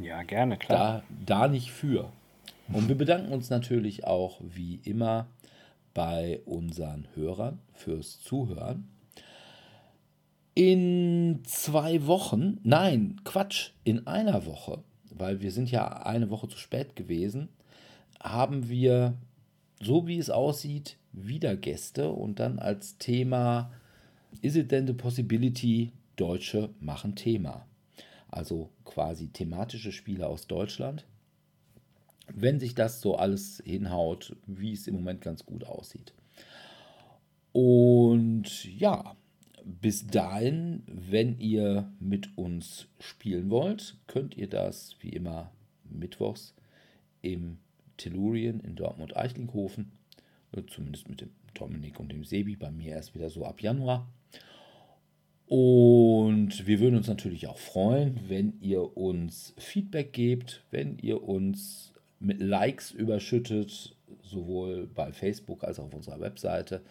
[0.00, 1.02] Ja, gerne, klar.
[1.26, 2.12] Da, da nicht für.
[2.72, 5.26] Und wir bedanken uns natürlich auch wie immer
[5.92, 8.88] bei unseren Hörern fürs Zuhören.
[10.54, 16.58] In zwei Wochen, nein, Quatsch, in einer Woche, weil wir sind ja eine Woche zu
[16.58, 17.48] spät gewesen,
[18.20, 19.14] haben wir,
[19.82, 23.72] so wie es aussieht, wieder Gäste und dann als Thema
[24.42, 27.66] Is it then the possibility, Deutsche machen Thema?
[28.28, 31.04] Also quasi thematische Spiele aus Deutschland
[32.32, 36.12] wenn sich das so alles hinhaut, wie es im Moment ganz gut aussieht.
[37.52, 39.16] Und ja,
[39.64, 45.50] bis dahin, wenn ihr mit uns spielen wollt, könnt ihr das wie immer
[45.90, 46.54] mittwochs
[47.22, 47.58] im
[47.96, 49.92] Tellurien in Dortmund-Eichlinghofen
[50.52, 52.56] Äh, zumindest mit dem Dominik und dem Sebi.
[52.56, 54.06] Bei mir erst wieder so ab Januar.
[55.46, 61.92] Und wir würden uns natürlich auch freuen, wenn ihr uns Feedback gebt, wenn ihr uns
[62.18, 66.82] mit Likes überschüttet, sowohl bei Facebook als auch auf unserer Webseite,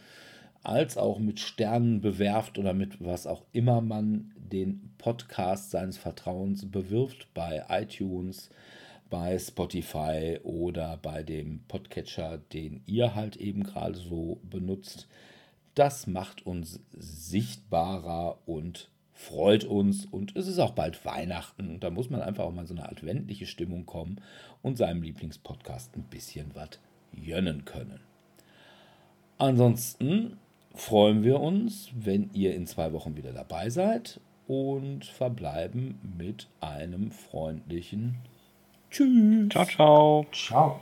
[0.64, 6.72] als auch mit Sternen bewerft oder mit was auch immer man den Podcast seines Vertrauens
[6.72, 8.50] bewirft bei iTunes,
[9.10, 15.08] bei Spotify oder bei dem Podcatcher, den ihr halt eben gerade so benutzt.
[15.76, 20.06] Das macht uns sichtbarer und freut uns.
[20.06, 21.80] Und es ist auch bald Weihnachten.
[21.80, 24.22] Da muss man einfach auch mal so eine adventliche Stimmung kommen
[24.62, 26.80] und seinem Lieblingspodcast ein bisschen was
[27.14, 28.00] gönnen können.
[29.38, 30.38] Ansonsten
[30.74, 37.12] freuen wir uns, wenn ihr in zwei Wochen wieder dabei seid und verbleiben mit einem
[37.12, 38.16] freundlichen
[38.90, 39.50] Tschüss.
[39.50, 40.26] Ciao, ciao.
[40.32, 40.82] Ciao.